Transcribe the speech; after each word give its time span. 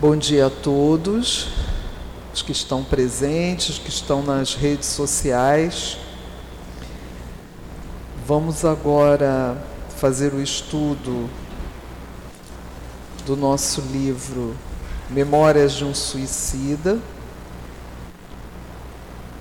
Bom 0.00 0.16
dia 0.16 0.46
a 0.46 0.50
todos, 0.50 1.48
os 2.32 2.40
que 2.40 2.52
estão 2.52 2.84
presentes, 2.84 3.70
os 3.70 3.78
que 3.78 3.88
estão 3.88 4.22
nas 4.22 4.54
redes 4.54 4.86
sociais. 4.86 5.98
Vamos 8.24 8.64
agora 8.64 9.60
fazer 9.96 10.32
o 10.32 10.40
estudo 10.40 11.28
do 13.26 13.36
nosso 13.36 13.80
livro 13.80 14.54
Memórias 15.10 15.72
de 15.72 15.84
um 15.84 15.92
Suicida, 15.92 17.00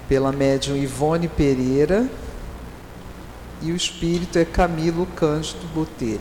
pela 0.10 0.32
médium 0.32 0.76
Ivone 0.76 1.28
Pereira, 1.28 2.10
e 3.62 3.72
o 3.72 3.76
espírito 3.76 4.40
é 4.40 4.44
Camilo 4.44 5.06
Cândido 5.16 5.68
Botelho. 5.68 6.20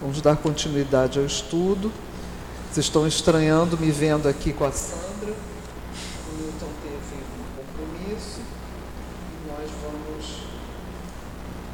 Vamos 0.00 0.20
dar 0.20 0.36
continuidade 0.36 1.20
ao 1.20 1.24
estudo. 1.24 1.92
Vocês 2.70 2.84
estão 2.84 3.06
estranhando 3.06 3.78
me 3.78 3.90
vendo 3.90 4.28
aqui 4.28 4.52
com 4.52 4.64
a 4.64 4.70
Sandra. 4.70 5.32
O 5.32 6.36
Newton 6.36 6.68
teve 6.82 7.22
um 7.34 7.56
compromisso 7.56 8.40
e 9.32 9.48
nós 9.48 9.70
vamos 9.82 10.42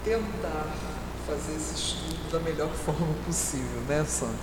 tentar 0.04 0.66
fazer 1.26 1.56
esse 1.56 1.74
estudo 1.74 2.30
da 2.30 2.38
melhor 2.38 2.70
forma 2.86 3.12
possível, 3.26 3.80
né, 3.88 4.04
Sandra? 4.08 4.36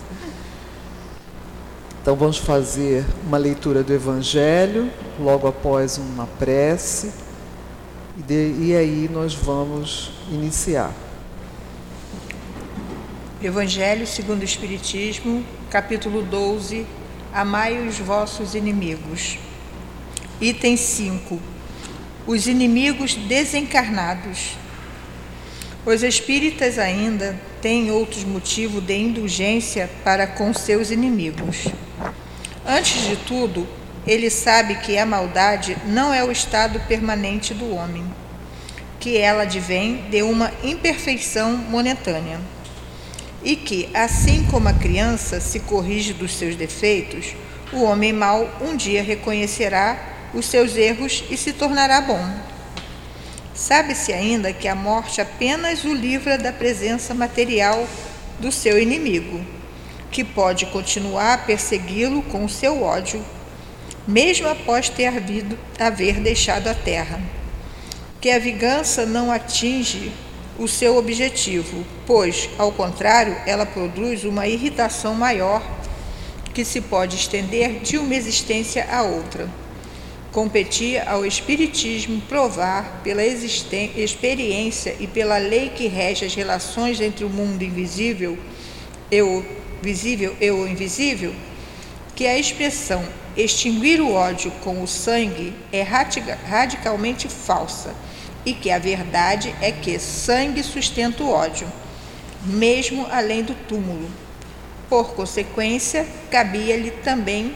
Então 2.02 2.16
vamos 2.18 2.38
fazer 2.38 3.06
uma 3.26 3.38
leitura 3.38 3.82
do 3.82 3.94
Evangelho, 3.94 4.92
logo 5.20 5.48
após 5.48 5.98
uma 5.98 6.28
prece, 6.28 7.14
e, 8.18 8.22
de, 8.24 8.56
e 8.60 8.76
aí 8.76 9.10
nós 9.12 9.34
vamos 9.34 10.12
iniciar. 10.30 10.92
Evangelho 13.42 14.06
segundo 14.06 14.42
o 14.42 14.46
Espiritismo, 14.46 15.46
capítulo 15.72 16.22
12, 16.22 16.86
Amai 17.34 17.88
os 17.88 17.98
vossos 17.98 18.56
inimigos. 18.56 19.38
Item 20.42 20.76
5. 20.76 21.40
Os 22.28 22.46
inimigos 22.46 23.16
desencarnados. 23.16 24.58
Os 25.86 26.04
espíritas 26.04 26.78
ainda 26.78 27.40
têm 27.62 27.90
outros 27.90 28.26
motivos 28.26 28.84
de 28.84 28.98
indulgência 28.98 29.90
para 30.04 30.28
com 30.28 30.54
seus 30.54 30.92
inimigos. 30.92 31.70
Antes 32.68 33.08
de 33.08 33.16
tudo, 33.16 33.66
ele 34.06 34.30
sabe 34.30 34.76
que 34.76 34.98
a 34.98 35.06
maldade 35.06 35.78
não 35.86 36.14
é 36.14 36.22
o 36.22 36.34
estado 36.34 36.82
permanente 36.82 37.54
do 37.54 37.74
homem, 37.74 38.04
que 39.00 39.18
ela 39.18 39.44
advém 39.44 40.04
de 40.10 40.22
uma 40.22 40.52
imperfeição 40.66 41.56
momentânea 41.56 42.42
e 43.44 43.56
que, 43.56 43.90
assim 43.94 44.46
como 44.50 44.68
a 44.68 44.74
criança 44.74 45.40
se 45.40 45.60
corrige 45.62 46.14
dos 46.14 46.34
seus 46.34 46.56
defeitos, 46.56 47.36
o 47.74 47.84
homem 47.84 48.14
mau 48.14 48.50
um 48.62 48.76
dia 48.76 49.02
reconhecerá 49.02 50.30
os 50.34 50.46
seus 50.46 50.76
erros 50.76 51.24
e 51.30 51.38
se 51.38 51.54
tornará 51.54 52.02
bom. 52.02 52.24
Sabe-se 53.54 54.14
ainda 54.14 54.54
que 54.54 54.68
a 54.68 54.76
morte 54.76 55.22
apenas 55.22 55.84
o 55.84 55.94
livra 55.94 56.38
da 56.38 56.52
presença 56.52 57.14
material 57.14 57.88
do 58.40 58.52
seu 58.52 58.80
inimigo, 58.82 59.46
que 60.12 60.24
pode 60.24 60.66
continuar 60.68 61.34
a 61.34 61.38
persegui-lo 61.38 62.22
com 62.24 62.44
o 62.46 62.50
seu 62.50 62.82
ódio, 62.82 63.24
mesmo 64.08 64.48
após 64.48 64.90
ter 64.90 65.08
havido, 65.08 65.58
haver 65.80 66.20
deixado 66.20 66.68
a 66.68 66.74
terra. 66.74 67.22
Que 68.20 68.32
a 68.32 68.40
vingança 68.40 69.06
não 69.06 69.32
atinge 69.32 70.12
o 70.62 70.68
seu 70.68 70.96
objetivo, 70.96 71.84
pois, 72.06 72.48
ao 72.56 72.72
contrário, 72.72 73.36
ela 73.48 73.66
produz 73.66 74.24
uma 74.24 74.48
irritação 74.48 75.16
maior 75.16 75.60
que 76.54 76.64
se 76.64 76.82
pode 76.82 77.16
estender 77.16 77.80
de 77.80 77.98
uma 77.98 78.14
existência 78.14 78.88
a 78.92 79.02
outra. 79.02 79.50
Competia 80.32 81.10
ao 81.10 81.26
Espiritismo 81.26 82.22
provar, 82.30 83.02
pela 83.04 83.24
experiência 83.26 84.96
e 85.00 85.08
pela 85.08 85.40
lei 85.40 85.70
que 85.70 85.88
rege 85.88 86.26
as 86.26 86.36
relações 86.36 87.02
entre 87.02 87.26
o 87.26 87.30
mundo 87.30 87.64
invisível 87.64 88.38
e 89.10 89.20
o 89.20 89.44
visível 89.82 90.36
e 90.40 90.52
o 90.52 90.68
invisível, 90.68 91.34
que 92.16 92.28
a 92.28 92.38
expressão 92.38 93.04
extinguir 93.36 94.00
o 94.00 94.14
ódio 94.14 94.52
com 94.64 94.84
o 94.84 94.88
sangue 94.88 95.56
é 95.74 95.82
radicalmente 95.82 97.28
falsa 97.28 97.96
e 98.46 98.54
que 98.54 98.72
a 98.72 98.80
verdade 98.80 99.56
é 99.62 99.72
que 99.72 100.00
sangue 100.00 100.64
sustenta 100.64 101.24
o 101.24 101.30
ódio, 101.30 101.68
mesmo 102.44 103.08
além 103.12 103.44
do 103.44 103.54
túmulo. 103.68 104.10
Por 104.90 105.14
consequência, 105.14 106.08
cabia-lhe 106.30 106.92
também 106.92 107.56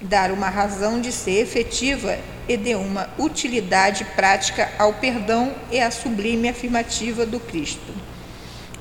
dar 0.00 0.30
uma 0.30 0.48
razão 0.48 1.00
de 1.00 1.10
ser 1.10 1.40
efetiva 1.40 2.18
e 2.48 2.56
de 2.56 2.74
uma 2.74 3.08
utilidade 3.18 4.04
prática 4.16 4.70
ao 4.78 4.94
perdão 4.94 5.54
e 5.70 5.80
à 5.80 5.90
sublime 5.90 6.48
afirmativa 6.48 7.24
do 7.24 7.40
Cristo. 7.40 7.92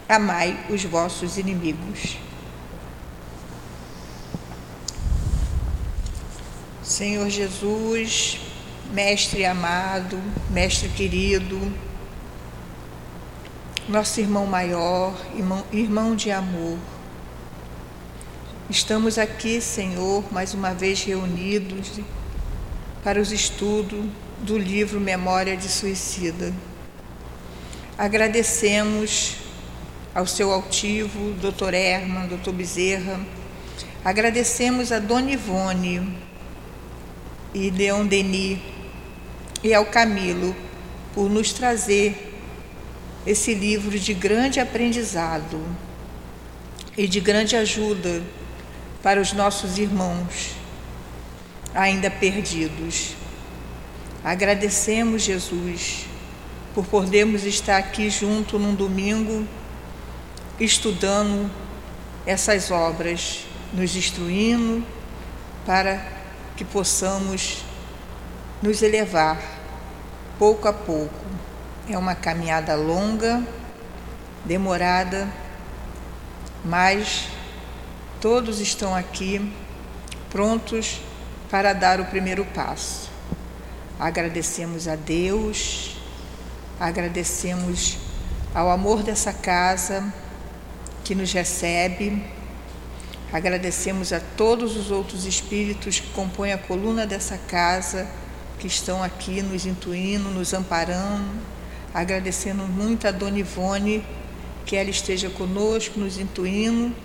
Amai 0.07 0.57
os 0.69 0.83
vossos 0.83 1.37
inimigos. 1.37 2.17
Senhor 6.83 7.29
Jesus, 7.29 8.39
Mestre 8.93 9.43
amado, 9.43 10.21
Mestre 10.51 10.87
querido, 10.87 11.59
nosso 13.89 14.19
irmão 14.19 14.45
maior, 14.45 15.19
irmão, 15.35 15.65
irmão 15.71 16.15
de 16.15 16.29
amor. 16.29 16.77
Estamos 18.69 19.17
aqui, 19.17 19.59
Senhor, 19.59 20.23
mais 20.31 20.53
uma 20.53 20.75
vez 20.75 21.03
reunidos 21.03 22.01
para 23.03 23.19
os 23.19 23.31
estudos 23.31 24.05
do 24.41 24.59
livro 24.59 24.99
Memória 24.99 25.57
de 25.57 25.69
Suicida. 25.69 26.53
Agradecemos 27.97 29.37
ao 30.13 30.27
seu 30.27 30.51
altivo, 30.51 31.33
Dr. 31.41 31.73
Herman, 31.73 32.27
Dr. 32.27 32.51
Bezerra. 32.51 33.19
Agradecemos 34.05 34.91
a 34.91 34.99
Dona 34.99 35.31
Ivone 35.31 36.15
e 37.55 37.71
Leon 37.71 38.05
Denis 38.05 38.72
e 39.63 39.73
ao 39.73 39.85
Camilo 39.85 40.55
por 41.13 41.29
nos 41.29 41.53
trazer 41.53 42.33
esse 43.25 43.53
livro 43.53 43.97
de 43.97 44.13
grande 44.13 44.59
aprendizado 44.59 45.61
e 46.97 47.07
de 47.07 47.19
grande 47.19 47.55
ajuda 47.55 48.21
para 49.01 49.21
os 49.21 49.31
nossos 49.31 49.77
irmãos 49.77 50.55
ainda 51.73 52.09
perdidos. 52.09 53.15
Agradecemos, 54.23 55.23
Jesus, 55.23 56.05
por 56.73 56.85
podermos 56.85 57.43
estar 57.43 57.77
aqui 57.77 58.09
junto 58.09 58.59
num 58.59 58.75
domingo 58.75 59.47
estudando 60.59 61.49
essas 62.25 62.71
obras, 62.71 63.45
nos 63.73 63.95
instruindo 63.95 64.85
para 65.65 66.05
que 66.55 66.63
possamos 66.63 67.63
nos 68.63 68.81
elevar 68.81 69.37
pouco 70.39 70.69
a 70.69 70.73
pouco. 70.73 71.25
É 71.89 71.97
uma 71.97 72.15
caminhada 72.15 72.75
longa, 72.75 73.43
demorada, 74.45 75.27
mas 76.63 77.27
todos 78.21 78.61
estão 78.61 78.95
aqui 78.95 79.53
prontos 80.29 81.01
para 81.51 81.73
dar 81.73 81.99
o 81.99 82.05
primeiro 82.05 82.45
passo. 82.45 83.11
Agradecemos 83.99 84.87
a 84.87 84.95
Deus, 84.95 85.97
agradecemos 86.79 87.97
ao 88.55 88.69
amor 88.69 89.03
dessa 89.03 89.33
casa 89.33 90.05
que 91.03 91.13
nos 91.13 91.33
recebe, 91.33 92.25
agradecemos 93.33 94.13
a 94.13 94.21
todos 94.37 94.77
os 94.77 94.89
outros 94.89 95.25
espíritos 95.25 95.99
que 95.99 96.09
compõem 96.11 96.53
a 96.53 96.57
coluna 96.57 97.05
dessa 97.05 97.37
casa 97.37 98.07
que 98.63 98.67
estão 98.67 99.03
aqui 99.03 99.41
nos 99.41 99.65
intuindo, 99.65 100.29
nos 100.29 100.53
amparando, 100.53 101.27
agradecendo 101.93 102.63
muito 102.63 103.05
a 103.05 103.11
Dona 103.11 103.39
Ivone, 103.39 104.05
que 104.65 104.77
ela 104.77 104.89
esteja 104.89 105.29
conosco, 105.29 105.99
nos 105.99 106.17
intuindo, 106.17 106.95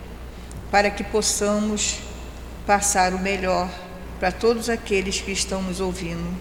para 0.70 0.88
que 0.88 1.02
possamos 1.02 1.98
passar 2.64 3.12
o 3.12 3.18
melhor 3.18 3.68
para 4.20 4.30
todos 4.30 4.68
aqueles 4.68 5.20
que 5.20 5.32
estão 5.32 5.60
nos 5.60 5.80
ouvindo. 5.80 6.32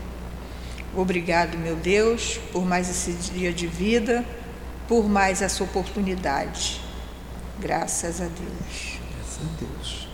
Obrigado, 0.96 1.58
meu 1.58 1.76
Deus, 1.76 2.40
por 2.52 2.64
mais 2.64 2.88
esse 2.88 3.14
dia 3.34 3.52
de 3.52 3.66
vida, 3.66 4.24
por 4.88 5.10
mais 5.10 5.42
essa 5.42 5.64
oportunidade. 5.64 6.80
Graças 7.60 8.22
a 8.22 8.26
Deus. 8.26 9.00
Graças 9.16 9.40
a 9.42 9.66
Deus. 9.66 10.08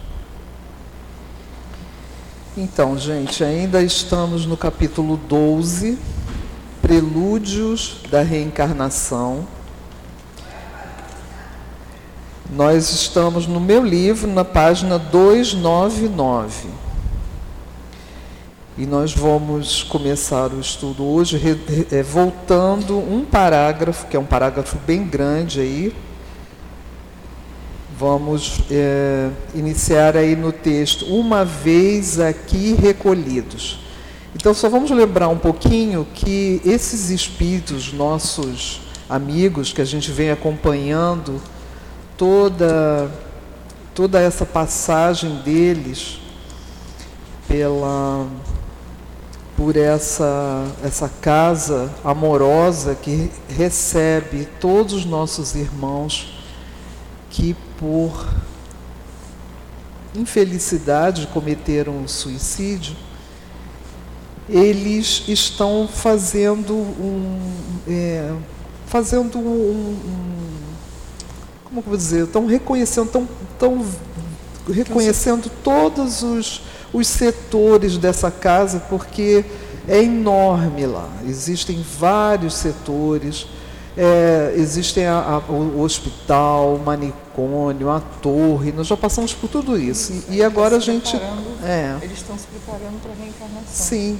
Então, 2.55 2.95
gente, 2.95 3.43
ainda 3.43 3.81
estamos 3.81 4.45
no 4.45 4.55
capítulo 4.55 5.17
12, 5.17 5.97
Prelúdios 6.83 8.01
da 8.11 8.21
Reencarnação. 8.21 9.47
Nós 12.51 12.91
estamos 12.91 13.47
no 13.47 13.59
meu 13.59 13.83
livro, 13.83 14.31
na 14.31 14.45
página 14.45 14.99
299. 14.99 16.67
E 18.77 18.85
nós 18.85 19.11
vamos 19.13 19.81
começar 19.81 20.53
o 20.53 20.59
estudo 20.59 21.03
hoje 21.03 21.41
é, 21.91 22.03
voltando 22.03 22.99
um 22.99 23.25
parágrafo, 23.25 24.05
que 24.05 24.15
é 24.15 24.19
um 24.19 24.25
parágrafo 24.25 24.77
bem 24.85 25.03
grande 25.07 25.59
aí. 25.59 25.95
Vamos 27.97 28.61
é, 28.71 29.29
iniciar 29.53 30.17
aí 30.17 30.35
no 30.35 30.51
texto, 30.51 31.05
uma 31.05 31.45
vez 31.45 32.19
aqui 32.19 32.73
recolhidos. 32.73 33.79
Então, 34.35 34.53
só 34.53 34.67
vamos 34.67 34.89
lembrar 34.89 35.27
um 35.27 35.37
pouquinho 35.37 36.07
que 36.13 36.59
esses 36.65 37.09
espíritos, 37.11 37.93
nossos 37.93 38.81
amigos, 39.07 39.71
que 39.71 39.81
a 39.81 39.85
gente 39.85 40.11
vem 40.11 40.31
acompanhando 40.31 41.39
toda, 42.17 43.11
toda 43.93 44.19
essa 44.19 44.45
passagem 44.45 45.35
deles 45.43 46.19
pela 47.47 48.27
por 49.55 49.77
essa, 49.77 50.65
essa 50.83 51.07
casa 51.21 51.93
amorosa 52.03 52.95
que 52.95 53.29
recebe 53.47 54.47
todos 54.59 54.93
os 54.93 55.05
nossos 55.05 55.53
irmãos 55.53 56.32
que 57.33 57.53
por 57.77 58.25
infelicidade 60.15 61.27
cometeram 61.27 62.07
suicídio, 62.07 62.95
eles 64.47 65.23
estão 65.27 65.89
fazendo 65.91 66.73
um, 66.73 67.39
é, 67.87 68.33
fazendo 68.85 69.37
um, 69.37 69.41
um, 69.41 69.97
como 71.65 71.81
vou 71.81 71.97
dizer, 71.97 72.23
estão 72.23 72.45
reconhecendo, 72.45 73.07
estão, 73.07 73.27
estão 73.51 73.85
reconhecendo 74.71 75.51
todos 75.61 76.23
os 76.23 76.61
os 76.93 77.07
setores 77.07 77.97
dessa 77.97 78.29
casa, 78.29 78.79
porque 78.87 79.43
é 79.87 80.03
enorme 80.03 80.85
lá. 80.85 81.09
Existem 81.27 81.83
vários 81.99 82.53
setores. 82.53 83.47
É, 83.95 84.53
existem 84.57 85.05
a, 85.05 85.19
a, 85.19 85.51
o 85.51 85.81
hospital, 85.81 86.75
o 86.75 86.79
manicômio, 86.79 87.89
a 87.89 87.99
torre, 87.99 88.71
nós 88.71 88.87
já 88.87 88.97
passamos 88.97 89.33
por 89.33 89.47
tudo 89.47 89.77
isso. 89.77 90.11
E, 90.29 90.37
e 90.37 90.43
agora 90.43 90.77
a 90.77 90.79
gente. 90.79 91.15
É. 91.63 91.95
Eles 92.01 92.17
estão 92.17 92.37
se 92.37 92.47
preparando 92.47 92.99
para 93.01 93.11
a 93.11 93.15
reencarnação. 93.15 93.63
Sim. 93.67 94.19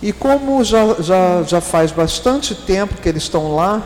E 0.00 0.12
como 0.12 0.62
já, 0.62 0.94
já, 1.00 1.42
já 1.42 1.60
faz 1.60 1.90
bastante 1.90 2.54
tempo 2.54 2.94
que 2.94 3.08
eles 3.08 3.24
estão 3.24 3.54
lá, 3.54 3.82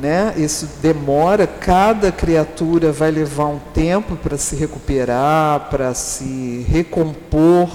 né? 0.00 0.34
Isso 0.36 0.68
demora, 0.80 1.46
cada 1.46 2.10
criatura 2.10 2.90
vai 2.90 3.10
levar 3.10 3.46
um 3.46 3.58
tempo 3.74 4.16
para 4.16 4.38
se 4.38 4.56
recuperar, 4.56 5.68
para 5.70 5.92
se 5.94 6.66
recompor, 6.68 7.68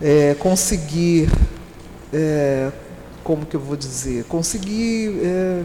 é, 0.00 0.34
conseguir, 0.38 1.28
é, 2.12 2.70
como 3.26 3.44
que 3.44 3.56
eu 3.56 3.60
vou 3.60 3.76
dizer, 3.76 4.22
conseguir 4.26 5.18
é, 5.20 5.64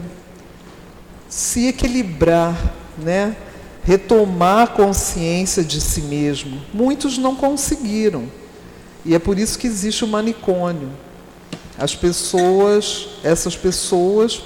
se 1.28 1.68
equilibrar, 1.68 2.60
né? 2.98 3.36
retomar 3.84 4.64
a 4.64 4.66
consciência 4.66 5.62
de 5.62 5.80
si 5.80 6.02
mesmo. 6.02 6.60
Muitos 6.74 7.18
não 7.18 7.36
conseguiram. 7.36 8.24
E 9.04 9.14
é 9.14 9.18
por 9.20 9.38
isso 9.38 9.56
que 9.56 9.68
existe 9.68 10.04
o 10.04 10.08
manicômio. 10.08 10.90
As 11.78 11.94
pessoas, 11.94 13.08
essas 13.22 13.56
pessoas 13.56 14.42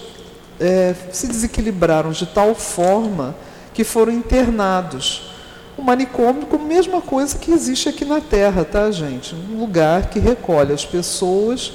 é, 0.61 0.95
se 1.11 1.27
desequilibraram 1.27 2.13
de 2.13 2.27
tal 2.27 2.55
forma 2.55 3.35
que 3.73 3.83
foram 3.83 4.13
internados. 4.13 5.31
O 5.77 5.83
manicômio, 5.83 6.45
como 6.47 6.65
a 6.65 6.69
mesma 6.69 7.01
coisa 7.01 7.39
que 7.39 7.51
existe 7.51 7.89
aqui 7.89 8.05
na 8.05 8.21
Terra, 8.21 8.63
tá, 8.63 8.91
gente? 8.91 9.35
Um 9.35 9.59
lugar 9.59 10.11
que 10.11 10.19
recolhe 10.19 10.75
as 10.75 10.85
pessoas 10.85 11.73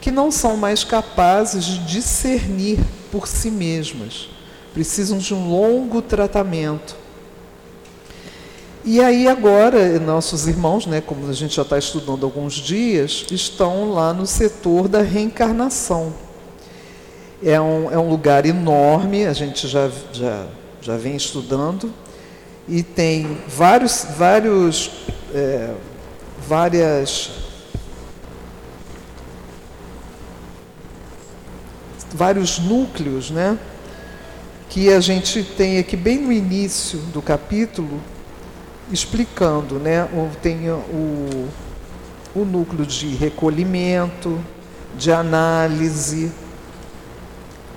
que 0.00 0.10
não 0.10 0.30
são 0.30 0.56
mais 0.56 0.84
capazes 0.84 1.64
de 1.64 1.78
discernir 1.86 2.78
por 3.10 3.26
si 3.26 3.50
mesmas. 3.50 4.28
Precisam 4.72 5.18
de 5.18 5.34
um 5.34 5.48
longo 5.48 6.00
tratamento. 6.00 6.96
E 8.84 9.02
aí 9.02 9.28
agora, 9.28 9.98
nossos 9.98 10.46
irmãos, 10.46 10.86
né, 10.86 11.00
como 11.00 11.28
a 11.28 11.32
gente 11.32 11.56
já 11.56 11.62
está 11.62 11.76
estudando 11.76 12.24
alguns 12.24 12.54
dias, 12.54 13.26
estão 13.30 13.90
lá 13.90 14.14
no 14.14 14.26
setor 14.26 14.88
da 14.88 15.02
reencarnação. 15.02 16.14
É 17.42 17.60
um, 17.60 17.90
é 17.90 17.98
um 17.98 18.08
lugar 18.08 18.46
enorme, 18.46 19.26
a 19.26 19.32
gente 19.32 19.68
já, 19.68 19.90
já, 20.12 20.46
já 20.80 20.96
vem 20.96 21.16
estudando, 21.16 21.92
e 22.66 22.82
tem 22.82 23.38
vários, 23.46 24.06
vários, 24.16 24.90
é, 25.34 25.74
várias, 26.48 27.30
vários 32.12 32.58
núcleos, 32.58 33.30
né? 33.30 33.58
Que 34.68 34.92
a 34.92 35.00
gente 35.00 35.42
tem 35.42 35.78
aqui 35.78 35.96
bem 35.96 36.18
no 36.18 36.32
início 36.32 36.98
do 37.12 37.22
capítulo, 37.22 38.00
explicando, 38.92 39.78
né? 39.78 40.08
Tem 40.42 40.70
o, 40.70 41.48
o 42.34 42.44
núcleo 42.44 42.86
de 42.86 43.08
recolhimento, 43.08 44.38
de 44.96 45.12
análise, 45.12 46.32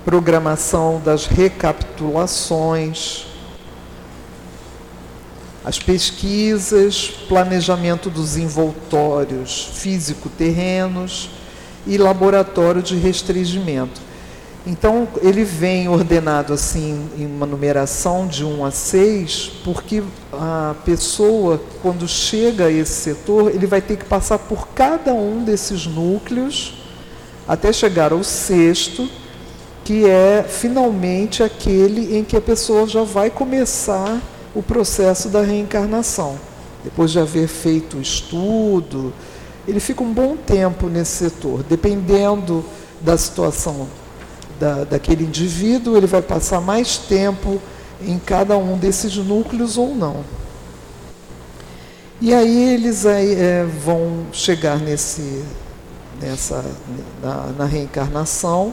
programação 0.04 1.00
das 1.04 1.26
recapitulações, 1.26 3.26
as 5.64 5.78
pesquisas, 5.78 7.08
planejamento 7.28 8.10
dos 8.10 8.36
envoltórios 8.36 9.70
físico-terrenos 9.74 11.30
e 11.86 11.96
laboratório 11.96 12.82
de 12.82 12.96
restringimento. 12.96 14.00
Então, 14.64 15.08
ele 15.20 15.42
vem 15.42 15.88
ordenado 15.88 16.52
assim 16.52 17.08
em 17.18 17.26
uma 17.26 17.44
numeração 17.44 18.28
de 18.28 18.44
1 18.44 18.64
a 18.64 18.70
6, 18.70 19.52
porque 19.64 20.04
a 20.32 20.76
pessoa, 20.84 21.60
quando 21.82 22.06
chega 22.06 22.66
a 22.66 22.70
esse 22.70 22.92
setor, 22.92 23.50
ele 23.50 23.66
vai 23.66 23.80
ter 23.80 23.96
que 23.96 24.04
passar 24.04 24.38
por 24.38 24.68
cada 24.68 25.12
um 25.12 25.42
desses 25.42 25.84
núcleos 25.84 26.74
até 27.46 27.72
chegar 27.72 28.12
ao 28.12 28.22
sexto, 28.22 29.08
que 29.84 30.08
é 30.08 30.44
finalmente 30.48 31.42
aquele 31.42 32.16
em 32.16 32.22
que 32.22 32.36
a 32.36 32.40
pessoa 32.40 32.86
já 32.86 33.02
vai 33.02 33.30
começar 33.30 34.20
o 34.54 34.62
processo 34.62 35.28
da 35.28 35.42
reencarnação. 35.42 36.38
Depois 36.84 37.10
de 37.10 37.18
haver 37.18 37.48
feito 37.48 37.96
o 37.96 38.00
estudo, 38.00 39.12
ele 39.66 39.80
fica 39.80 40.04
um 40.04 40.12
bom 40.12 40.36
tempo 40.36 40.86
nesse 40.86 41.24
setor, 41.24 41.64
dependendo 41.64 42.64
da 43.00 43.16
situação 43.16 43.88
da, 44.62 44.84
daquele 44.84 45.24
indivíduo, 45.24 45.96
ele 45.96 46.06
vai 46.06 46.22
passar 46.22 46.60
mais 46.60 46.96
tempo 46.96 47.60
em 48.00 48.16
cada 48.16 48.56
um 48.56 48.78
desses 48.78 49.16
núcleos 49.16 49.76
ou 49.76 49.92
não. 49.92 50.24
E 52.20 52.32
aí 52.32 52.74
eles 52.74 53.04
aí, 53.04 53.34
é, 53.34 53.66
vão 53.84 54.26
chegar 54.32 54.78
nesse, 54.78 55.42
nessa, 56.20 56.64
na, 57.20 57.46
na 57.58 57.64
reencarnação 57.64 58.72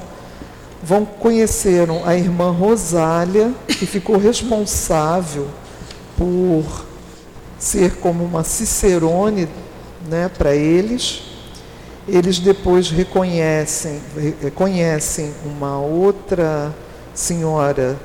vão 0.81 1.05
conheceram 1.05 2.05
a 2.05 2.15
irmã 2.15 2.51
Rosália, 2.51 3.53
que 3.67 3.85
ficou 3.85 4.17
responsável 4.17 5.47
por 6.17 6.85
ser 7.57 7.95
como 7.97 8.23
uma 8.23 8.43
cicerone 8.43 9.49
né, 10.09 10.29
para 10.29 10.55
eles. 10.55 11.23
Eles 12.11 12.39
depois 12.39 12.89
reconhecem, 12.89 14.01
reconhecem 14.41 15.31
uma 15.45 15.79
outra 15.79 16.75
senhora 17.13 17.99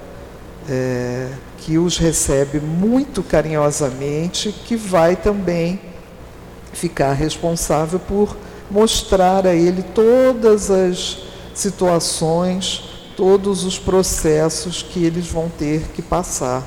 é, 0.68 1.30
que 1.58 1.78
os 1.78 1.96
recebe 1.96 2.60
muito 2.60 3.22
carinhosamente, 3.22 4.52
que 4.52 4.76
vai 4.76 5.16
também 5.16 5.80
ficar 6.74 7.12
responsável 7.14 7.98
por 7.98 8.36
mostrar 8.70 9.46
a 9.46 9.54
ele 9.54 9.82
todas 9.82 10.70
as 10.70 11.18
situações, 11.54 12.82
todos 13.16 13.64
os 13.64 13.78
processos 13.78 14.82
que 14.82 15.04
eles 15.04 15.26
vão 15.26 15.48
ter 15.48 15.82
que 15.94 16.02
passar 16.02 16.66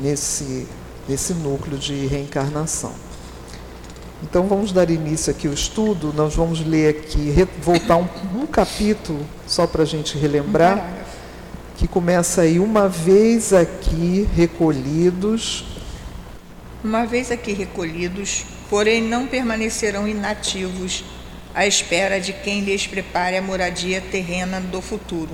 nesse, 0.00 0.68
nesse 1.08 1.32
núcleo 1.34 1.78
de 1.78 2.06
reencarnação. 2.06 2.92
Então 4.22 4.46
vamos 4.46 4.72
dar 4.72 4.88
início 4.88 5.30
aqui 5.32 5.48
ao 5.48 5.52
estudo, 5.52 6.12
nós 6.12 6.34
vamos 6.34 6.64
ler 6.64 6.90
aqui, 6.90 7.34
voltar 7.60 7.96
um, 7.96 8.08
um 8.36 8.46
capítulo, 8.46 9.26
só 9.46 9.66
para 9.66 9.82
a 9.82 9.86
gente 9.86 10.16
relembrar, 10.16 10.78
um 10.78 11.02
que 11.76 11.88
começa 11.88 12.42
aí, 12.42 12.60
uma 12.60 12.88
vez 12.88 13.52
aqui 13.52 14.28
recolhidos. 14.36 15.64
Uma 16.84 17.04
vez 17.04 17.32
aqui 17.32 17.52
recolhidos, 17.52 18.44
porém 18.70 19.02
não 19.02 19.26
permanecerão 19.26 20.06
inativos 20.06 21.04
à 21.54 21.66
espera 21.66 22.20
de 22.20 22.32
quem 22.32 22.60
lhes 22.60 22.86
prepare 22.86 23.36
a 23.36 23.42
moradia 23.42 24.00
terrena 24.00 24.60
do 24.60 24.80
futuro. 24.80 25.32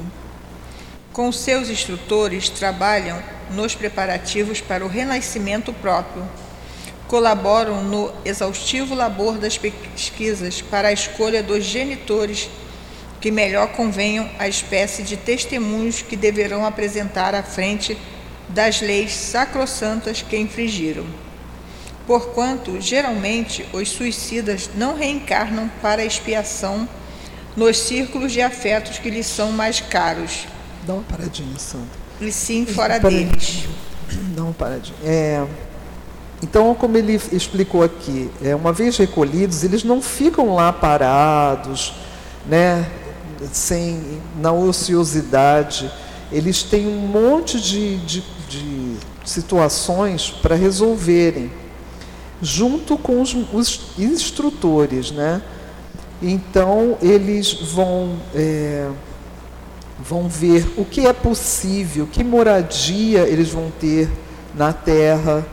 Com 1.12 1.30
seus 1.30 1.68
instrutores 1.68 2.48
trabalham 2.48 3.22
nos 3.50 3.74
preparativos 3.74 4.60
para 4.60 4.84
o 4.84 4.88
renascimento 4.88 5.72
próprio. 5.74 6.24
Colaboram 7.08 7.82
no 7.82 8.12
exaustivo 8.24 8.94
labor 8.94 9.38
das 9.38 9.58
pesquisas 9.58 10.60
para 10.62 10.88
a 10.88 10.92
escolha 10.92 11.42
dos 11.42 11.64
genitores 11.64 12.48
que 13.20 13.30
melhor 13.30 13.68
convenham 13.72 14.30
à 14.38 14.46
espécie 14.46 15.02
de 15.02 15.16
testemunhos 15.16 16.02
que 16.02 16.16
deverão 16.16 16.64
apresentar 16.64 17.34
à 17.34 17.42
frente 17.42 17.98
das 18.48 18.80
leis 18.80 19.12
sacrossantas 19.12 20.22
que 20.22 20.36
infringiram. 20.36 21.04
Porquanto, 22.06 22.80
geralmente, 22.80 23.66
os 23.72 23.90
suicidas 23.90 24.70
não 24.74 24.96
reencarnam 24.96 25.70
para 25.82 26.04
expiação 26.04 26.88
nos 27.56 27.78
círculos 27.78 28.32
de 28.32 28.40
afetos 28.40 28.98
que 28.98 29.10
lhes 29.10 29.26
são 29.26 29.52
mais 29.52 29.80
caros. 29.80 30.46
Dá 30.86 30.94
uma 30.94 31.02
paradinha, 31.02 31.58
Sandra. 31.58 31.88
E 32.20 32.32
sim 32.32 32.64
fora 32.64 32.98
deles. 32.98 33.64
Dá 34.34 34.42
uma 34.42 34.54
paradinha. 34.54 34.96
É, 35.04 35.44
então, 36.42 36.72
como 36.74 36.96
ele 36.96 37.20
explicou 37.32 37.82
aqui, 37.82 38.30
é, 38.42 38.54
uma 38.54 38.72
vez 38.72 38.96
recolhidos, 38.96 39.64
eles 39.64 39.82
não 39.82 40.00
ficam 40.00 40.54
lá 40.54 40.72
parados, 40.72 41.94
né, 42.46 42.88
sem, 43.52 44.20
na 44.40 44.52
ociosidade. 44.52 45.90
Eles 46.30 46.62
têm 46.62 46.86
um 46.86 46.98
monte 46.98 47.60
de, 47.60 47.96
de, 47.98 48.24
de 48.48 48.96
situações 49.24 50.30
para 50.30 50.54
resolverem, 50.54 51.50
junto 52.40 52.96
com 52.96 53.20
os, 53.20 53.34
os 53.52 53.80
instrutores, 53.98 55.10
né? 55.10 55.42
Então, 56.22 56.98
eles 57.02 57.52
vão, 57.52 58.16
é, 58.34 58.88
vão 59.98 60.28
ver 60.28 60.72
o 60.76 60.84
que 60.84 61.06
é 61.06 61.12
possível, 61.12 62.08
que 62.10 62.22
moradia 62.22 63.20
eles 63.20 63.50
vão 63.50 63.72
ter 63.80 64.08
na 64.54 64.72
Terra, 64.72 65.46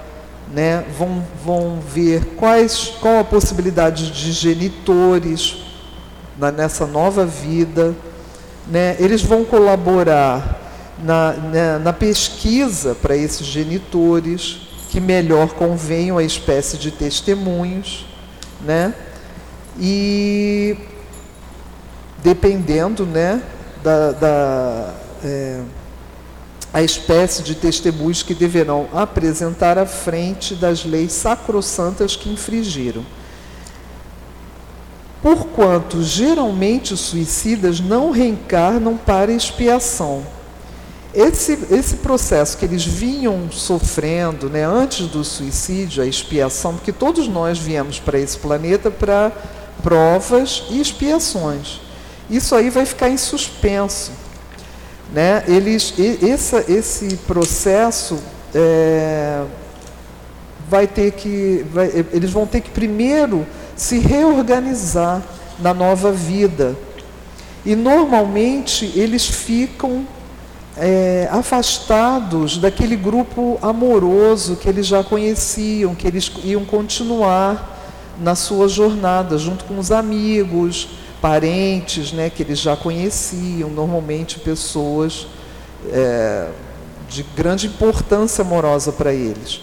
né? 0.54 0.84
vão, 0.98 1.24
vão 1.44 1.80
ver 1.80 2.36
quais, 2.36 2.94
qual 3.02 3.20
a 3.20 3.24
possibilidade 3.24 4.12
de 4.12 4.32
genitores 4.32 5.58
na, 6.38 6.52
nessa 6.52 6.86
nova 6.86 7.26
vida. 7.26 7.96
Né? 8.68 8.96
Eles 9.00 9.22
vão 9.22 9.44
colaborar 9.46 10.62
na, 11.04 11.34
na, 11.34 11.42
né, 11.50 11.78
na 11.78 11.94
pesquisa 11.94 12.96
para 12.96 13.16
esses 13.16 13.46
genitores 13.46 14.62
que 14.90 15.00
melhor 15.00 15.50
convenham 15.50 16.18
a 16.18 16.24
espécie 16.24 16.78
de 16.78 16.92
testemunhos. 16.92 18.06
Né? 18.62 18.94
E 19.80 20.78
dependendo 22.24 23.06
né, 23.06 23.42
da, 23.84 24.12
da 24.14 24.94
é, 25.24 25.60
a 26.76 26.84
espécie 26.84 27.42
de 27.42 27.56
testemunhos 27.56 28.22
que 28.22 28.34
deverão 28.34 28.90
apresentar 28.94 29.78
à 29.78 29.86
frente 29.86 30.54
das 30.54 30.84
leis 30.84 31.14
sacrossantas 31.14 32.18
que 32.18 32.30
infringiram. 32.30 33.02
Porquanto 35.22 36.04
geralmente 36.04 36.94
os 36.94 37.00
suicidas 37.00 37.80
não 37.80 38.12
reencarnam 38.12 38.98
para 38.98 39.32
expiação. 39.32 40.26
Esse, 41.14 41.58
esse 41.72 41.96
processo 41.96 42.58
que 42.58 42.66
eles 42.66 42.84
vinham 42.84 43.50
sofrendo 43.50 44.50
né, 44.50 44.66
antes 44.66 45.08
do 45.08 45.24
suicídio, 45.24 46.04
a 46.04 46.06
expiação, 46.06 46.74
porque 46.74 46.92
todos 46.92 47.26
nós 47.26 47.58
viemos 47.58 48.02
para 48.02 48.20
esse 48.20 48.38
planeta 48.38 48.92
para 48.92 49.32
provas 49.82 50.66
e 50.70 50.82
expiações. 50.82 51.80
Isso 52.30 52.54
aí 52.54 52.70
vai 52.70 52.86
ficar 52.86 53.08
em 53.08 53.16
suspenso. 53.16 54.25
Né? 55.16 55.46
Eles, 55.48 55.94
essa, 56.22 56.66
esse 56.70 57.16
processo 57.26 58.20
é, 58.54 59.46
vai 60.70 60.86
ter 60.86 61.14
que, 61.14 61.66
vai, 61.72 62.06
eles 62.12 62.32
vão 62.32 62.46
ter 62.46 62.60
que 62.60 62.70
primeiro 62.70 63.48
se 63.78 63.98
reorganizar 63.98 65.24
na 65.58 65.74
nova 65.74 66.12
vida. 66.12 66.76
E 67.66 67.78
normalmente 67.78 68.92
eles 68.94 69.26
ficam 69.26 70.06
é, 70.76 71.30
afastados 71.32 72.58
daquele 72.58 72.98
grupo 72.98 73.58
amoroso 73.62 74.58
que 74.58 74.68
eles 74.68 74.86
já 74.86 75.02
conheciam, 75.02 75.96
que 75.96 76.06
eles 76.06 76.30
iam 76.44 76.66
continuar 76.66 77.74
na 78.20 78.36
sua 78.36 78.68
jornada, 78.68 79.38
junto 79.38 79.64
com 79.64 79.80
os 79.80 79.94
amigos, 79.94 80.90
parentes 81.26 82.12
né, 82.12 82.30
que 82.30 82.44
eles 82.44 82.60
já 82.60 82.78
conheciam, 82.78 83.72
normalmente 83.72 84.40
pessoas 84.40 85.26
é, 85.92 86.50
de 87.10 87.24
grande 87.36 87.66
importância 87.66 88.44
amorosa 88.44 88.92
para 88.92 89.12
eles. 89.12 89.60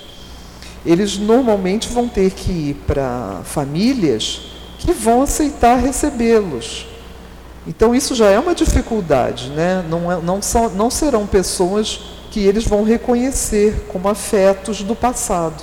Eles 0.84 1.18
normalmente 1.18 1.88
vão 1.88 2.08
ter 2.08 2.32
que 2.32 2.50
ir 2.50 2.74
para 2.84 3.42
famílias 3.44 4.40
que 4.80 4.92
vão 4.92 5.22
aceitar 5.22 5.76
recebê-los. 5.76 6.84
Então 7.64 7.94
isso 7.94 8.12
já 8.12 8.28
é 8.28 8.40
uma 8.40 8.56
dificuldade, 8.56 9.50
né? 9.50 9.84
não, 9.88 10.10
é, 10.10 10.20
não, 10.20 10.42
são, 10.42 10.68
não 10.70 10.90
serão 10.90 11.28
pessoas 11.28 12.00
que 12.32 12.40
eles 12.40 12.64
vão 12.64 12.82
reconhecer 12.82 13.86
como 13.86 14.08
afetos 14.08 14.82
do 14.82 14.96
passado. 14.96 15.62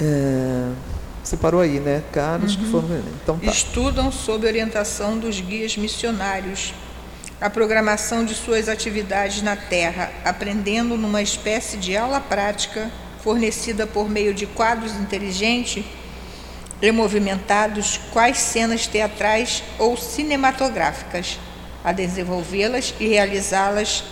É, 0.00 0.93
você 1.24 1.36
parou 1.38 1.60
aí, 1.60 1.80
né? 1.80 2.02
Caros 2.12 2.54
uhum. 2.54 2.62
que 2.62 2.70
foram. 2.70 3.02
Então, 3.22 3.38
tá. 3.38 3.50
Estudam 3.50 4.12
sob 4.12 4.46
orientação 4.46 5.18
dos 5.18 5.40
guias 5.40 5.76
missionários 5.76 6.74
a 7.40 7.50
programação 7.50 8.24
de 8.24 8.34
suas 8.34 8.68
atividades 8.68 9.42
na 9.42 9.56
Terra, 9.56 10.10
aprendendo 10.24 10.96
numa 10.96 11.20
espécie 11.20 11.76
de 11.76 11.96
aula 11.96 12.20
prática 12.20 12.90
fornecida 13.22 13.86
por 13.86 14.08
meio 14.08 14.32
de 14.34 14.46
quadros 14.46 14.92
inteligentes 14.94 15.84
e 16.80 16.92
movimentados, 16.92 17.98
quais 18.12 18.38
cenas 18.38 18.86
teatrais 18.86 19.62
ou 19.78 19.96
cinematográficas, 19.96 21.38
a 21.82 21.92
desenvolvê-las 21.92 22.94
e 23.00 23.08
realizá-las, 23.08 24.04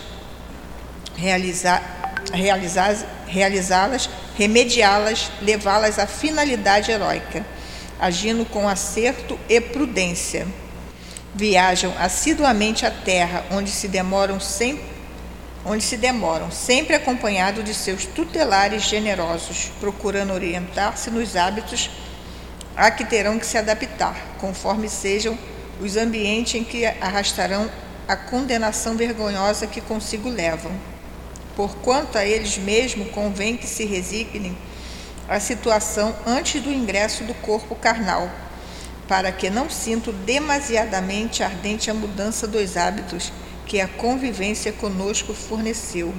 realizar, 1.15 1.83
realizá-las 3.27 4.09
remediá-las, 4.37 5.31
levá-las 5.41 5.99
à 5.99 6.07
finalidade 6.07 6.91
heróica, 6.91 7.45
agindo 8.01 8.45
com 8.45 8.69
acerto 8.69 9.39
e 9.49 9.61
prudência. 9.61 10.47
Viajam 11.35 11.95
assiduamente 11.99 12.85
à 12.85 12.91
terra, 12.91 13.45
onde 13.51 13.71
se 13.71 13.89
demoram 13.89 14.39
sempre 14.39 14.93
onde 15.65 15.85
se 15.85 15.97
demoram, 15.97 16.51
sempre 16.51 16.95
acompanhado 16.95 17.63
de 17.63 17.73
seus 17.73 18.05
tutelares 18.05 18.83
generosos, 18.83 19.71
procurando 19.79 20.33
orientar-se 20.33 21.11
nos 21.11 21.37
hábitos 21.37 21.89
a 22.77 22.91
que 22.91 23.05
terão 23.05 23.39
que 23.39 23.47
se 23.47 23.57
adaptar, 23.57 24.17
conforme 24.41 24.89
sejam 24.89 25.39
os 25.81 25.97
ambientes 25.97 26.55
em 26.55 26.65
que 26.65 26.85
arrastarão 26.85 27.71
a 28.09 28.17
condenação 28.17 28.97
vergonhosa 28.97 29.67
que 29.67 29.81
consigo 29.81 30.29
levam 30.29 30.73
porquanto 31.57 32.17
a 32.17 32.25
eles 32.25 32.59
mesmos 32.59 33.11
convém 33.11 33.57
que 33.57 33.67
se 33.67 33.85
resignem 33.85 34.57
à 35.29 35.39
situação 35.39 36.15
antes 36.27 36.61
do 36.63 36.73
ingresso 36.73 37.25
do 37.25 37.35
corpo 37.35 37.75
carnal, 37.75 38.31
para 39.07 39.31
que 39.31 39.51
não 39.51 39.69
sintam 39.69 40.13
demasiadamente 40.25 41.43
ardente 41.43 41.91
a 41.91 41.95
mudança 41.95 42.47
dos 42.47 42.77
hábitos 42.77 43.33
que 43.67 43.81
a 43.81 43.89
convivência 43.89 44.73
conosco 44.73 45.35
forneceu. 45.35 46.15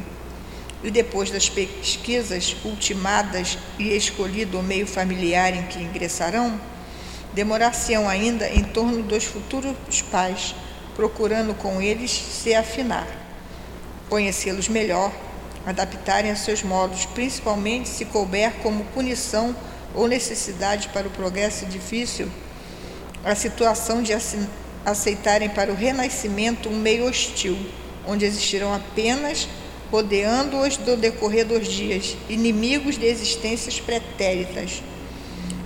E 0.84 0.92
depois 0.92 1.32
das 1.32 1.50
pesquisas 1.50 2.56
ultimadas 2.63 3.58
e 3.80 3.96
escolhido 3.96 4.60
o 4.60 4.63
meio 4.63 4.86
familiar 4.86 5.56
em 5.56 5.63
que 5.63 5.80
ingressarão, 5.82 6.60
demorar-se-ão 7.34 8.08
ainda 8.08 8.50
em 8.50 8.63
torno 8.63 9.02
dos 9.02 9.24
futuros 9.24 10.02
pais, 10.12 10.54
procurando 10.94 11.56
com 11.56 11.82
eles 11.82 12.12
se 12.12 12.54
afinar 12.54 13.23
conhecê-los 14.10 14.67
melhor, 14.67 15.12
adaptarem 15.65 16.31
a 16.31 16.36
seus 16.36 16.62
modos, 16.62 17.05
principalmente 17.05 17.89
se 17.89 18.05
couber 18.05 18.53
como 18.62 18.86
punição 18.86 19.55
ou 19.95 20.07
necessidade 20.07 20.89
para 20.89 21.07
o 21.07 21.12
progresso 21.12 21.65
difícil, 21.65 22.29
a 23.24 23.36
situação 23.36 24.03
de 24.03 24.13
aceitarem 24.86 25.50
para 25.50 25.72
o 25.72 25.75
renascimento 25.75 26.67
um 26.69 26.77
meio 26.77 27.05
hostil, 27.05 27.57
onde 28.05 28.25
existirão 28.25 28.74
apenas, 28.74 29.48
rodeando-os 29.91 30.77
do 30.77 30.98
decorrer 30.98 31.45
dos 31.45 31.67
dias, 31.67 32.17
inimigos 32.27 32.98
de 32.98 33.05
existências 33.05 33.79
pretéritas, 33.79 34.81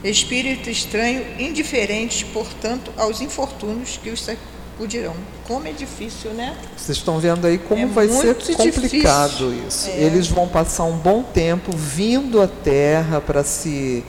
espírito 0.04 0.70
estranho, 0.70 1.26
indiferentes, 1.40 2.24
portanto, 2.24 2.92
aos 2.98 3.22
infortúnios 3.22 3.98
que 4.02 4.10
os 4.10 4.22
acudirão. 4.78 5.16
Como 5.48 5.68
é 5.68 5.72
difícil, 5.72 6.32
né? 6.32 6.56
Vocês 6.78 7.00
estão 7.00 7.20
vendo 7.20 7.46
aí 7.46 7.58
como 7.58 7.82
é 7.82 7.86
vai 7.88 8.08
ser 8.08 8.36
complicado 8.56 9.50
difícil. 9.50 9.68
isso. 9.68 9.90
É. 9.90 10.04
Eles 10.04 10.28
vão 10.28 10.48
passar 10.48 10.84
um 10.84 10.96
bom 10.96 11.24
tempo 11.24 11.76
vindo 11.76 12.40
à 12.40 12.48
Terra 12.48 13.20
para 13.20 13.44
se 13.44 14.06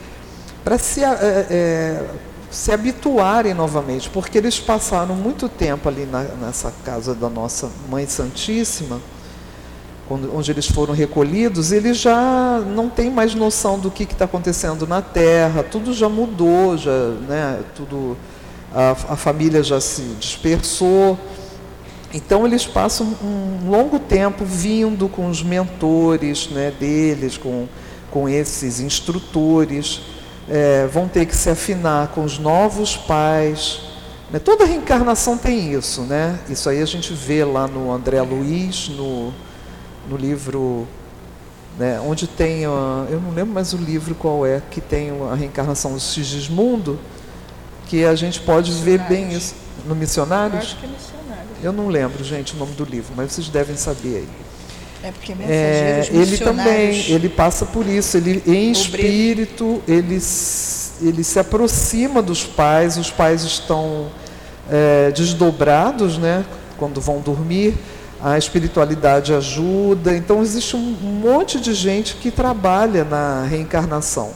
para 0.63 0.77
se, 0.77 1.03
é, 1.03 1.47
é, 1.49 2.05
se 2.51 2.71
habituarem 2.71 3.53
novamente, 3.53 4.09
porque 4.09 4.37
eles 4.37 4.59
passaram 4.59 5.15
muito 5.15 5.49
tempo 5.49 5.89
ali 5.89 6.05
na, 6.05 6.23
nessa 6.23 6.71
casa 6.85 7.15
da 7.15 7.29
nossa 7.29 7.71
Mãe 7.89 8.05
Santíssima, 8.05 8.99
quando, 10.07 10.35
onde 10.35 10.51
eles 10.51 10.67
foram 10.67 10.93
recolhidos, 10.93 11.71
eles 11.71 11.97
já 11.97 12.59
não 12.59 12.89
têm 12.89 13.09
mais 13.09 13.33
noção 13.33 13.79
do 13.79 13.89
que 13.89 14.03
está 14.03 14.25
acontecendo 14.25 14.85
na 14.85 15.01
Terra, 15.01 15.63
tudo 15.63 15.93
já 15.93 16.09
mudou, 16.09 16.77
já, 16.77 16.91
né, 17.27 17.61
tudo, 17.73 18.17
a, 18.73 18.91
a 18.91 19.15
família 19.15 19.63
já 19.63 19.79
se 19.81 20.01
dispersou. 20.19 21.17
Então 22.13 22.45
eles 22.45 22.65
passam 22.65 23.15
um 23.23 23.69
longo 23.69 23.99
tempo 23.99 24.43
vindo 24.43 25.07
com 25.07 25.29
os 25.29 25.43
mentores 25.43 26.49
né, 26.49 26.71
deles, 26.71 27.37
com, 27.37 27.67
com 28.09 28.27
esses 28.27 28.79
instrutores, 28.79 30.01
é, 30.47 30.87
vão 30.87 31.07
ter 31.07 31.25
que 31.27 31.35
se 31.35 31.49
afinar 31.49 32.07
com 32.09 32.23
os 32.23 32.39
novos 32.39 32.97
pais. 32.97 33.81
Né? 34.31 34.39
Toda 34.39 34.65
reencarnação 34.65 35.37
tem 35.37 35.73
isso, 35.73 36.01
né? 36.01 36.39
Isso 36.49 36.67
aí 36.69 36.81
a 36.81 36.85
gente 36.85 37.13
vê 37.13 37.43
lá 37.43 37.67
no 37.67 37.91
André 37.91 38.21
Luiz, 38.21 38.89
no, 38.89 39.31
no 40.09 40.17
livro, 40.17 40.87
né, 41.77 41.99
onde 41.99 42.25
tem, 42.25 42.65
a, 42.65 43.05
eu 43.09 43.21
não 43.21 43.31
lembro 43.31 43.53
mais 43.53 43.73
o 43.73 43.77
livro 43.77 44.15
qual 44.15 44.45
é, 44.45 44.61
que 44.71 44.81
tem 44.81 45.11
a 45.31 45.35
reencarnação 45.35 45.93
do 45.93 45.99
Sigismundo, 45.99 46.99
que 47.89 48.05
a 48.05 48.13
gente 48.15 48.39
pode 48.39 48.71
ver 48.71 48.99
bem 48.99 49.33
isso. 49.33 49.55
No 49.85 49.95
Missionários? 49.95 50.53
Eu 50.53 50.59
acho 50.59 50.77
que 50.77 50.85
é 50.85 50.89
Missionários. 50.89 51.63
Eu 51.63 51.73
não 51.73 51.87
lembro, 51.87 52.23
gente, 52.23 52.53
o 52.53 52.57
nome 52.57 52.73
do 52.73 52.85
livro, 52.85 53.11
mas 53.17 53.33
vocês 53.33 53.49
devem 53.49 53.75
saber 53.75 54.17
aí. 54.17 54.29
É 55.01 55.11
porque 55.11 55.33
é, 55.47 56.07
ele 56.11 56.37
também, 56.37 57.09
ele 57.09 57.29
passa 57.29 57.65
por 57.65 57.87
isso, 57.87 58.17
ele 58.17 58.43
em 58.45 58.69
espírito, 58.69 59.81
ele, 59.87 60.21
ele 61.01 61.23
se 61.23 61.39
aproxima 61.39 62.21
dos 62.21 62.43
pais, 62.43 62.97
os 62.97 63.09
pais 63.09 63.43
estão 63.43 64.07
é, 64.69 65.09
desdobrados, 65.11 66.17
né, 66.17 66.43
quando 66.77 66.99
vão 66.99 67.21
dormir, 67.21 67.75
a 68.21 68.37
espiritualidade 68.37 69.33
ajuda. 69.33 70.15
Então, 70.15 70.41
existe 70.41 70.75
um 70.75 70.81
monte 70.81 71.61
de 71.61 71.73
gente 71.73 72.15
que 72.15 72.29
trabalha 72.29 73.05
na 73.05 73.45
reencarnação. 73.45 74.33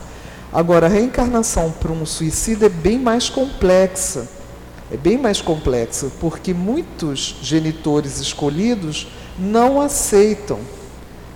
Agora, 0.53 0.85
a 0.85 0.89
reencarnação 0.89 1.71
para 1.71 1.91
um 1.91 2.05
suicida 2.05 2.67
é 2.67 2.69
bem 2.69 2.99
mais 2.99 3.27
complexa. 3.27 4.29
É 4.91 4.97
bem 4.97 5.17
mais 5.17 5.41
complexa, 5.41 6.11
porque 6.19 6.53
muitos 6.53 7.37
genitores 7.41 8.19
escolhidos 8.19 9.07
não 9.39 9.81
aceitam 9.81 10.59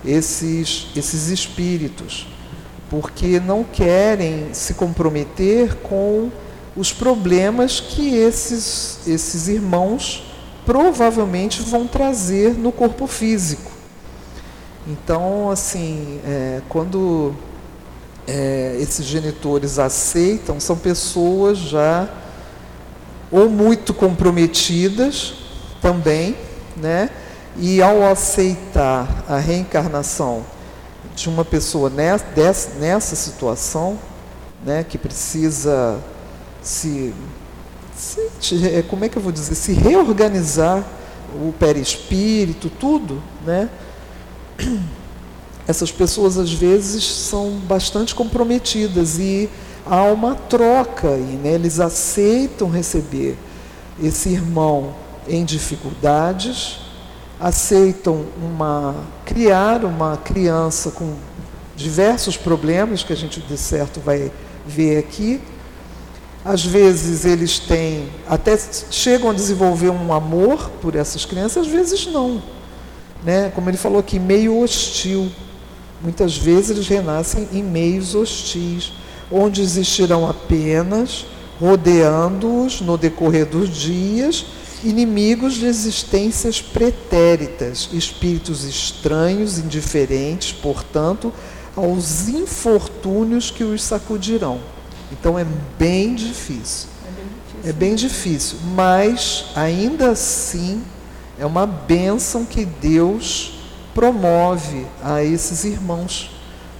esses, 0.04 0.86
esses 0.94 1.26
espíritos, 1.26 2.28
porque 2.88 3.40
não 3.40 3.64
querem 3.64 4.54
se 4.54 4.74
comprometer 4.74 5.74
com 5.76 6.30
os 6.76 6.92
problemas 6.92 7.80
que 7.80 8.14
esses, 8.14 9.00
esses 9.08 9.48
irmãos 9.48 10.22
provavelmente 10.64 11.60
vão 11.62 11.88
trazer 11.88 12.54
no 12.54 12.70
corpo 12.70 13.08
físico. 13.08 13.72
Então, 14.86 15.50
assim, 15.50 16.20
é, 16.24 16.60
quando 16.68 17.34
é, 18.28 18.76
esses 18.78 19.06
genitores 19.06 19.78
aceitam, 19.78 20.60
são 20.60 20.76
pessoas 20.76 21.56
já 21.56 22.06
ou 23.30 23.48
muito 23.48 23.94
comprometidas 23.94 25.34
também, 25.80 26.36
né? 26.76 27.10
E 27.56 27.80
ao 27.82 28.04
aceitar 28.04 29.24
a 29.26 29.38
reencarnação 29.38 30.44
de 31.16 31.28
uma 31.28 31.44
pessoa 31.44 31.90
nessa, 31.90 32.70
nessa 32.78 33.16
situação, 33.16 33.98
né, 34.64 34.84
que 34.88 34.96
precisa 34.96 35.98
se 36.62 37.12
se, 37.96 38.64
é, 38.64 38.82
como 38.82 39.04
é 39.04 39.08
que 39.08 39.18
eu 39.18 39.22
vou 39.22 39.32
dizer, 39.32 39.56
se 39.56 39.72
reorganizar 39.72 40.84
o 41.34 41.52
perispírito, 41.58 42.70
tudo, 42.70 43.20
né? 43.44 43.68
Essas 45.68 45.92
pessoas 45.92 46.38
às 46.38 46.52
vezes 46.52 47.04
são 47.04 47.50
bastante 47.50 48.14
comprometidas 48.14 49.18
e 49.18 49.48
há 49.86 50.02
uma 50.04 50.34
troca 50.34 51.10
aí, 51.10 51.38
né? 51.42 51.52
Eles 51.52 51.78
aceitam 51.78 52.68
receber 52.68 53.36
esse 54.02 54.30
irmão 54.30 54.94
em 55.28 55.44
dificuldades, 55.44 56.80
aceitam 57.38 58.24
uma 58.42 58.96
criar 59.24 59.84
uma 59.84 60.16
criança 60.16 60.90
com 60.90 61.14
diversos 61.76 62.36
problemas 62.36 63.04
que 63.04 63.12
a 63.12 63.16
gente 63.16 63.38
de 63.40 63.56
certo 63.56 64.00
vai 64.00 64.32
ver 64.66 64.98
aqui 64.98 65.40
às 66.48 66.64
vezes 66.64 67.26
eles 67.26 67.58
têm, 67.58 68.08
até 68.26 68.58
chegam 68.90 69.28
a 69.28 69.34
desenvolver 69.34 69.90
um 69.90 70.12
amor 70.14 70.70
por 70.80 70.94
essas 70.94 71.26
crianças, 71.26 71.66
às 71.66 71.68
vezes 71.70 72.06
não. 72.06 72.42
Né? 73.22 73.50
Como 73.54 73.68
ele 73.68 73.76
falou 73.76 73.98
aqui, 73.98 74.18
meio 74.18 74.58
hostil. 74.58 75.30
Muitas 76.00 76.36
vezes 76.36 76.70
eles 76.70 76.88
renascem 76.88 77.48
em 77.52 77.62
meios 77.62 78.14
hostis, 78.14 78.92
onde 79.30 79.60
existirão 79.60 80.28
apenas, 80.28 81.26
rodeando-os 81.60 82.80
no 82.80 82.96
decorrer 82.96 83.46
dos 83.46 83.68
dias, 83.68 84.46
inimigos 84.84 85.54
de 85.54 85.66
existências 85.66 86.62
pretéritas, 86.62 87.88
espíritos 87.92 88.64
estranhos, 88.64 89.58
indiferentes, 89.58 90.52
portanto, 90.52 91.32
aos 91.74 92.28
infortúnios 92.28 93.50
que 93.50 93.64
os 93.64 93.82
sacudirão. 93.82 94.60
Então 95.10 95.38
é 95.38 95.46
bem 95.78 96.14
difícil. 96.14 96.88
É 97.04 97.10
bem 97.10 97.24
difícil, 97.24 97.70
é 97.70 97.72
bem 97.72 97.94
difícil 97.94 98.58
mas 98.74 99.46
ainda 99.54 100.10
assim 100.10 100.82
é 101.38 101.46
uma 101.46 101.66
bênção 101.66 102.44
que 102.44 102.64
Deus 102.64 103.57
promove 103.98 104.86
a 105.02 105.24
esses 105.24 105.64
irmãos, 105.64 106.30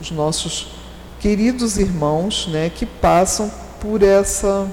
os 0.01 0.13
nossos 0.13 0.69
queridos 1.19 1.77
irmãos, 1.77 2.47
né, 2.47 2.71
que 2.71 2.87
passam 2.87 3.51
por 3.81 4.05
essa 4.05 4.69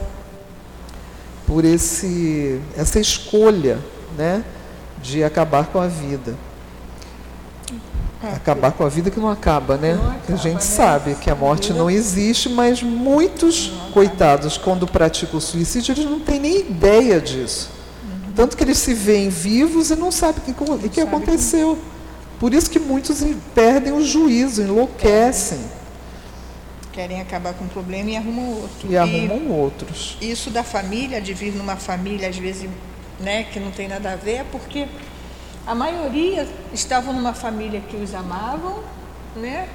por 1.48 1.66
esse 1.66 2.62
essa 2.78 3.00
escolha, 3.00 3.80
né, 4.16 4.44
de 5.02 5.24
acabar 5.24 5.66
com 5.66 5.80
a 5.80 5.88
vida. 5.88 6.36
É. 8.24 8.36
Acabar 8.36 8.74
com 8.74 8.86
a 8.86 8.90
vida 8.90 9.10
que 9.10 9.20
não 9.20 9.30
acaba, 9.30 9.76
né? 9.76 9.96
Não 9.96 10.12
acaba, 10.12 10.34
a 10.34 10.36
gente 10.36 10.56
né? 10.56 10.62
sabe 10.62 11.16
que 11.16 11.32
a 11.32 11.36
morte 11.36 11.74
não 11.74 11.90
existe, 11.90 12.48
mas 12.48 12.84
muitos 12.84 13.72
coitados, 13.92 14.56
quando 14.56 14.86
praticam 14.86 15.40
o 15.40 15.42
suicídio, 15.42 15.94
eles 15.94 16.06
não 16.06 16.20
têm 16.20 16.40
nem 16.40 16.60
ideia 16.60 17.20
disso. 17.20 17.72
Uhum. 18.04 18.34
Tanto 18.36 18.56
que 18.56 18.64
eles 18.64 18.78
se 18.78 18.94
veem 18.94 19.30
vivos 19.30 19.90
e 19.90 19.96
não 19.96 20.12
sabem 20.12 20.44
o 20.48 20.78
que, 20.78 20.90
que 20.90 21.02
aconteceu. 21.02 21.80
Por 22.40 22.54
isso 22.54 22.70
que 22.70 22.80
muitos 22.80 23.24
perdem 23.54 23.94
o 23.94 24.04
juízo, 24.04 24.62
enlouquecem. 24.62 25.60
Querem 26.92 27.22
acabar 27.22 27.54
com 27.54 27.66
o 27.66 27.68
problema 27.68 28.10
e 28.10 28.18
arrumam 28.18 28.62
outro. 28.62 28.90
E, 28.90 28.94
e 28.94 28.98
arrumam 28.98 29.52
outros. 29.52 30.18
Isso 30.22 30.50
da 30.50 30.64
família, 30.64 31.22
de 31.22 31.34
vir 31.34 31.54
numa 31.54 31.76
família, 31.76 32.30
às 32.30 32.38
vezes, 32.38 32.70
né, 33.20 33.44
que 33.44 33.60
não 33.60 33.72
tem 33.72 33.88
nada 33.88 34.14
a 34.14 34.16
ver, 34.16 34.36
é 34.36 34.46
porque 34.52 34.88
a 35.66 35.74
maioria 35.74 36.48
estavam 36.74 37.14
numa 37.14 37.34
família 37.34 37.82
que 37.82 37.96
os 37.96 38.14
amavam, 38.14 38.84
né? 39.36 39.68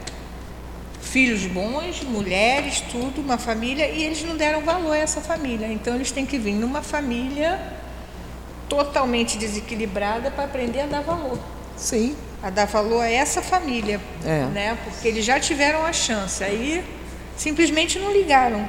Filhos 1.01 1.47
bons, 1.47 2.03
mulheres, 2.03 2.83
tudo, 2.93 3.21
uma 3.21 3.39
família, 3.39 3.89
e 3.89 4.05
eles 4.05 4.23
não 4.23 4.37
deram 4.37 4.61
valor 4.63 4.93
a 4.93 4.99
essa 4.99 5.21
família. 5.21 5.67
Então 5.67 5.95
eles 5.95 6.13
têm 6.13 6.25
que 6.25 6.39
vir 6.39 6.55
numa 6.55 6.83
família 6.83 7.59
totalmente 8.69 9.37
desequilibrada 9.37 10.31
para 10.31 10.45
aprender 10.45 10.83
a 10.83 10.87
dar 10.87 11.03
valor. 11.03 11.39
Sim. 11.81 12.15
A 12.43 12.51
dar 12.51 12.67
valor 12.67 13.03
a 13.03 13.11
essa 13.11 13.43
família, 13.43 14.01
é. 14.25 14.45
né? 14.47 14.79
Porque 14.85 15.09
eles 15.09 15.25
já 15.25 15.41
tiveram 15.41 15.85
a 15.85 15.93
chance. 15.93 16.43
Aí 16.45 16.85
simplesmente 17.37 17.99
não 17.99 18.13
ligaram, 18.13 18.67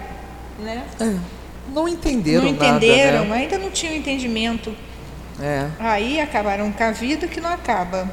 né? 0.59 0.83
É. 0.99 1.17
Não 1.73 1.87
entenderam, 1.87 2.43
não 2.43 2.49
entenderam, 2.49 3.19
nada, 3.19 3.29
né? 3.29 3.41
ainda 3.41 3.57
não 3.57 3.69
tinham 3.69 3.95
entendimento 3.95 4.75
é. 5.41 5.69
Aí 5.79 6.19
acabaram 6.19 6.71
com 6.71 6.83
a 6.83 6.91
vida 6.91 7.27
que 7.27 7.41
não 7.41 7.51
acaba. 7.51 8.09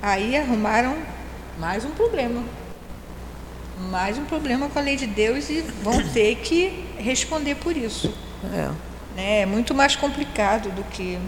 Aí 0.00 0.36
arrumaram 0.36 0.96
mais 1.58 1.84
um 1.84 1.90
problema. 1.90 2.42
Mais 3.90 4.16
um 4.16 4.24
problema 4.24 4.68
com 4.68 4.78
a 4.78 4.82
lei 4.82 4.96
de 4.96 5.06
Deus 5.06 5.50
e 5.50 5.60
vão 5.82 6.00
ter 6.12 6.36
que 6.36 6.84
responder 6.98 7.56
por 7.56 7.76
isso. 7.76 8.14
É. 8.54 8.70
Né, 9.16 9.40
é 9.40 9.46
muito 9.46 9.74
mais 9.74 9.96
complicado 9.96 10.70
do 10.70 10.84
que. 10.84 11.18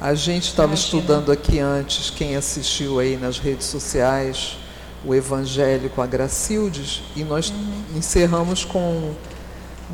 A 0.00 0.14
gente 0.14 0.48
estava 0.48 0.74
estudando 0.74 1.30
aqui 1.30 1.58
antes, 1.58 2.10
quem 2.10 2.36
assistiu 2.36 2.98
aí 2.98 3.16
nas 3.16 3.38
redes 3.38 3.66
sociais, 3.66 4.58
o 5.04 5.14
Evangelho 5.14 5.88
com 5.90 6.02
a 6.02 6.06
Gracildes, 6.06 7.02
e 7.14 7.22
nós 7.22 7.50
uhum. 7.50 7.96
encerramos 7.96 8.64
com 8.64 9.14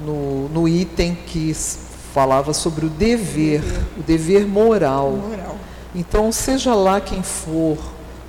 no, 0.05 0.49
no 0.49 0.69
item 0.69 1.15
que 1.15 1.55
falava 2.15 2.53
sobre 2.53 2.87
o 2.87 2.89
dever, 2.89 3.63
o 3.99 4.03
dever 4.03 4.47
moral. 4.47 5.13
moral. 5.13 5.57
Então, 5.95 6.31
seja 6.33 6.75
lá 6.75 7.01
quem 7.01 7.23
for, 7.23 7.79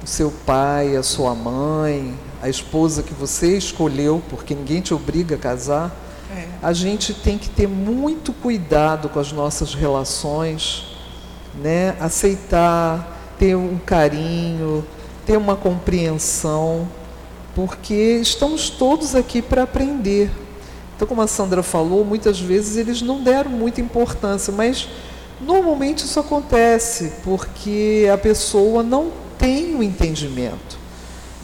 o 0.04 0.08
seu 0.08 0.32
pai, 0.46 0.96
a 0.96 1.04
sua 1.04 1.36
mãe, 1.36 2.18
a 2.42 2.50
esposa 2.50 3.04
que 3.04 3.14
você 3.14 3.58
escolheu, 3.58 4.22
porque 4.30 4.56
ninguém 4.56 4.82
te 4.82 4.94
obriga 4.94 5.36
a 5.36 5.38
casar, 5.38 5.96
é. 6.36 6.48
a 6.62 6.74
gente 6.74 7.14
tem 7.14 7.38
que 7.38 7.50
ter 7.50 7.68
muito 7.68 8.34
cuidado 8.34 9.10
com 9.10 9.20
as 9.20 9.32
nossas 9.32 9.76
relações, 9.76 10.91
né? 11.56 11.96
aceitar, 12.00 13.34
ter 13.38 13.56
um 13.56 13.78
carinho, 13.78 14.86
ter 15.26 15.38
uma 15.38 15.56
compreensão, 15.56 16.88
porque 17.56 18.20
estamos 18.22 18.70
todos 18.70 19.16
aqui 19.16 19.42
para 19.42 19.64
aprender. 19.64 20.32
Então, 20.96 21.08
como 21.08 21.22
a 21.22 21.28
Sandra 21.28 21.64
falou, 21.64 22.06
muitas 22.06 22.40
vezes 22.40 22.78
eles 22.78 23.02
não 23.02 23.24
deram 23.24 23.50
muita 23.50 23.82
importância, 23.82 24.54
mas 24.54 24.88
normalmente 25.40 26.06
isso 26.06 26.20
acontece 26.20 27.14
porque 27.24 28.08
a 28.14 28.18
pessoa 28.18 28.84
não 28.84 29.12
tem 29.38 29.76
o 29.76 29.82
entendimento. 29.82 30.80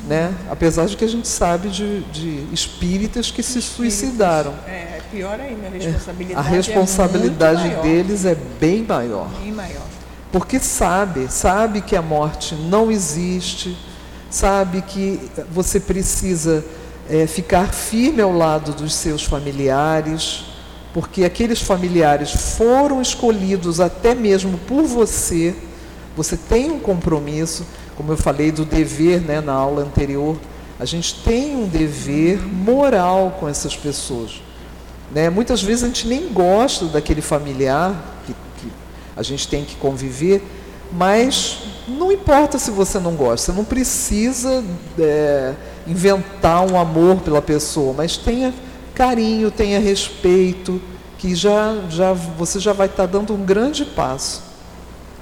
Né? 0.07 0.33
Apesar 0.49 0.85
de 0.85 0.95
que 0.95 1.03
a 1.03 1.07
gente 1.07 1.27
sabe 1.27 1.69
de, 1.69 2.01
de 2.03 2.47
espíritas 2.53 3.31
que 3.31 3.41
se 3.41 3.61
suicidaram. 3.61 4.53
É, 4.67 5.01
pior 5.11 5.39
ainda, 5.39 5.67
a 5.67 5.71
responsabilidade, 5.71 6.47
a 6.47 6.49
responsabilidade 6.49 7.67
é 7.67 7.81
deles 7.81 8.25
é 8.25 8.35
bem 8.35 8.83
maior. 8.83 9.27
Bem 9.41 9.51
maior. 9.51 9.96
Porque 10.31 10.59
sabe, 10.59 11.31
sabe 11.31 11.81
que 11.81 11.95
a 11.95 12.01
morte 12.01 12.55
não 12.55 12.91
existe, 12.91 13.77
sabe 14.29 14.81
que 14.81 15.19
você 15.51 15.79
precisa 15.79 16.63
é, 17.09 17.25
ficar 17.25 17.73
firme 17.73 18.21
ao 18.21 18.31
lado 18.31 18.73
dos 18.73 18.93
seus 18.93 19.23
familiares, 19.23 20.43
porque 20.93 21.23
aqueles 21.23 21.61
familiares 21.61 22.31
foram 22.57 23.01
escolhidos 23.01 23.79
até 23.79 24.13
mesmo 24.13 24.57
por 24.59 24.83
você, 24.83 25.55
você 26.15 26.35
tem 26.35 26.71
um 26.71 26.79
compromisso, 26.79 27.65
como 27.95 28.11
eu 28.11 28.17
falei 28.17 28.51
do 28.51 28.65
dever 28.65 29.21
né, 29.21 29.39
na 29.39 29.53
aula 29.53 29.83
anterior, 29.83 30.37
a 30.79 30.85
gente 30.85 31.21
tem 31.23 31.55
um 31.55 31.67
dever 31.67 32.39
moral 32.41 33.37
com 33.39 33.47
essas 33.47 33.75
pessoas. 33.75 34.41
Né? 35.11 35.29
Muitas 35.29 35.63
vezes 35.63 35.83
a 35.83 35.87
gente 35.87 36.07
nem 36.07 36.31
gosta 36.31 36.85
daquele 36.85 37.21
familiar 37.21 37.95
que, 38.25 38.35
a 39.17 39.23
gente 39.23 39.47
tem 39.47 39.65
que 39.65 39.75
conviver, 39.75 40.41
mas 40.91 41.57
não 41.87 42.11
importa 42.11 42.59
se 42.59 42.71
você 42.71 42.99
não 42.99 43.15
gosta, 43.15 43.51
você 43.51 43.57
não 43.57 43.65
precisa 43.65 44.63
é, 44.97 45.53
inventar 45.85 46.65
um 46.65 46.79
amor 46.79 47.17
pela 47.17 47.41
pessoa, 47.41 47.93
mas 47.93 48.15
tenha 48.15 48.53
carinho, 48.93 49.51
tenha 49.51 49.79
respeito, 49.79 50.81
que 51.17 51.35
já, 51.35 51.75
já 51.89 52.13
você 52.13 52.59
já 52.59 52.73
vai 52.73 52.87
estar 52.87 53.05
dando 53.05 53.33
um 53.33 53.43
grande 53.43 53.83
passo. 53.83 54.43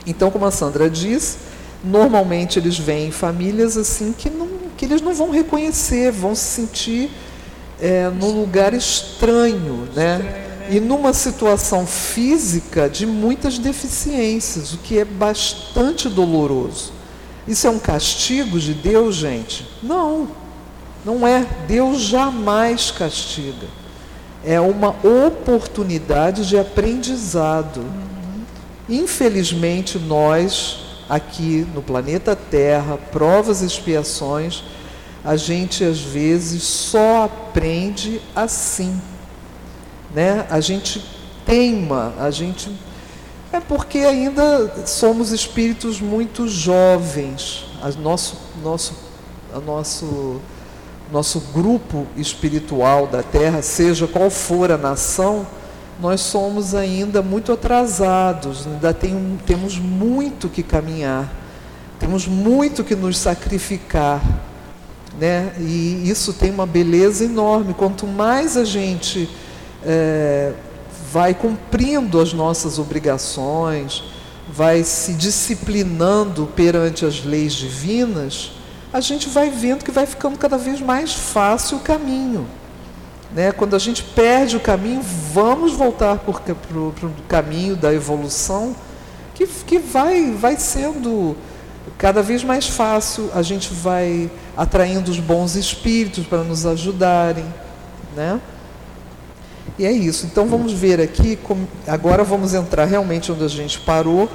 Então, 0.05 0.29
como 0.29 0.45
a 0.45 0.51
Sandra 0.51 0.89
diz, 0.89 1.37
normalmente 1.83 2.59
eles 2.59 2.77
vêm 2.77 3.07
em 3.07 3.11
famílias 3.11 3.77
assim 3.77 4.13
que, 4.15 4.29
não, 4.29 4.47
que 4.77 4.85
eles 4.85 5.01
não 5.01 5.13
vão 5.13 5.31
reconhecer, 5.31 6.11
vão 6.11 6.35
se 6.35 6.43
sentir 6.43 7.09
é, 7.81 8.09
num 8.09 8.39
lugar 8.39 8.73
estranho, 8.73 9.87
né? 9.95 10.17
Estranho? 10.17 10.54
E 10.69 10.79
numa 10.79 11.13
situação 11.13 11.85
física 11.85 12.89
de 12.89 13.05
muitas 13.05 13.57
deficiências, 13.59 14.73
o 14.73 14.77
que 14.79 14.97
é 14.97 15.05
bastante 15.05 16.09
doloroso. 16.09 16.91
Isso 17.47 17.67
é 17.67 17.69
um 17.69 17.77
castigo 17.77 18.59
de 18.59 18.73
Deus, 18.73 19.15
gente? 19.15 19.67
Não, 19.83 20.27
não 21.05 21.27
é. 21.27 21.45
Deus 21.67 22.01
jamais 22.01 22.89
castiga. 22.89 23.67
É 24.43 24.59
uma 24.59 24.95
oportunidade 25.27 26.47
de 26.47 26.57
aprendizado. 26.57 27.85
Infelizmente, 28.89 29.99
nós, 29.99 30.77
aqui 31.07 31.67
no 31.73 31.81
planeta 31.81 32.35
Terra, 32.35 32.97
provas 33.11 33.61
e 33.61 33.65
expiações, 33.65 34.63
a 35.23 35.35
gente 35.35 35.83
às 35.83 35.99
vezes 35.99 36.63
só 36.63 37.25
aprende 37.25 38.21
assim. 38.35 38.99
Né? 40.15 40.47
A 40.49 40.61
gente 40.61 41.03
teima, 41.45 42.13
a 42.17 42.31
gente. 42.31 42.71
É 43.51 43.59
porque 43.59 43.99
ainda 43.99 44.85
somos 44.85 45.33
espíritos 45.33 45.99
muito 45.99 46.47
jovens. 46.47 47.65
A 47.81 47.91
nosso, 47.91 48.37
nosso, 48.63 48.93
a 49.53 49.59
nosso, 49.59 50.39
nosso 51.11 51.41
grupo 51.53 52.07
espiritual 52.15 53.07
da 53.07 53.21
Terra, 53.21 53.61
seja 53.61 54.07
qual 54.07 54.29
for 54.29 54.71
a 54.71 54.77
nação, 54.77 55.45
nós 56.01 56.21
somos 56.21 56.73
ainda 56.73 57.21
muito 57.21 57.51
atrasados, 57.51 58.65
ainda 58.65 58.93
tem, 58.93 59.37
temos 59.45 59.77
muito 59.77 60.47
que 60.47 60.63
caminhar, 60.63 61.29
temos 61.99 62.25
muito 62.25 62.85
que 62.85 62.95
nos 62.95 63.17
sacrificar. 63.17 64.21
Né? 65.19 65.53
E 65.59 66.09
isso 66.09 66.33
tem 66.33 66.51
uma 66.51 66.65
beleza 66.65 67.25
enorme. 67.25 67.73
Quanto 67.73 68.07
mais 68.07 68.57
a 68.57 68.63
gente 68.63 69.29
é, 69.85 70.53
vai 71.11 71.33
cumprindo 71.33 72.19
as 72.19 72.33
nossas 72.33 72.79
obrigações, 72.79 74.03
vai 74.49 74.83
se 74.83 75.13
disciplinando 75.13 76.47
perante 76.55 77.05
as 77.05 77.23
leis 77.23 77.53
divinas, 77.53 78.51
a 78.91 78.99
gente 78.99 79.29
vai 79.29 79.49
vendo 79.49 79.83
que 79.83 79.91
vai 79.91 80.05
ficando 80.05 80.37
cada 80.37 80.57
vez 80.57 80.79
mais 80.81 81.13
fácil 81.13 81.77
o 81.77 81.81
caminho. 81.81 82.47
Né? 83.33 83.51
Quando 83.51 83.75
a 83.75 83.79
gente 83.79 84.01
perde 84.01 84.55
o 84.55 84.59
caminho, 84.59 85.01
vamos 85.01 85.73
voltar 85.73 86.17
para 86.17 86.31
o 86.79 86.93
caminho 87.27 87.75
da 87.75 87.93
evolução, 87.93 88.75
que, 89.33 89.45
que 89.45 89.77
vai, 89.77 90.31
vai 90.31 90.57
sendo 90.57 91.35
cada 91.97 92.21
vez 92.21 92.43
mais 92.43 92.67
fácil, 92.67 93.29
a 93.33 93.41
gente 93.41 93.73
vai 93.73 94.31
atraindo 94.55 95.11
os 95.11 95.19
bons 95.19 95.55
espíritos 95.55 96.25
para 96.25 96.43
nos 96.43 96.65
ajudarem. 96.65 97.45
Né? 98.15 98.39
E 99.77 99.85
é 99.85 99.91
isso. 99.91 100.25
Então 100.25 100.47
vamos 100.47 100.71
ver 100.73 101.01
aqui, 101.01 101.37
agora 101.87 102.23
vamos 102.23 102.53
entrar 102.53 102.85
realmente 102.85 103.31
onde 103.31 103.43
a 103.43 103.47
gente 103.47 103.79
parou, 103.79 104.29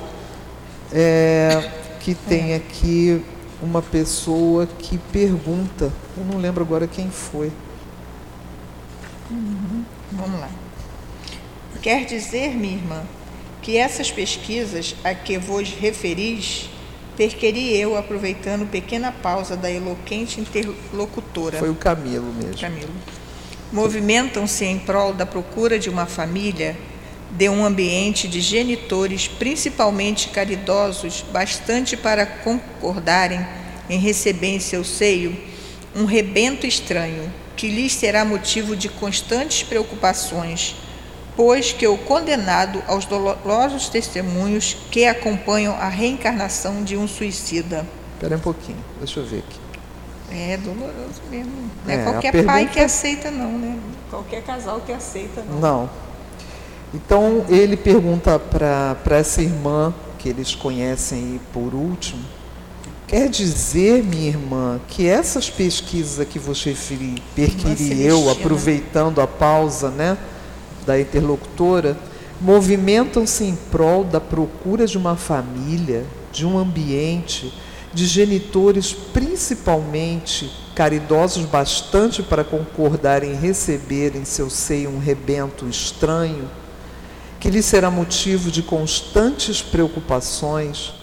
é, 0.93 1.71
que 2.01 2.15
tem 2.15 2.55
aqui 2.55 3.23
uma 3.63 3.83
pessoa 3.83 4.67
que 4.67 4.99
pergunta, 4.99 5.93
eu 6.17 6.25
não 6.25 6.39
lembro 6.39 6.63
agora 6.63 6.87
quem 6.87 7.11
foi. 7.11 7.53
Uhum. 9.31 9.85
Vamos 10.13 10.41
lá. 10.41 10.51
Quer 11.83 12.05
dizer, 12.05 12.55
minha 12.57 12.75
irmã, 12.75 13.03
que 13.63 13.77
essas 13.77 14.11
pesquisas 14.11 14.95
a 15.05 15.15
que 15.15 15.39
vos 15.39 15.71
referis, 15.71 16.69
perqueri 17.17 17.77
eu, 17.77 17.97
aproveitando 17.97 18.69
pequena 18.69 19.13
pausa 19.13 19.57
da 19.57 19.71
eloquente 19.71 20.41
interlocutora. 20.41 21.59
Foi 21.59 21.71
o 21.71 21.75
Camilo 21.75 22.33
mesmo. 22.33 22.59
Camilo. 22.59 22.91
Movimentam-se 23.73 24.65
em 24.65 24.79
prol 24.79 25.13
da 25.13 25.25
procura 25.25 25.79
de 25.79 25.89
uma 25.89 26.07
família, 26.07 26.77
de 27.31 27.49
um 27.49 27.65
ambiente 27.65 28.27
de 28.27 28.41
genitores, 28.41 29.29
principalmente 29.29 30.29
caridosos, 30.31 31.25
bastante 31.33 31.97
para 31.97 32.27
concordarem 32.27 33.47
em 33.89 33.99
receber 33.99 34.49
em 34.49 34.61
seu 34.61 34.83
seio 34.83 35.37
um 35.95 36.05
rebento 36.05 36.67
estranho, 36.67 37.33
que 37.57 37.69
lhes 37.69 37.93
será 37.93 38.25
motivo 38.25 38.77
de 38.77 38.89
constantes 38.89 39.63
preocupações, 39.63 40.75
pois 41.37 41.73
que 41.73 41.87
o 41.87 41.97
condenado 41.99 42.83
aos 42.87 43.05
dolorosos 43.05 43.89
testemunhos 43.89 44.77
que 44.91 45.05
acompanham 45.05 45.75
a 45.75 45.89
reencarnação 45.89 46.83
de 46.83 46.97
um 46.97 47.07
suicida. 47.07 47.87
Espera 48.15 48.37
um 48.37 48.41
pouquinho, 48.41 48.85
deixa 48.99 49.21
eu 49.21 49.27
ver 49.27 49.39
aqui. 49.39 49.70
É 50.31 50.57
doloroso 50.57 51.21
mesmo. 51.31 51.53
Não 51.85 51.93
é, 51.93 51.97
É, 51.97 52.05
qualquer 52.05 52.33
pergunta- 52.33 52.53
pai 52.53 52.67
que 52.69 52.81
aceita, 52.81 53.31
não, 53.31 53.59
né? 53.59 53.79
Qualquer 54.11 54.43
casal 54.43 54.81
que 54.81 54.93
aceita, 54.93 55.43
não. 55.49 55.61
Não. 55.61 55.91
Então 56.93 57.45
ele 57.49 57.77
pergunta 57.77 58.39
para 58.39 58.97
essa 59.17 59.41
irmã 59.43 59.95
que 60.19 60.29
eles 60.29 60.55
conhecem 60.55 61.19
aí 61.19 61.41
por 61.53 61.73
último, 61.75 62.21
quer 63.07 63.29
dizer, 63.29 64.03
minha 64.05 64.29
irmã, 64.29 64.81
que 64.89 65.07
essas 65.07 65.49
pesquisas 65.49 66.27
que 66.29 66.39
você 66.39 66.77
perquiri 67.35 68.03
eu, 68.03 68.29
aproveitando 68.31 69.21
a 69.21 69.27
pausa, 69.27 69.89
né, 69.91 70.19
da 70.85 71.01
interlocutora, 71.01 71.97
movimentam-se 72.41 73.45
em 73.45 73.55
prol 73.71 74.03
da 74.05 74.21
procura 74.21 74.87
de 74.87 74.99
uma 74.99 75.15
família, 75.17 76.05
de 76.33 76.45
um 76.45 76.59
ambiente, 76.59 77.53
de 77.93 78.07
genitores 78.07 78.93
principalmente 78.93 80.51
caridosos 80.75 81.45
bastante 81.45 82.23
para 82.23 82.45
concordar 82.45 83.23
em 83.23 83.35
receber 83.35 84.17
em 84.17 84.25
seu 84.25 84.49
seio 84.49 84.91
um 84.91 84.99
rebento 84.99 85.69
estranho, 85.69 86.49
que 87.39 87.51
lhe 87.51 87.63
será 87.63 87.91
motivo 87.91 88.51
de 88.51 88.63
constantes 88.63 89.61
preocupações, 89.61 90.95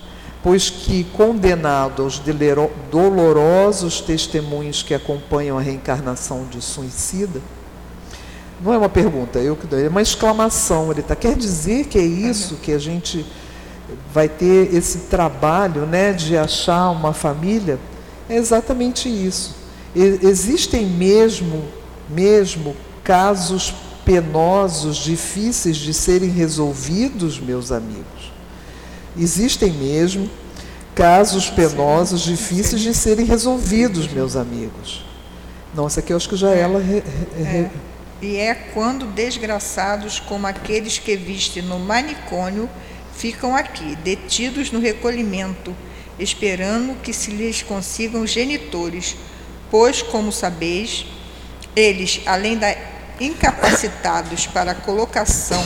pois 0.41 0.69
que, 0.69 1.03
condenado 1.13 2.03
aos 2.03 2.21
dolorosos 2.89 3.99
testemunhos 4.01 4.81
que 4.81 4.93
acompanham 4.93 5.57
a 5.57 5.61
reencarnação 5.61 6.45
de 6.45 6.61
suicida, 6.61 7.41
não 8.61 8.73
é 8.73 8.77
uma 8.77 8.89
pergunta, 8.89 9.39
eu 9.39 9.55
que 9.55 9.67
dou, 9.67 9.79
é 9.79 9.87
uma 9.87 10.01
exclamação. 10.01 10.91
Ele 10.91 11.03
tá, 11.03 11.15
quer 11.15 11.35
dizer 11.35 11.85
que 11.85 11.97
é 11.97 12.03
isso 12.03 12.55
que 12.55 12.71
a 12.71 12.79
gente 12.79 13.25
vai 14.13 14.27
ter 14.27 14.73
esse 14.73 14.99
trabalho, 15.09 15.85
né, 15.85 16.13
de 16.13 16.37
achar 16.37 16.89
uma 16.91 17.13
família? 17.13 17.79
É 18.29 18.35
exatamente 18.35 19.07
isso. 19.09 19.55
E- 19.95 20.19
existem 20.23 20.85
mesmo, 20.85 21.63
mesmo 22.09 22.75
casos 23.03 23.73
penosos, 24.03 24.97
difíceis 24.97 25.77
de 25.77 25.93
serem 25.93 26.29
resolvidos, 26.29 27.39
meus 27.39 27.71
amigos. 27.71 28.31
Existem 29.17 29.71
mesmo. 29.71 30.29
casos 30.95 31.47
penosos, 31.47 32.21
difíceis 32.21 32.81
de 32.81 32.91
serem 32.91 33.23
resolvidos, 33.23 34.07
meus 34.07 34.35
amigos. 34.35 35.05
Não, 35.75 35.85
essa 35.85 35.99
aqui 35.99 36.11
eu 36.11 36.17
acho 36.17 36.27
que 36.27 36.35
já 36.35 36.49
é. 36.49 36.61
ela. 36.61 36.79
Re, 36.79 37.03
re, 37.35 37.43
é. 37.43 37.69
E 38.19 38.35
é 38.37 38.55
quando 38.55 39.05
desgraçados 39.05 40.19
como 40.19 40.47
aqueles 40.47 40.97
que 40.97 41.15
viste 41.15 41.61
no 41.61 41.77
manicômio 41.77 42.67
ficam 43.17 43.55
aqui, 43.55 43.95
detidos 43.95 44.71
no 44.71 44.79
recolhimento, 44.79 45.75
esperando 46.19 47.01
que 47.01 47.11
se 47.11 47.31
lhes 47.31 47.63
consigam 47.63 48.25
genitores, 48.27 49.15
pois, 49.71 50.01
como 50.01 50.31
sabeis, 50.31 51.05
eles, 51.75 52.21
além 52.25 52.57
da 52.57 52.75
incapacitados 53.19 54.45
para 54.45 54.71
a 54.71 54.75
colocação 54.75 55.65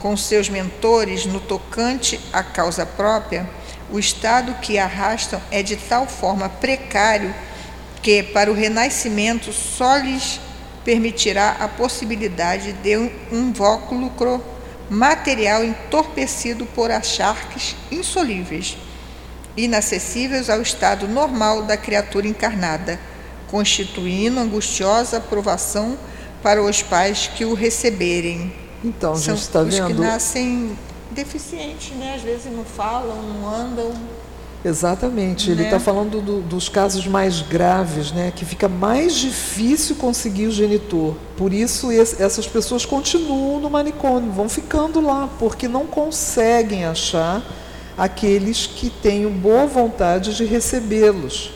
com 0.00 0.16
seus 0.16 0.48
mentores 0.48 1.26
no 1.26 1.40
tocante 1.40 2.20
à 2.32 2.44
causa 2.44 2.86
própria, 2.86 3.48
o 3.90 3.98
estado 3.98 4.54
que 4.60 4.78
arrastam 4.78 5.40
é 5.50 5.62
de 5.62 5.76
tal 5.76 6.06
forma 6.06 6.48
precário 6.48 7.34
que, 8.00 8.22
para 8.22 8.50
o 8.50 8.54
renascimento, 8.54 9.52
só 9.52 9.96
lhes 9.96 10.40
permitirá 10.84 11.56
a 11.60 11.68
possibilidade 11.68 12.72
de 12.72 12.96
um 12.96 13.10
invólucro 13.30 14.42
material 14.90 15.64
entorpecido 15.64 16.66
por 16.66 16.90
acharques 16.90 17.76
insolíveis, 17.90 18.76
inacessíveis 19.56 20.48
ao 20.48 20.60
estado 20.60 21.08
normal 21.08 21.62
da 21.62 21.76
criatura 21.76 22.26
encarnada, 22.26 22.98
constituindo 23.50 24.40
angustiosa 24.40 25.20
provação 25.20 25.98
para 26.42 26.62
os 26.62 26.82
pais 26.82 27.30
que 27.34 27.44
o 27.44 27.54
receberem. 27.54 28.52
Então, 28.84 29.12
a 29.12 29.18
gente 29.18 29.38
está 29.38 29.62
vendo. 29.62 29.82
Os 29.82 29.86
que 29.86 29.94
nascem 29.94 30.76
deficientes, 31.10 31.94
né? 31.96 32.14
Às 32.16 32.22
vezes 32.22 32.52
não 32.52 32.64
falam, 32.64 33.22
não 33.22 33.48
andam. 33.48 33.94
Exatamente, 34.64 35.50
ele 35.50 35.64
está 35.64 35.78
né? 35.78 35.84
falando 35.84 36.20
do, 36.20 36.40
dos 36.40 36.68
casos 36.68 37.04
mais 37.06 37.42
graves, 37.42 38.12
né, 38.12 38.32
que 38.34 38.44
fica 38.44 38.68
mais 38.68 39.16
difícil 39.16 39.96
conseguir 39.96 40.46
o 40.46 40.52
genitor. 40.52 41.16
Por 41.36 41.52
isso 41.52 41.90
esse, 41.90 42.22
essas 42.22 42.46
pessoas 42.46 42.86
continuam 42.86 43.58
no 43.58 43.68
manicômio, 43.68 44.30
vão 44.30 44.48
ficando 44.48 45.00
lá, 45.00 45.28
porque 45.36 45.66
não 45.66 45.84
conseguem 45.84 46.84
achar 46.84 47.42
aqueles 47.98 48.64
que 48.66 48.88
tenham 48.88 49.32
boa 49.32 49.66
vontade 49.66 50.36
de 50.36 50.44
recebê-los. 50.44 51.50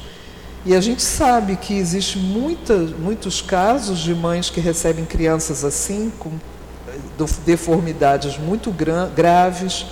E 0.65 0.75
a 0.75 0.81
gente 0.81 1.01
sabe 1.01 1.55
que 1.55 1.75
existe 1.75 2.19
muita, 2.19 2.77
muitos 2.77 3.41
casos 3.41 4.01
de 4.01 4.13
mães 4.17 4.51
que 4.51 4.61
recebem 4.61 5.05
crianças 5.05 5.65
assim, 5.65 6.13
com 6.19 6.33
deformidades 7.45 8.37
muito 8.37 8.73
gra 8.73 9.07
graves, 9.15 9.87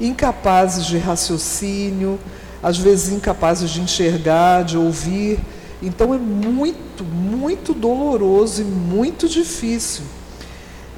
incapazes 0.00 0.86
de 0.86 0.98
raciocínio, 0.98 2.18
às 2.62 2.78
vezes 2.78 3.10
incapazes 3.10 3.70
de 3.70 3.80
enxergar, 3.80 4.64
de 4.64 4.76
ouvir. 4.76 5.38
Então 5.82 6.12
é 6.12 6.18
muito, 6.18 7.04
muito 7.04 7.72
doloroso 7.72 8.62
e 8.62 8.64
muito 8.64 9.28
difícil. 9.28 10.04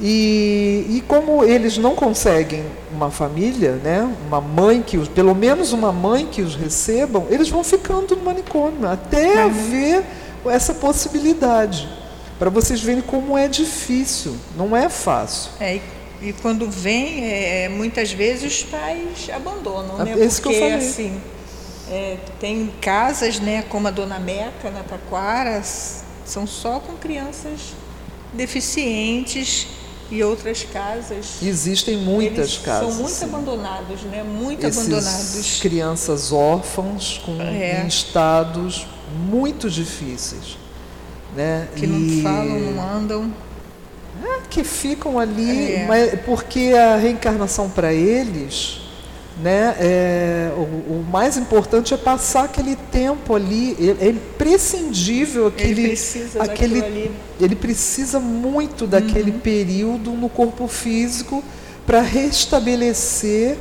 E, 0.02 0.86
e 0.88 1.04
como 1.06 1.44
eles 1.44 1.76
não 1.76 1.94
conseguem 1.94 2.64
uma 2.90 3.10
família, 3.10 3.72
né, 3.72 4.10
uma 4.26 4.40
mãe 4.40 4.80
que 4.80 4.96
os, 4.96 5.08
pelo 5.08 5.34
menos 5.34 5.72
uma 5.72 5.92
mãe 5.92 6.26
que 6.26 6.40
os 6.40 6.54
recebam, 6.54 7.26
eles 7.28 7.50
vão 7.50 7.62
ficando 7.62 8.16
no 8.16 8.22
manicômio 8.22 8.88
até 8.88 9.42
haver 9.42 10.02
essa 10.46 10.72
possibilidade. 10.72 11.86
Para 12.38 12.48
vocês 12.48 12.80
verem 12.80 13.02
como 13.02 13.36
é 13.36 13.46
difícil, 13.46 14.34
não 14.56 14.74
é 14.74 14.88
fácil. 14.88 15.50
É, 15.60 15.80
e 16.22 16.32
quando 16.32 16.70
vem, 16.70 17.26
é, 17.26 17.68
muitas 17.68 18.10
vezes 18.10 18.50
os 18.50 18.62
pais 18.62 19.28
abandonam, 19.34 19.98
né? 19.98 20.14
É 20.18 20.24
isso 20.24 20.40
Porque, 20.40 20.56
que 20.56 20.64
eu 20.64 20.70
falei. 20.70 20.88
assim, 20.88 21.20
é, 21.90 22.18
tem 22.38 22.72
casas, 22.80 23.40
né, 23.40 23.62
como 23.68 23.88
a 23.88 23.90
Dona 23.90 24.18
Meca, 24.18 24.70
na 24.70 24.82
Taquara, 24.82 25.60
são 26.24 26.46
só 26.46 26.78
com 26.78 26.94
crianças 26.96 27.74
deficientes 28.32 29.66
e 30.10 30.22
outras 30.22 30.62
casas. 30.62 31.42
Existem 31.42 31.96
muitas 31.96 32.58
casas. 32.58 32.88
São 32.88 33.02
muito 33.02 33.14
sim. 33.14 33.24
abandonados, 33.24 34.02
né? 34.02 34.22
Muito 34.22 34.64
Esses 34.64 34.78
abandonados. 34.78 35.60
Crianças 35.60 36.32
órfãos 36.32 37.20
com 37.24 37.40
é. 37.40 37.84
estados 37.86 38.86
muito 39.28 39.68
difíceis, 39.68 40.56
né? 41.34 41.68
Que 41.74 41.84
e... 41.84 41.88
não 41.88 42.22
falam, 42.22 42.60
não 42.60 42.96
andam. 42.96 43.34
É, 44.22 44.40
que 44.48 44.62
ficam 44.62 45.18
ali, 45.18 45.72
é. 45.72 45.86
mas 45.86 46.20
porque 46.20 46.72
a 46.72 46.96
reencarnação 46.96 47.70
para 47.70 47.92
eles 47.92 48.79
né? 49.42 49.74
É, 49.78 50.52
o, 50.56 50.60
o, 50.60 51.06
mais 51.10 51.36
importante 51.36 51.94
é 51.94 51.96
passar 51.96 52.44
aquele 52.44 52.76
tempo 52.76 53.34
ali. 53.34 53.76
É, 53.80 54.06
é 54.06 54.08
imprescindível 54.10 55.46
aquele. 55.46 55.82
Ele 55.82 55.88
precisa 55.88 56.42
aquele. 56.42 57.10
Ele 57.40 57.56
precisa 57.56 58.20
muito 58.20 58.86
daquele 58.86 59.30
uhum. 59.30 59.38
período 59.40 60.12
no 60.12 60.28
corpo 60.28 60.66
físico 60.68 61.42
para 61.86 62.00
restabelecer 62.00 63.56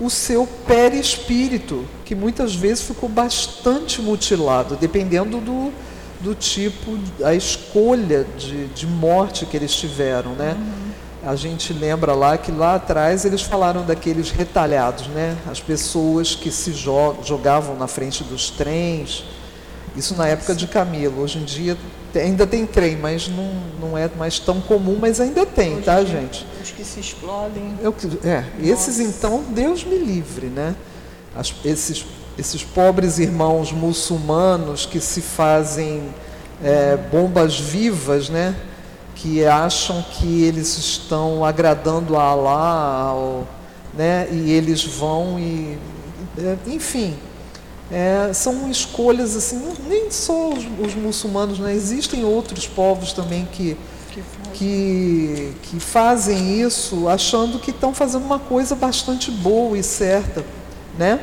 o 0.00 0.08
seu 0.08 0.46
perispírito, 0.66 1.84
que 2.04 2.14
muitas 2.14 2.54
vezes 2.54 2.82
ficou 2.84 3.08
bastante 3.08 4.00
mutilado, 4.00 4.76
dependendo 4.76 5.38
do, 5.40 5.72
do 6.20 6.34
tipo, 6.34 6.98
a 7.24 7.34
escolha 7.34 8.26
de, 8.36 8.66
de 8.68 8.86
morte 8.86 9.46
que 9.46 9.56
eles 9.56 9.74
tiveram, 9.74 10.32
né? 10.32 10.56
Uhum 10.56 10.83
a 11.26 11.34
gente 11.34 11.72
lembra 11.72 12.12
lá 12.14 12.36
que 12.36 12.52
lá 12.52 12.74
atrás 12.74 13.24
eles 13.24 13.42
falaram 13.42 13.84
daqueles 13.84 14.30
retalhados, 14.30 15.06
né? 15.08 15.36
As 15.50 15.60
pessoas 15.60 16.34
que 16.34 16.50
se 16.50 16.72
jogavam 16.72 17.76
na 17.76 17.86
frente 17.86 18.22
dos 18.22 18.50
trens. 18.50 19.24
Isso 19.96 20.14
na 20.16 20.28
época 20.28 20.54
de 20.54 20.66
Camilo. 20.66 21.22
Hoje 21.22 21.38
em 21.38 21.44
dia 21.44 21.76
ainda 22.14 22.46
tem 22.46 22.66
trem, 22.66 22.96
mas 22.96 23.28
não, 23.28 23.50
não 23.80 23.98
é 23.98 24.08
mais 24.16 24.38
tão 24.38 24.60
comum, 24.60 24.98
mas 25.00 25.20
ainda 25.20 25.44
tem, 25.46 25.80
tá, 25.80 26.04
gente? 26.04 26.46
Os 26.62 26.70
que 26.70 26.84
se 26.84 27.00
explodem. 27.00 27.74
Eu, 27.82 27.94
é, 28.22 28.44
esses 28.62 29.00
então, 29.00 29.44
Deus 29.48 29.84
me 29.84 29.98
livre, 29.98 30.46
né? 30.46 30.74
As, 31.34 31.52
esses, 31.64 32.04
esses 32.38 32.62
pobres 32.62 33.18
irmãos 33.18 33.72
muçulmanos 33.72 34.86
que 34.86 35.00
se 35.00 35.20
fazem 35.20 36.02
é, 36.62 36.96
bombas 36.96 37.58
vivas, 37.58 38.28
né? 38.28 38.54
Que 39.24 39.42
acham 39.42 40.02
que 40.02 40.44
eles 40.44 40.76
estão 40.76 41.42
agradando 41.42 42.14
a 42.14 42.24
Allah, 42.24 43.46
né, 43.94 44.28
e 44.30 44.52
eles 44.52 44.84
vão 44.84 45.40
e, 45.40 45.78
é, 46.36 46.58
enfim, 46.66 47.16
é, 47.90 48.34
são 48.34 48.70
escolhas 48.70 49.34
assim, 49.34 49.62
nem 49.88 50.10
só 50.10 50.50
os, 50.50 50.66
os, 50.78 50.94
muçulmanos, 50.94 51.58
né, 51.58 51.72
existem 51.72 52.22
outros 52.22 52.66
povos 52.66 53.14
também 53.14 53.48
que, 53.50 53.78
que, 54.52 55.54
que 55.62 55.80
fazem 55.80 56.60
isso 56.60 57.08
achando 57.08 57.58
que 57.58 57.70
estão 57.70 57.94
fazendo 57.94 58.26
uma 58.26 58.38
coisa 58.38 58.74
bastante 58.74 59.30
boa 59.30 59.78
e 59.78 59.82
certa, 59.82 60.44
né? 60.98 61.18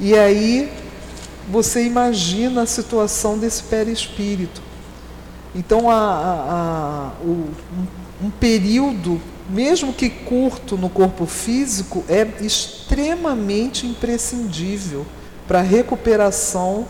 E 0.00 0.18
aí 0.18 0.68
você 1.48 1.84
imagina 1.84 2.62
a 2.62 2.66
situação 2.66 3.38
desse 3.38 3.62
perispírito. 3.62 4.69
Então, 5.54 5.90
a, 5.90 5.94
a, 5.94 7.12
a, 7.22 7.24
o, 7.24 7.50
um 8.22 8.30
período, 8.30 9.20
mesmo 9.48 9.92
que 9.92 10.08
curto 10.08 10.76
no 10.76 10.88
corpo 10.88 11.26
físico, 11.26 12.04
é 12.08 12.26
extremamente 12.40 13.86
imprescindível 13.86 15.04
para 15.48 15.58
a 15.58 15.62
recuperação 15.62 16.86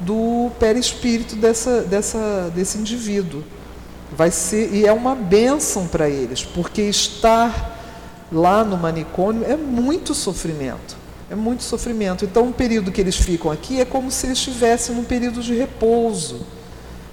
do 0.00 0.50
perispírito 0.58 1.36
dessa, 1.36 1.82
dessa, 1.82 2.50
desse 2.54 2.78
indivíduo. 2.78 3.44
Vai 4.16 4.32
ser, 4.32 4.74
e 4.74 4.86
é 4.86 4.92
uma 4.92 5.14
bênção 5.14 5.86
para 5.86 6.08
eles, 6.08 6.44
porque 6.44 6.82
estar 6.82 7.78
lá 8.32 8.64
no 8.64 8.76
manicômio 8.76 9.44
é 9.44 9.56
muito 9.56 10.14
sofrimento. 10.14 10.98
É 11.30 11.36
muito 11.36 11.62
sofrimento. 11.62 12.24
Então, 12.24 12.48
o 12.48 12.52
período 12.52 12.90
que 12.90 13.00
eles 13.00 13.14
ficam 13.14 13.52
aqui 13.52 13.80
é 13.80 13.84
como 13.84 14.10
se 14.10 14.26
eles 14.26 14.38
estivessem 14.38 14.96
num 14.96 15.04
período 15.04 15.40
de 15.40 15.54
repouso 15.54 16.44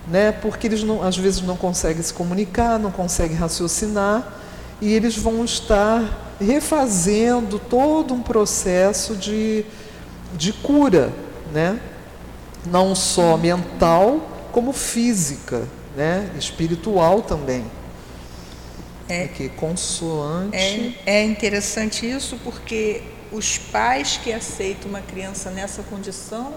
né? 0.10 0.32
porque 0.32 0.68
eles 0.68 0.84
não, 0.84 1.04
às 1.04 1.18
vezes 1.18 1.42
não 1.42 1.58
conseguem 1.58 2.02
se 2.02 2.14
comunicar, 2.14 2.80
não 2.80 2.92
conseguem 2.92 3.36
raciocinar, 3.36 4.36
e 4.82 4.94
eles 4.94 5.18
vão 5.18 5.44
estar 5.44 6.36
refazendo 6.40 7.60
todo 7.60 8.14
um 8.14 8.22
processo 8.22 9.16
de, 9.16 9.66
de 10.36 10.54
cura, 10.54 11.12
né? 11.52 11.80
não 12.66 12.96
só 12.96 13.38
mental, 13.38 14.48
como 14.52 14.72
física, 14.72 15.68
né? 15.96 16.30
espiritual 16.38 17.22
também. 17.22 17.66
É, 19.10 19.24
Aqui, 19.24 19.50
consoante. 19.50 20.56
É, 21.06 21.22
é 21.22 21.24
interessante 21.24 22.10
isso 22.10 22.38
porque 22.44 23.04
os 23.32 23.58
pais 23.58 24.20
que 24.22 24.34
aceitam 24.34 24.90
uma 24.90 25.02
criança 25.02 25.50
nessa 25.50 25.82
condição, 25.84 26.54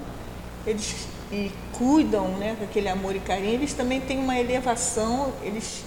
eles 0.67 0.95
e 1.33 1.53
cuidam 1.81 2.29
né, 2.39 2.55
com 2.59 2.65
aquele 2.65 2.91
amor 2.91 3.17
e 3.17 3.21
carinho, 3.21 3.55
eles 3.55 3.73
também 3.73 4.03
têm 4.03 4.19
uma 4.19 4.39
elevação, 4.39 5.33
eles 5.43 5.83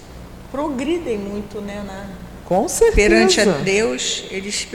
progridem 0.52 1.20
muito 1.20 1.62
né, 1.62 1.84
na, 1.86 2.08
Com 2.46 2.68
certeza. 2.68 3.10
Perante 3.10 3.42
a 3.42 3.46
Deus, 3.46 4.24
eles 4.32 4.68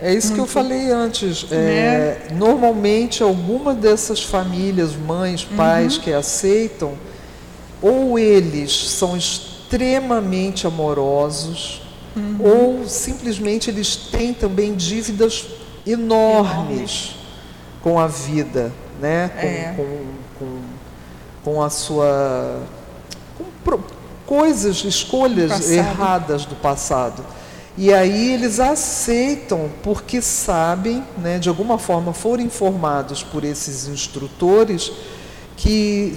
É 0.00 0.14
isso 0.14 0.32
que 0.32 0.40
eu 0.40 0.46
falei 0.46 0.90
antes. 0.90 1.46
É, 1.50 1.56
né? 2.30 2.36
Normalmente, 2.38 3.22
alguma 3.22 3.74
dessas 3.74 4.22
famílias, 4.22 4.96
mães, 4.96 5.44
pais 5.44 5.96
uhum. 5.96 6.02
que 6.02 6.12
aceitam, 6.14 6.94
ou 7.82 8.18
eles 8.18 8.72
são 8.72 9.14
extremamente 9.14 10.66
amorosos, 10.66 11.82
uhum. 12.16 12.38
ou 12.40 12.88
simplesmente 12.88 13.68
eles 13.68 13.96
têm 13.96 14.32
também 14.32 14.74
dívidas 14.74 15.46
enormes, 15.86 16.70
enormes. 16.70 17.16
com 17.82 18.00
a 18.00 18.06
vida, 18.06 18.72
né? 18.98 19.30
Com, 19.38 19.46
é. 19.46 19.74
com, 19.76 20.23
com, 20.38 20.60
com 21.44 21.62
a 21.62 21.70
sua. 21.70 22.62
Com 23.36 23.44
coisas, 24.26 24.84
escolhas 24.84 25.70
erradas 25.70 26.44
do 26.44 26.54
passado. 26.56 27.24
E 27.76 27.92
aí 27.92 28.32
eles 28.32 28.60
aceitam 28.60 29.68
porque 29.82 30.22
sabem, 30.22 31.04
né, 31.18 31.38
de 31.38 31.48
alguma 31.48 31.76
forma 31.76 32.12
foram 32.12 32.44
informados 32.44 33.22
por 33.22 33.42
esses 33.44 33.88
instrutores 33.88 34.92
que 35.56 36.16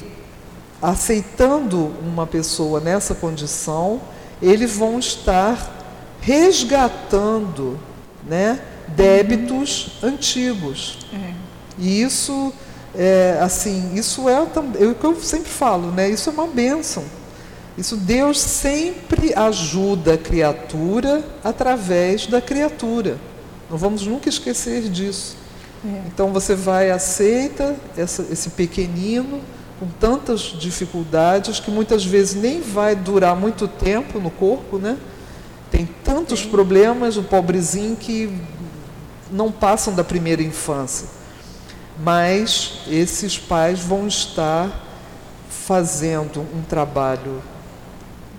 aceitando 0.82 1.92
uma 2.02 2.28
pessoa 2.28 2.80
nessa 2.80 3.16
condição, 3.16 4.00
eles 4.42 4.76
vão 4.76 5.00
estar 5.00 5.76
resgatando, 6.22 7.80
né, 8.28 8.60
débitos 8.90 9.98
uhum. 10.02 10.10
antigos. 10.10 11.00
É. 11.12 11.34
E 11.80 12.02
isso 12.02 12.54
é, 12.96 13.40
assim, 13.42 13.92
isso 13.96 14.28
é, 14.28 14.34
é 14.80 14.88
o 14.88 14.96
que 14.96 15.04
eu 15.04 15.16
sempre 15.22 15.50
falo, 15.50 15.92
né? 15.92 16.10
Isso 16.10 16.30
é 16.30 16.34
uma 16.34 16.48
bênção. 16.48 17.04
Isso 17.78 17.96
Deus 17.96 18.40
sempre 18.40 19.34
ajuda 19.36 20.16
a 20.16 20.18
criatura 20.18 21.24
através 21.44 22.26
da 22.26 22.42
criatura. 22.42 23.18
Não 23.70 23.78
vamos 23.78 24.06
nunca 24.08 24.28
esquecer 24.28 24.90
disso. 24.90 25.38
É. 25.86 26.02
Então 26.08 26.34
você 26.34 26.56
vai 26.56 26.90
aceita 26.90 27.76
essa, 27.96 28.26
esse 28.32 28.50
pequenino 28.52 29.42
com 29.80 29.88
tantas 30.00 30.40
dificuldades 30.40 31.60
que 31.60 31.70
muitas 31.70 32.04
vezes 32.04 32.34
nem 32.34 32.62
vai 32.62 32.96
durar 32.96 33.36
muito 33.36 33.68
tempo 33.68 34.20
no 34.20 34.32
corpo, 34.32 34.80
né? 34.80 34.98
Tem 35.70 35.88
tantos 36.04 36.40
Sim. 36.40 36.50
problemas, 36.50 37.16
o 37.18 37.24
pobrezinho 37.24 37.96
que 37.96 38.34
não 39.32 39.52
passam 39.52 39.94
da 39.94 40.04
primeira 40.04 40.42
infância. 40.42 41.17
Mas 42.00 42.82
esses 42.88 43.38
pais 43.38 43.80
vão 43.80 44.08
estar 44.08 44.70
fazendo 45.50 46.42
um 46.42 46.62
trabalho 46.62 47.42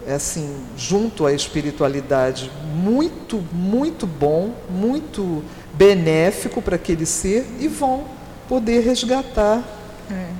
é 0.08 0.14
assim, 0.14 0.64
junto 0.74 1.26
à 1.26 1.34
espiritualidade, 1.34 2.50
muito, 2.72 3.44
muito 3.52 4.06
bom, 4.06 4.54
muito 4.70 5.44
benéfico 5.74 6.62
para 6.62 6.76
aquele 6.76 7.04
ser 7.04 7.46
e 7.60 7.68
vão 7.68 8.06
poder 8.48 8.80
resgatar. 8.80 9.62
É. 10.10 10.30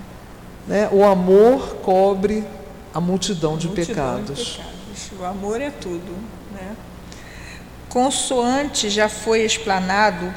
Né? 0.66 0.88
O 0.90 1.04
amor 1.04 1.76
cobre 1.82 2.46
a 2.94 3.00
multidão, 3.00 3.58
de, 3.58 3.66
multidão 3.66 3.94
pecados. 3.94 4.38
de 4.38 4.52
pecados. 4.52 5.20
O 5.20 5.24
amor 5.24 5.60
é 5.60 5.68
tudo. 5.68 6.12
Né? 6.52 6.74
Consoante 7.90 8.88
já 8.88 9.10
foi 9.10 9.42
explanado 9.44 10.32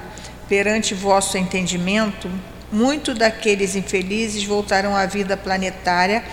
perante 0.50 0.94
vosso 0.94 1.38
entendimento, 1.38 2.30
muitos 2.72 3.18
daqueles 3.18 3.76
infelizes 3.76 4.44
voltarão 4.44 4.96
à 4.96 5.06
vida 5.06 5.36
planetária 5.36 6.24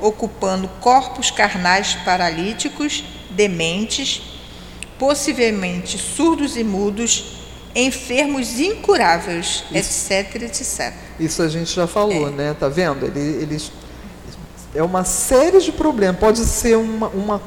ocupando 0.00 0.68
corpos 0.80 1.30
carnais 1.30 1.94
paralíticos, 2.04 3.04
dementes, 3.30 4.22
possivelmente 4.98 5.98
surdos 5.98 6.56
e 6.56 6.64
mudos, 6.64 7.36
enfermos 7.74 8.58
incuráveis, 8.58 9.64
isso, 9.70 10.12
etc, 10.12 10.42
etc. 10.42 10.92
Isso 11.20 11.42
a 11.42 11.48
gente 11.48 11.74
já 11.74 11.86
falou, 11.86 12.28
é. 12.28 12.30
né? 12.30 12.56
Tá 12.58 12.68
vendo? 12.68 13.04
Ele, 13.06 13.42
eles 13.42 13.70
é 14.74 14.82
uma 14.82 15.04
série 15.04 15.60
de 15.60 15.72
problemas. 15.72 16.18
Pode 16.18 16.38
ser 16.40 16.76
uma, 16.76 17.08
uma, 17.08 17.42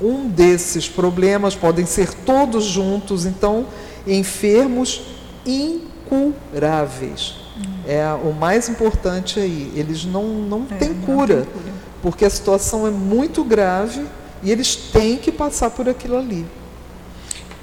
um 0.00 0.28
desses 0.28 0.88
problemas, 0.88 1.54
podem 1.54 1.86
ser 1.86 2.12
todos 2.12 2.64
juntos. 2.64 3.24
Então, 3.24 3.66
enfermos 4.06 5.02
incuráveis. 5.46 7.41
É 7.86 8.06
o 8.12 8.32
mais 8.32 8.68
importante 8.68 9.40
aí. 9.40 9.72
Eles 9.74 10.04
não, 10.04 10.24
não, 10.24 10.66
é, 10.70 10.76
têm, 10.76 10.94
cura. 10.94 11.36
Não 11.36 11.44
cura 11.44 11.72
porque 12.02 12.24
a 12.24 12.30
situação 12.30 12.86
é 12.86 12.90
muito 12.90 13.44
grave 13.44 14.04
e 14.42 14.50
eles 14.50 14.74
têm 14.74 15.16
que 15.16 15.30
passar 15.30 15.70
por 15.70 15.88
aquilo 15.88 16.18
ali. 16.18 16.44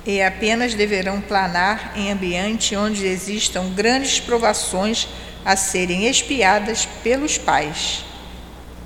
E 0.06 0.22
apenas 0.22 0.74
deverão 0.74 1.20
planar 1.20 1.92
em 1.96 2.10
ambiente 2.10 2.76
onde 2.76 3.06
existam 3.06 3.70
grandes 3.76 4.20
provações 4.22 5.10
a 5.44 5.58
serem 5.58 6.08
espiadas 6.08 6.88
pelos 7.04 7.38
pais. 7.38 8.06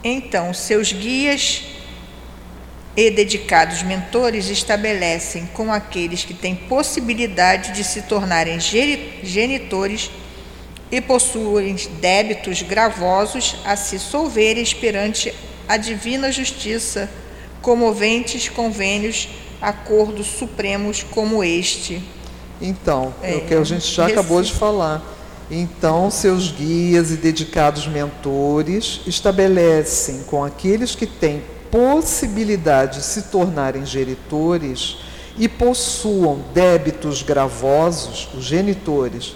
Então, 0.03 0.53
seus 0.53 0.91
guias 0.91 1.63
e 2.97 3.09
dedicados 3.11 3.83
mentores 3.83 4.49
estabelecem 4.49 5.45
com 5.53 5.71
aqueles 5.71 6.25
que 6.25 6.33
têm 6.33 6.55
possibilidade 6.55 7.71
de 7.73 7.83
se 7.83 8.01
tornarem 8.03 8.59
genitores 8.59 10.11
e 10.91 11.01
possuem 11.01 11.75
débitos 11.99 12.61
gravosos 12.61 13.55
a 13.65 13.75
se 13.75 13.97
solverem 13.97 14.65
perante 14.79 15.33
a 15.67 15.77
divina 15.77 16.31
justiça, 16.31 17.09
comoventes 17.61 18.49
convênios, 18.49 19.29
acordos 19.61 20.27
supremos 20.27 21.03
como 21.03 21.43
este. 21.43 22.03
Então, 22.61 23.13
é, 23.21 23.35
o 23.35 23.41
que 23.41 23.53
a 23.53 23.63
gente 23.63 23.89
já 23.91 24.07
acabou 24.07 24.41
de 24.41 24.53
falar. 24.53 25.01
Então, 25.49 26.09
seus 26.09 26.51
guias 26.51 27.11
e 27.11 27.17
dedicados 27.17 27.87
mentores 27.87 29.01
estabelecem 29.05 30.23
com 30.23 30.43
aqueles 30.43 30.95
que 30.95 31.05
têm 31.05 31.43
possibilidade 31.69 32.99
de 32.99 33.05
se 33.05 33.23
tornarem 33.23 33.85
geritores 33.85 34.97
e 35.37 35.49
possuam 35.49 36.39
débitos 36.53 37.23
gravosos, 37.23 38.29
os 38.35 38.45
genitores, 38.45 39.35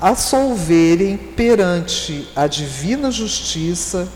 absolverem 0.00 1.16
perante 1.16 2.28
a 2.34 2.46
divina 2.46 3.10
justiça 3.10 4.08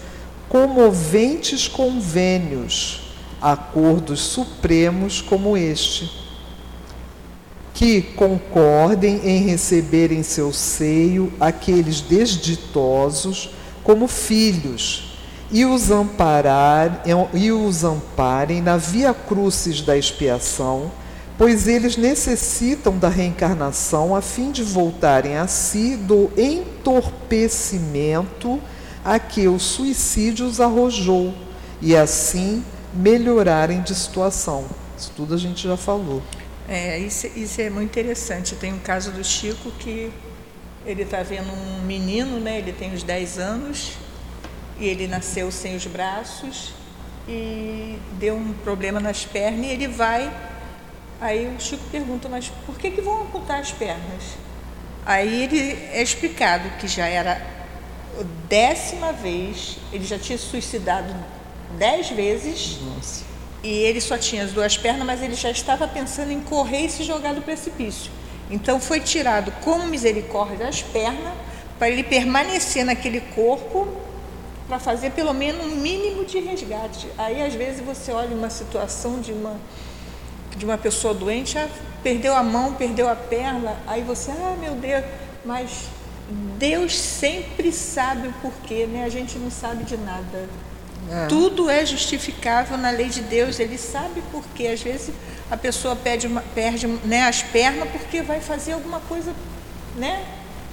comoventes 0.48 1.68
convênios, 1.68 3.12
acordos 3.40 4.20
supremos 4.20 5.20
como 5.20 5.56
este, 5.56 6.10
que 7.74 8.02
concordem 8.02 9.20
em 9.24 9.44
receber 9.44 10.10
em 10.10 10.22
seu 10.22 10.52
seio 10.52 11.32
aqueles 11.38 12.00
desditosos 12.00 13.50
como 13.84 14.08
filhos 14.08 15.16
e 15.50 15.64
os, 15.64 15.90
amparar, 15.90 17.02
e 17.32 17.52
os 17.52 17.84
amparem 17.84 18.60
na 18.60 18.76
via 18.76 19.14
crucis 19.14 19.80
da 19.80 19.96
expiação 19.96 20.90
pois 21.38 21.66
eles 21.68 21.96
necessitam 21.96 22.98
da 22.98 23.08
reencarnação 23.08 24.14
a 24.14 24.20
fim 24.20 24.50
de 24.50 24.62
voltarem 24.64 25.36
a 25.36 25.46
si 25.46 25.96
do 25.96 26.30
entorpecimento 26.36 28.60
a 29.04 29.20
que 29.20 29.46
o 29.46 29.56
suicídio 29.58 30.44
os 30.44 30.60
arrojou 30.60 31.32
e 31.80 31.96
assim 31.96 32.64
melhorarem 32.92 33.80
de 33.80 33.94
situação. 33.94 34.66
Isso 34.98 35.12
tudo 35.16 35.34
a 35.34 35.38
gente 35.38 35.62
já 35.62 35.76
falou. 35.76 36.20
É, 36.68 36.98
isso, 36.98 37.28
isso 37.36 37.60
é 37.60 37.70
muito 37.70 37.90
interessante. 37.90 38.56
Tem 38.56 38.72
um 38.72 38.80
caso 38.80 39.12
do 39.12 39.22
Chico 39.22 39.70
que 39.78 40.10
ele 40.84 41.02
está 41.02 41.22
vendo 41.22 41.52
um 41.52 41.82
menino, 41.82 42.40
né? 42.40 42.58
Ele 42.58 42.72
tem 42.72 42.92
uns 42.92 43.04
10 43.04 43.38
anos 43.38 43.92
e 44.78 44.86
ele 44.86 45.06
nasceu 45.06 45.52
sem 45.52 45.76
os 45.76 45.86
braços 45.86 46.72
e 47.28 47.96
deu 48.18 48.34
um 48.34 48.52
problema 48.64 48.98
nas 48.98 49.24
pernas 49.24 49.66
e 49.66 49.68
ele 49.70 49.86
vai 49.86 50.28
Aí 51.20 51.46
o 51.48 51.60
Chico 51.60 51.82
pergunta, 51.90 52.28
mas 52.28 52.50
por 52.64 52.78
que, 52.78 52.90
que 52.90 53.00
vão 53.00 53.22
amputar 53.22 53.60
as 53.60 53.72
pernas? 53.72 54.36
Aí 55.04 55.44
ele 55.44 55.72
é 55.92 56.02
explicado 56.02 56.68
que 56.78 56.86
já 56.86 57.06
era 57.06 57.32
a 57.32 58.22
décima 58.48 59.12
vez, 59.12 59.78
ele 59.92 60.04
já 60.04 60.18
tinha 60.18 60.38
suicidado 60.38 61.14
dez 61.76 62.10
vezes. 62.10 62.78
Nossa. 62.82 63.24
E 63.62 63.68
ele 63.68 64.00
só 64.00 64.16
tinha 64.16 64.44
as 64.44 64.52
duas 64.52 64.76
pernas, 64.76 65.04
mas 65.04 65.20
ele 65.22 65.34
já 65.34 65.50
estava 65.50 65.88
pensando 65.88 66.30
em 66.30 66.40
correr 66.40 66.86
e 66.86 66.90
se 66.90 67.02
jogar 67.02 67.34
do 67.34 67.42
precipício. 67.42 68.12
Então 68.50 68.80
foi 68.80 69.00
tirado 69.00 69.50
como 69.62 69.86
misericórdia 69.86 70.68
as 70.68 70.82
pernas 70.82 71.34
para 71.78 71.90
ele 71.90 72.02
permanecer 72.02 72.84
naquele 72.84 73.20
corpo 73.20 73.88
para 74.68 74.78
fazer 74.78 75.10
pelo 75.10 75.32
menos 75.32 75.64
um 75.64 75.76
mínimo 75.76 76.24
de 76.24 76.38
resgate. 76.38 77.08
Aí 77.16 77.42
às 77.42 77.54
vezes 77.54 77.80
você 77.80 78.12
olha 78.12 78.34
uma 78.36 78.50
situação 78.50 79.20
de 79.20 79.32
uma 79.32 79.58
de 80.56 80.64
uma 80.64 80.78
pessoa 80.78 81.14
doente, 81.14 81.58
ah, 81.58 81.68
perdeu 82.02 82.34
a 82.34 82.42
mão, 82.42 82.74
perdeu 82.74 83.08
a 83.08 83.16
perna, 83.16 83.76
aí 83.86 84.02
você, 84.02 84.30
ah, 84.30 84.56
meu 84.58 84.74
Deus, 84.74 85.04
mas 85.44 85.88
Deus 86.58 86.98
sempre 86.98 87.72
sabe 87.72 88.28
o 88.28 88.32
porquê, 88.42 88.86
né? 88.86 89.04
A 89.04 89.08
gente 89.08 89.38
não 89.38 89.50
sabe 89.50 89.84
de 89.84 89.96
nada. 89.96 90.48
É. 91.10 91.26
Tudo 91.26 91.70
é 91.70 91.86
justificável 91.86 92.76
na 92.76 92.90
lei 92.90 93.08
de 93.08 93.22
Deus. 93.22 93.58
Ele 93.58 93.78
sabe 93.78 94.22
por 94.30 94.44
quê. 94.54 94.66
Às 94.66 94.82
vezes 94.82 95.14
a 95.50 95.56
pessoa 95.56 95.96
perde, 95.96 96.26
uma, 96.26 96.42
perde 96.54 96.86
né, 96.86 97.22
as 97.22 97.42
pernas 97.42 97.88
porque 97.90 98.20
vai 98.20 98.40
fazer 98.40 98.72
alguma 98.72 99.00
coisa, 99.00 99.32
né? 99.96 100.24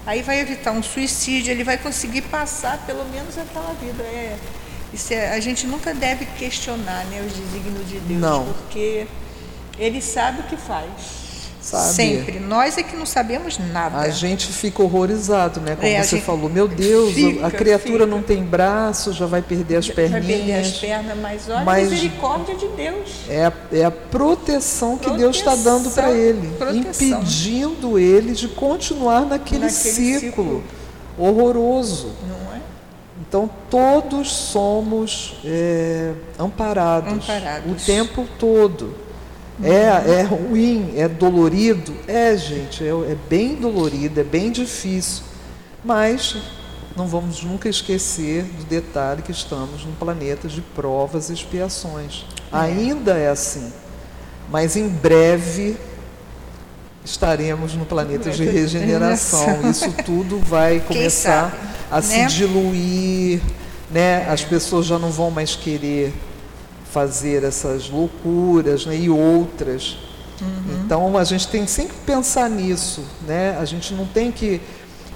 Aí 0.06 0.22
vai 0.22 0.40
evitar 0.40 0.72
um 0.72 0.84
suicídio, 0.84 1.52
ele 1.52 1.64
vai 1.64 1.78
conseguir 1.78 2.24
passar 2.24 2.78
pelo 2.86 3.06
menos 3.06 3.38
aquela 3.38 3.74
vida. 3.74 4.04
É, 4.04 4.38
isso 4.94 5.14
é, 5.14 5.34
a 5.34 5.40
gente 5.40 5.66
nunca 5.66 5.94
deve 5.94 6.26
questionar 6.26 7.06
né, 7.06 7.26
os 7.26 7.34
desígnios 7.34 7.88
de 7.88 8.00
Deus, 8.00 8.20
Não. 8.20 8.46
porque 8.46 9.08
ele 9.80 10.02
sabe 10.02 10.42
o 10.42 10.44
que 10.44 10.58
faz. 10.58 11.26
Sabe? 11.62 11.94
Sempre. 11.96 12.40
Nós 12.40 12.78
é 12.78 12.84
que 12.84 12.96
não 12.96 13.08
sabemos 13.08 13.58
nada. 13.58 13.98
A 13.98 14.10
gente 14.10 14.46
fica 14.54 14.84
horrorizado, 14.84 15.60
né? 15.60 15.76
Como 15.76 15.88
É, 15.88 16.04
você 16.04 16.18
gente 16.18 16.26
falou, 16.26 16.48
meu 16.48 16.68
Deus, 16.68 17.12
fica, 17.16 17.48
a 17.48 17.50
criatura 17.50 18.04
fica. 18.04 18.06
não 18.06 18.22
tem 18.22 18.44
braço, 18.44 19.12
já 19.12 19.26
vai 19.26 19.42
perder 19.42 19.78
as 19.78 19.88
vai 19.88 19.96
perninhas. 19.96 20.28
perder 20.28 20.54
as 20.60 20.72
pernas, 20.78 21.18
mas 21.18 21.50
olha 21.50 21.64
Mas- 21.64 21.88
a 21.88 21.90
misericórdia 21.90 22.54
de 22.56 22.68
Deus. 22.68 23.10
É 23.28 23.46
a, 23.48 23.54
é 23.72 23.84
a 23.84 23.90
proteção 23.90 24.96
que 25.00 25.10
Deus 25.10 25.38
está 25.38 25.56
dando 25.56 25.90
para 25.90 26.04
Proteção, 26.04 26.12
ele, 26.16 26.48
proteção. 26.56 27.20
impedindo 27.20 27.98
ele 27.98 28.34
de 28.34 28.48
continuar 28.50 29.22
naquele, 29.26 29.62
Naquele 29.66 29.72
ciclo, 29.82 30.20
ciclo. 30.20 30.64
horroroso. 31.18 32.12
Não 32.28 32.54
é? 32.56 32.60
Então 33.28 33.50
todos 33.72 34.32
somos 34.32 35.38
é, 35.44 36.12
amparados, 36.38 37.12
Amparados. 37.12 37.72
o 37.72 37.86
tempo 37.86 38.28
todo. 38.38 39.04
É, 39.64 40.20
é 40.20 40.22
ruim, 40.22 40.94
é 40.98 41.08
dolorido? 41.08 41.96
É, 42.08 42.36
gente, 42.36 42.84
é, 42.84 42.90
é 42.90 43.18
bem 43.30 43.56
dolorido, 43.56 44.20
é 44.20 44.24
bem 44.24 44.52
difícil. 44.52 45.24
Mas 45.84 46.36
não 46.96 47.08
vamos 47.08 47.44
nunca 47.44 47.70
esquecer 47.70 48.44
do 48.44 48.66
detalhe 48.66 49.22
que 49.22 49.32
estamos 49.32 49.86
num 49.86 49.94
planeta 49.94 50.48
de 50.48 50.62
provas 50.62 51.30
e 51.30 51.34
expiações. 51.34 52.26
Ainda 52.52 53.14
é 53.18 53.30
assim. 53.30 53.72
Mas 54.50 54.76
em 54.76 54.88
breve 54.88 55.78
estaremos 57.04 57.74
no 57.76 57.86
planeta 57.86 58.32
de 58.32 58.44
regeneração. 58.46 59.70
Isso 59.70 59.92
tudo 60.06 60.40
vai 60.40 60.80
começar 60.80 61.52
sabe, 61.52 61.74
a 61.92 62.02
se 62.02 62.18
né? 62.18 62.26
diluir, 62.26 63.42
né? 63.92 64.28
As 64.30 64.44
pessoas 64.44 64.86
já 64.86 64.98
não 64.98 65.12
vão 65.12 65.30
mais 65.30 65.56
querer 65.56 66.14
fazer 66.96 67.44
essas 67.44 67.90
loucuras, 67.90 68.86
né? 68.86 68.96
E 68.96 69.10
outras. 69.10 69.98
Então 70.80 71.18
a 71.18 71.24
gente 71.26 71.46
tem 71.50 71.68
sempre 71.68 71.94
que 71.94 72.06
pensar 72.06 72.50
nisso, 72.50 73.04
né? 73.28 73.58
A 73.60 73.66
gente 73.66 73.94
não 73.94 74.06
tem 74.06 74.32
que 74.32 74.62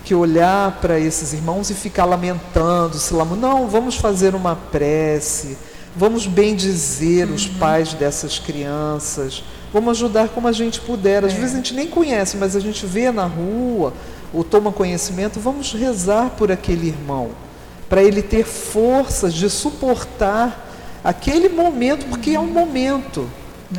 que 0.03 0.15
olhar 0.15 0.79
para 0.81 0.99
esses 0.99 1.33
irmãos 1.33 1.69
e 1.69 1.73
ficar 1.73 2.05
lamentando, 2.05 2.97
se 2.97 3.13
lamentando. 3.13 3.41
Não, 3.41 3.67
vamos 3.67 3.95
fazer 3.95 4.33
uma 4.33 4.55
prece, 4.55 5.57
vamos 5.95 6.25
bem 6.25 6.55
dizer 6.55 7.29
os 7.29 7.45
pais 7.47 7.93
dessas 7.93 8.39
crianças, 8.39 9.43
vamos 9.71 9.91
ajudar 9.91 10.29
como 10.29 10.47
a 10.47 10.51
gente 10.51 10.81
puder. 10.81 11.23
Às 11.23 11.33
vezes 11.33 11.53
a 11.53 11.57
gente 11.57 11.73
nem 11.73 11.87
conhece, 11.87 12.37
mas 12.37 12.55
a 12.55 12.59
gente 12.59 12.85
vê 12.85 13.11
na 13.11 13.25
rua 13.25 13.93
ou 14.33 14.43
toma 14.43 14.71
conhecimento, 14.71 15.39
vamos 15.39 15.73
rezar 15.73 16.31
por 16.31 16.51
aquele 16.51 16.87
irmão, 16.87 17.29
para 17.87 18.03
ele 18.03 18.21
ter 18.21 18.45
forças 18.45 19.33
de 19.33 19.49
suportar 19.49 20.68
aquele 21.03 21.49
momento, 21.49 22.05
porque 22.07 22.31
é 22.31 22.39
um 22.39 22.47
momento. 22.47 23.29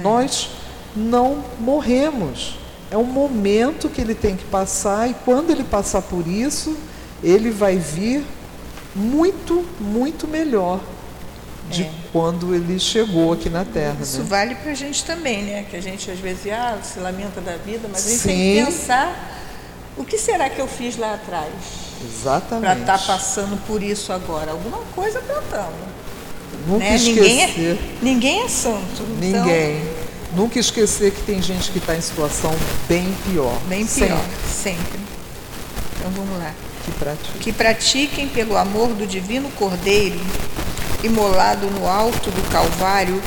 Nós 0.00 0.50
não 0.94 1.44
morremos. 1.58 2.58
É 2.90 2.96
um 2.96 3.04
momento 3.04 3.88
que 3.88 4.00
ele 4.00 4.14
tem 4.14 4.36
que 4.36 4.44
passar 4.44 5.08
e 5.08 5.14
quando 5.24 5.50
ele 5.50 5.62
passar 5.64 6.02
por 6.02 6.26
isso, 6.26 6.76
ele 7.22 7.50
vai 7.50 7.76
vir 7.76 8.24
muito, 8.94 9.64
muito 9.78 10.26
melhor 10.26 10.80
de 11.70 11.84
É. 11.84 11.90
quando 12.12 12.52
ele 12.52 12.80
chegou 12.80 13.32
aqui 13.32 13.48
na 13.48 13.64
Terra. 13.64 13.96
Isso 14.00 14.18
né? 14.18 14.26
vale 14.28 14.54
para 14.56 14.72
a 14.72 14.74
gente 14.74 15.04
também, 15.04 15.44
né? 15.44 15.64
Que 15.70 15.76
a 15.76 15.80
gente 15.80 16.10
às 16.10 16.18
vezes 16.18 16.52
ah, 16.52 16.78
se 16.82 16.98
lamenta 16.98 17.40
da 17.40 17.56
vida, 17.56 17.88
mas 17.90 18.04
a 18.06 18.10
gente 18.10 18.22
tem 18.24 18.64
que 18.64 18.70
pensar 18.72 19.36
o 19.96 20.04
que 20.04 20.18
será 20.18 20.50
que 20.50 20.58
eu 20.60 20.66
fiz 20.66 20.96
lá 20.96 21.14
atrás 21.14 21.52
para 21.98 22.08
Exatamente. 22.08 22.80
estar 22.80 22.98
passando 23.06 23.56
por 23.66 23.82
isso 23.82 24.12
agora. 24.12 24.50
Alguma 24.50 24.78
coisa 24.96 25.20
plantamos. 25.20 25.99
Nunca 26.66 26.84
Né? 26.84 26.98
Ninguém, 26.98 27.44
esquecer. 27.44 27.72
é, 27.72 27.78
ninguém 28.04 28.42
é 28.44 28.48
santo. 28.48 29.02
então, 29.20 29.44
Ninguém. 29.44 29.82
Nunca 30.36 30.58
esquecer 30.60 31.10
que 31.12 31.22
tem 31.22 31.42
gente 31.42 31.70
que 31.72 31.78
está 31.78 31.96
em 31.96 32.00
situação 32.00 32.54
bem 32.88 33.12
pior. 33.28 33.58
bem 33.66 33.86
Sempre 33.86 34.08
pior, 34.14 34.24
sempre. 34.62 35.00
Então 35.98 36.10
vamos 36.12 36.38
lá. 36.38 36.52
Que 36.84 36.92
pratica. 36.92 37.38
que 37.40 37.52
pratiquem 37.52 38.28
pelo 38.28 38.56
amor 38.56 38.88
do 38.94 39.06
divino 39.06 39.50
Cordeiro, 39.58 40.18
imolado 41.02 41.66
no 41.70 41.86
alto 41.86 42.30
do 42.30 42.42
Calvário, 42.50 43.20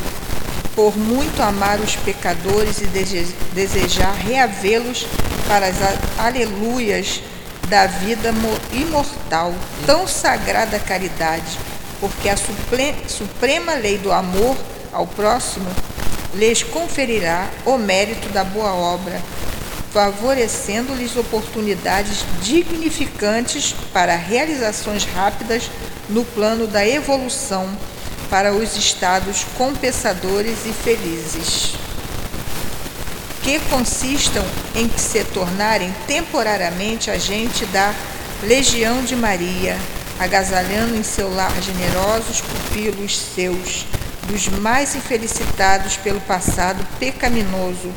por 0.75 0.97
muito 0.97 1.39
amar 1.41 1.79
os 1.79 1.95
pecadores 1.97 2.79
e 2.81 2.85
dese- 2.85 3.35
desejar 3.53 4.13
reavê-los 4.15 5.05
para 5.47 5.67
as 5.67 5.75
aleluias 6.17 7.21
da 7.69 7.85
vida 7.85 8.31
mo- 8.31 8.57
imortal, 8.71 9.53
tão 9.85 10.07
sagrada 10.07 10.79
caridade, 10.79 11.59
porque 12.03 12.27
a 12.27 12.35
suprema 12.35 13.75
lei 13.75 13.97
do 13.97 14.11
amor 14.11 14.57
ao 14.91 15.07
próximo 15.07 15.65
lhes 16.33 16.61
conferirá 16.61 17.47
o 17.65 17.77
mérito 17.77 18.27
da 18.27 18.43
boa 18.43 18.73
obra, 18.73 19.21
favorecendo-lhes 19.93 21.15
oportunidades 21.15 22.25
dignificantes 22.41 23.73
para 23.93 24.17
realizações 24.17 25.05
rápidas 25.05 25.71
no 26.09 26.25
plano 26.25 26.67
da 26.67 26.85
evolução 26.85 27.69
para 28.29 28.53
os 28.53 28.75
estados 28.75 29.45
compensadores 29.57 30.65
e 30.65 30.73
felizes, 30.73 31.75
que 33.43 33.61
consistam 33.69 34.43
em 34.75 34.89
se 34.97 35.23
tornarem 35.23 35.95
temporariamente 36.05 37.09
agente 37.09 37.65
da 37.67 37.95
Legião 38.43 39.01
de 39.03 39.15
Maria, 39.15 39.77
agasalhando 40.19 40.95
em 40.95 41.03
seu 41.03 41.33
lar 41.33 41.53
generosos 41.61 42.41
pupilos 42.41 43.17
seus, 43.17 43.85
dos 44.27 44.47
mais 44.47 44.95
infelicitados 44.95 45.97
pelo 45.97 46.21
passado 46.21 46.85
pecaminoso, 46.99 47.91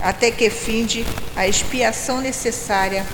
até 0.00 0.30
que 0.30 0.50
finde 0.50 1.06
a 1.36 1.46
expiação 1.46 2.20
necessária, 2.20 3.06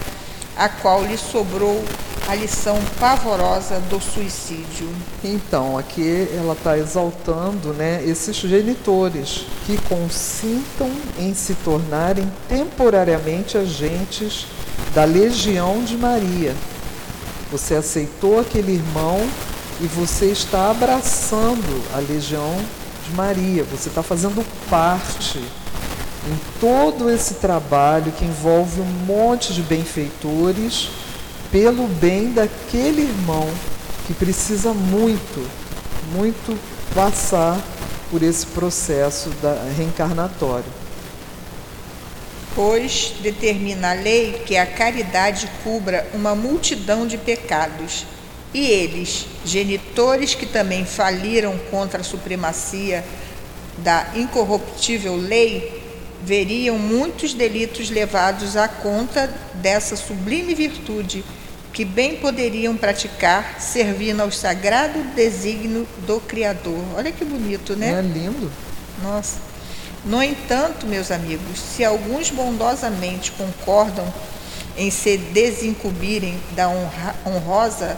a 0.56 0.68
qual 0.68 1.04
lhe 1.04 1.16
sobrou 1.16 1.84
a 2.28 2.34
lição 2.34 2.78
pavorosa 3.00 3.80
do 3.88 3.98
suicídio. 4.00 4.94
Então, 5.24 5.78
aqui 5.78 6.28
ela 6.36 6.52
está 6.52 6.76
exaltando 6.76 7.72
né, 7.72 8.02
esses 8.04 8.36
genitores 8.36 9.46
que 9.64 9.78
consintam 9.88 10.90
em 11.18 11.32
se 11.32 11.54
tornarem 11.54 12.30
temporariamente 12.46 13.56
agentes 13.56 14.46
da 14.94 15.04
legião 15.04 15.82
de 15.82 15.96
Maria. 15.96 16.54
Você 17.50 17.74
aceitou 17.74 18.40
aquele 18.40 18.72
irmão 18.72 19.26
e 19.80 19.86
você 19.86 20.26
está 20.26 20.70
abraçando 20.70 21.82
a 21.94 21.98
legião 21.98 22.56
de 23.06 23.14
Maria, 23.14 23.64
você 23.64 23.88
está 23.88 24.02
fazendo 24.02 24.44
parte 24.68 25.38
em 25.38 26.60
todo 26.60 27.08
esse 27.08 27.34
trabalho 27.34 28.12
que 28.12 28.24
envolve 28.24 28.80
um 28.80 29.06
monte 29.06 29.54
de 29.54 29.62
benfeitores 29.62 30.90
pelo 31.50 31.86
bem 31.86 32.32
daquele 32.32 33.02
irmão 33.02 33.48
que 34.06 34.12
precisa 34.12 34.74
muito, 34.74 35.48
muito 36.12 36.58
passar 36.94 37.58
por 38.10 38.22
esse 38.22 38.46
processo 38.46 39.30
da 39.42 39.54
reencarnatório. 39.76 40.87
Pois 42.58 43.14
determina 43.20 43.92
a 43.92 43.94
lei 43.94 44.42
que 44.44 44.56
a 44.56 44.66
caridade 44.66 45.48
cubra 45.62 46.04
uma 46.12 46.34
multidão 46.34 47.06
de 47.06 47.16
pecados, 47.16 48.04
e 48.52 48.66
eles, 48.66 49.26
genitores 49.44 50.34
que 50.34 50.44
também 50.44 50.84
faliram 50.84 51.56
contra 51.70 52.00
a 52.00 52.04
supremacia 52.04 53.04
da 53.76 54.08
incorruptível 54.16 55.14
lei, 55.14 55.84
veriam 56.24 56.76
muitos 56.76 57.32
delitos 57.32 57.90
levados 57.90 58.56
à 58.56 58.66
conta 58.66 59.32
dessa 59.54 59.94
sublime 59.94 60.52
virtude, 60.52 61.24
que 61.72 61.84
bem 61.84 62.16
poderiam 62.16 62.76
praticar, 62.76 63.60
servindo 63.60 64.20
ao 64.20 64.32
sagrado 64.32 65.00
desígnio 65.14 65.86
do 66.08 66.18
Criador. 66.18 66.82
Olha 66.96 67.12
que 67.12 67.24
bonito, 67.24 67.76
né? 67.76 67.92
Não 67.92 67.98
é 67.98 68.02
lindo? 68.02 68.50
Nossa. 69.00 69.47
No 70.04 70.22
entanto, 70.22 70.86
meus 70.86 71.10
amigos, 71.10 71.58
se 71.58 71.84
alguns 71.84 72.30
bondosamente 72.30 73.32
concordam 73.32 74.06
em 74.76 74.90
se 74.90 75.16
desincumbirem 75.16 76.38
da 76.54 76.68
honra- 76.68 77.14
honrosa, 77.26 77.96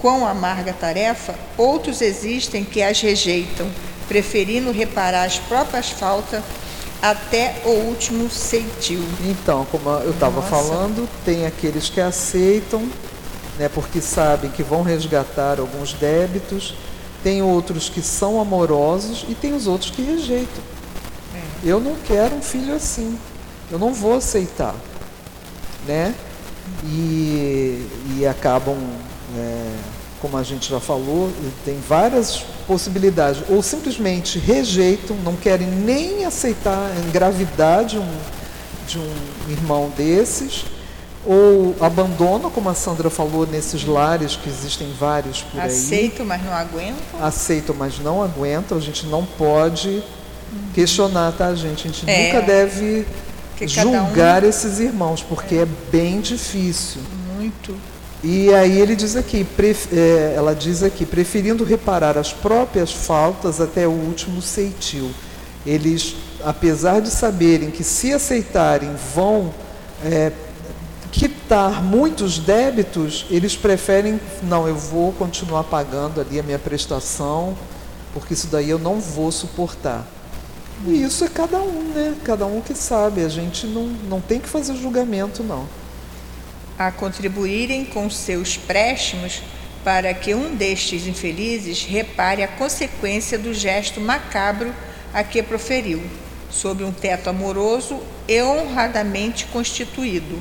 quão 0.00 0.26
amarga 0.26 0.72
tarefa, 0.72 1.34
outros 1.56 2.00
existem 2.00 2.64
que 2.64 2.82
as 2.82 3.00
rejeitam, 3.00 3.68
preferindo 4.06 4.70
reparar 4.70 5.24
as 5.24 5.38
próprias 5.38 5.88
faltas 5.90 6.42
até 7.00 7.62
o 7.64 7.70
último 7.70 8.28
ceitil. 8.30 9.02
Então, 9.24 9.66
como 9.70 9.88
eu 9.90 10.10
estava 10.10 10.42
falando, 10.42 11.08
tem 11.24 11.46
aqueles 11.46 11.88
que 11.88 12.00
aceitam, 12.00 12.88
né, 13.58 13.68
porque 13.68 14.00
sabem 14.00 14.50
que 14.50 14.62
vão 14.62 14.82
resgatar 14.82 15.58
alguns 15.58 15.92
débitos, 15.94 16.74
tem 17.22 17.42
outros 17.42 17.88
que 17.88 18.02
são 18.02 18.40
amorosos 18.40 19.24
e 19.28 19.34
tem 19.34 19.52
os 19.52 19.66
outros 19.66 19.90
que 19.90 20.02
rejeitam. 20.02 20.62
Eu 21.64 21.80
não 21.80 21.96
quero 22.06 22.36
um 22.36 22.42
filho 22.42 22.74
assim. 22.74 23.18
Eu 23.70 23.78
não 23.78 23.92
vou 23.92 24.16
aceitar. 24.16 24.74
Né? 25.86 26.14
E, 26.84 27.86
e 28.16 28.26
acabam, 28.26 28.76
é, 29.36 29.74
como 30.20 30.36
a 30.36 30.42
gente 30.42 30.70
já 30.70 30.80
falou, 30.80 31.30
tem 31.64 31.78
várias 31.88 32.44
possibilidades. 32.66 33.42
Ou 33.48 33.62
simplesmente 33.62 34.38
rejeitam, 34.38 35.16
não 35.24 35.36
querem 35.36 35.66
nem 35.66 36.24
aceitar 36.24 36.90
engravidar 37.06 37.84
de 37.84 37.98
um, 37.98 38.18
de 38.86 38.98
um 38.98 39.12
irmão 39.50 39.90
desses, 39.96 40.64
ou 41.26 41.74
abandonam, 41.80 42.50
como 42.50 42.68
a 42.70 42.74
Sandra 42.74 43.10
falou, 43.10 43.46
nesses 43.46 43.84
lares 43.84 44.36
que 44.36 44.48
existem 44.48 44.90
vários 44.98 45.42
por 45.42 45.60
aí. 45.60 45.66
Aceito, 45.66 46.24
mas 46.24 46.42
não 46.44 46.52
aguentam. 46.52 47.20
Aceitam, 47.20 47.74
mas 47.76 47.98
não 47.98 48.22
aguentam. 48.22 48.78
A 48.78 48.80
gente 48.80 49.06
não 49.06 49.26
pode 49.26 50.02
questionar, 50.74 51.32
tá, 51.32 51.54
gente? 51.54 51.86
A 51.88 51.90
gente 51.90 52.10
É. 52.10 52.26
nunca 52.32 52.46
deve 52.46 53.06
cada 53.74 53.88
um- 53.88 54.06
julgar 54.06 54.44
esses 54.44 54.78
irmãos, 54.78 55.22
porque 55.22 55.56
é. 55.56 55.66
bem 55.90 56.20
difícil. 56.20 57.00
Muito. 57.36 57.74
E 58.22 58.52
aí 58.52 58.80
ele 58.80 58.96
diz 58.96 59.14
aqui, 59.16 59.44
pref- 59.44 59.92
é, 59.92 60.34
ela 60.36 60.54
diz 60.54 60.82
aqui, 60.82 61.06
preferindo 61.06 61.62
reparar 61.64 62.18
as 62.18 62.32
próprias 62.32 62.92
faltas 62.92 63.60
até 63.60 63.86
o 63.86 63.92
último 63.92 64.42
ceitil. 64.42 65.10
Eles, 65.64 66.16
apesar 66.44 67.00
de 67.00 67.10
saberem 67.10 67.70
que 67.70 67.84
se 67.84 68.12
aceitarem 68.12 68.90
vão 69.14 69.52
é, 70.04 70.32
quitar 71.12 71.82
muitos 71.82 72.38
débitos, 72.38 73.26
eles 73.30 73.56
preferem, 73.56 74.20
não, 74.42 74.66
eu 74.68 74.76
vou 74.76 75.12
continuar 75.12 75.64
pagando 75.64 76.20
ali 76.20 76.38
a 76.38 76.42
minha 76.42 76.58
prestação, 76.58 77.56
porque 78.12 78.34
isso 78.34 78.46
daí 78.48 78.68
eu 78.70 78.78
não 78.78 79.00
vou 79.00 79.30
suportar. 79.32 80.06
E 80.86 81.02
isso 81.02 81.24
é 81.24 81.28
cada 81.28 81.60
um, 81.60 81.82
né? 81.92 82.14
Cada 82.24 82.46
um 82.46 82.60
que 82.60 82.74
sabe. 82.74 83.24
A 83.24 83.28
gente 83.28 83.66
não, 83.66 83.84
não 83.84 84.20
tem 84.20 84.38
que 84.38 84.48
fazer 84.48 84.76
julgamento, 84.76 85.42
não. 85.42 85.68
a 86.78 86.92
contribuírem 86.92 87.84
com 87.84 88.08
seus 88.08 88.56
préstimos 88.56 89.42
para 89.82 90.14
que 90.14 90.34
um 90.34 90.54
destes 90.54 91.06
infelizes 91.06 91.82
repare 91.84 92.42
a 92.42 92.48
consequência 92.48 93.38
do 93.38 93.52
gesto 93.52 94.00
macabro 94.00 94.72
a 95.12 95.24
que 95.24 95.42
proferiu, 95.42 96.02
sob 96.50 96.84
um 96.84 96.92
teto 96.92 97.28
amoroso 97.30 98.00
e 98.28 98.40
honradamente 98.42 99.46
constituído. 99.46 100.40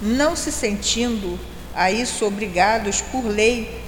Não 0.00 0.34
se 0.34 0.50
sentindo 0.50 1.38
a 1.74 1.92
isso 1.92 2.24
obrigados 2.24 3.00
por 3.00 3.24
lei, 3.24 3.80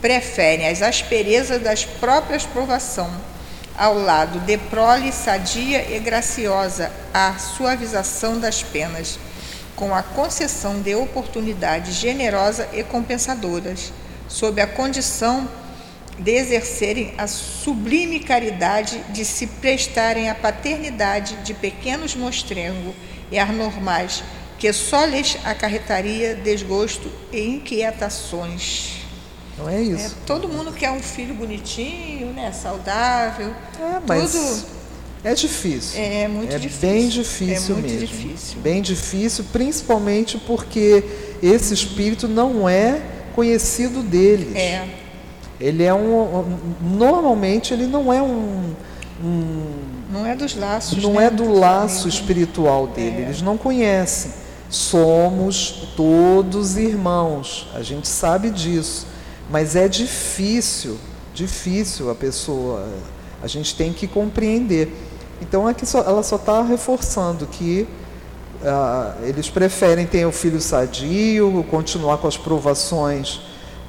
preferem 0.00 0.68
as 0.68 0.82
asperezas 0.82 1.62
das 1.62 1.84
próprias 1.84 2.44
provação, 2.44 3.10
ao 3.76 3.98
lado 3.98 4.40
de 4.40 4.56
prole 4.56 5.12
sadia 5.12 5.94
e 5.94 5.98
graciosa 5.98 6.90
a 7.12 7.38
suavização 7.38 8.38
das 8.40 8.62
penas 8.62 9.18
com 9.76 9.94
a 9.94 10.02
concessão 10.02 10.80
de 10.80 10.94
oportunidades 10.94 11.94
generosas 11.94 12.66
e 12.72 12.82
compensadoras, 12.82 13.92
sob 14.26 14.60
a 14.60 14.66
condição 14.66 15.46
de 16.18 16.32
exercerem 16.32 17.12
a 17.18 17.26
sublime 17.26 18.20
caridade 18.20 18.98
de 19.10 19.22
se 19.24 19.46
prestarem 19.46 20.30
à 20.30 20.34
paternidade 20.34 21.36
de 21.44 21.52
pequenos 21.52 22.16
mostrengos 22.16 22.94
e 23.30 23.38
anormais, 23.38 24.24
que 24.58 24.72
só 24.72 25.04
lhes 25.04 25.36
acarretaria 25.44 26.34
desgosto 26.34 27.12
e 27.30 27.42
inquietações. 27.42 29.05
Não 29.58 29.68
é 29.68 29.76
É, 29.76 29.82
isso. 29.82 30.16
todo 30.26 30.48
mundo 30.48 30.70
quer 30.72 30.90
um 30.90 31.00
filho 31.00 31.34
bonitinho, 31.34 32.32
né, 32.32 32.52
saudável. 32.52 33.48
É, 33.80 34.00
mas 34.06 34.32
Tudo 34.32 34.76
é 35.24 35.34
difícil. 35.34 36.00
é 36.00 36.28
muito 36.28 36.54
é 36.54 36.58
difícil. 36.58 36.88
bem 36.88 37.08
difícil 37.08 37.74
É 37.74 37.78
muito 37.80 37.90
mesmo. 37.92 38.06
difícil. 38.06 38.60
Bem 38.60 38.82
difícil, 38.82 39.44
principalmente 39.52 40.38
porque 40.38 41.02
esse 41.42 41.72
espírito 41.72 42.28
não 42.28 42.68
é 42.68 43.00
conhecido 43.34 44.02
deles. 44.02 44.54
É, 44.54 44.86
Ele 45.58 45.82
é 45.84 45.94
um, 45.94 46.38
um- 46.40 46.58
normalmente 46.98 47.72
ele 47.72 47.86
não 47.86 48.12
é 48.12 48.20
um, 48.22 48.74
um 49.24 49.62
não 50.12 50.26
é 50.26 50.36
dos 50.36 50.54
laços. 50.54 51.02
não 51.02 51.14
né, 51.14 51.26
é 51.26 51.30
do 51.30 51.50
laço 51.50 52.06
espiritual 52.08 52.86
dele, 52.86 53.16
É. 53.16 53.20
eles 53.22 53.40
não 53.40 53.56
conhecem. 53.56 54.32
Somos 54.68 55.88
todos 55.96 56.76
irmãos, 56.76 57.66
a 57.74 57.82
gente 57.82 58.06
sabe 58.06 58.50
disso, 58.50 59.06
mas 59.50 59.76
é 59.76 59.88
difícil, 59.88 60.98
difícil 61.34 62.10
a 62.10 62.14
pessoa, 62.14 62.86
a 63.42 63.46
gente 63.46 63.74
tem 63.74 63.92
que 63.92 64.06
compreender. 64.06 64.92
Então 65.40 65.66
aqui 65.66 65.84
só- 65.86 66.02
ela 66.02 66.22
só 66.22 66.36
está 66.36 66.62
reforçando 66.62 67.46
que 67.46 67.86
ah, 68.64 69.14
eles 69.22 69.48
preferem 69.50 70.06
ter 70.06 70.24
o 70.26 70.32
filho 70.32 70.60
sadio, 70.60 71.64
continuar 71.70 72.18
com 72.18 72.26
as 72.26 72.36
provações 72.36 73.40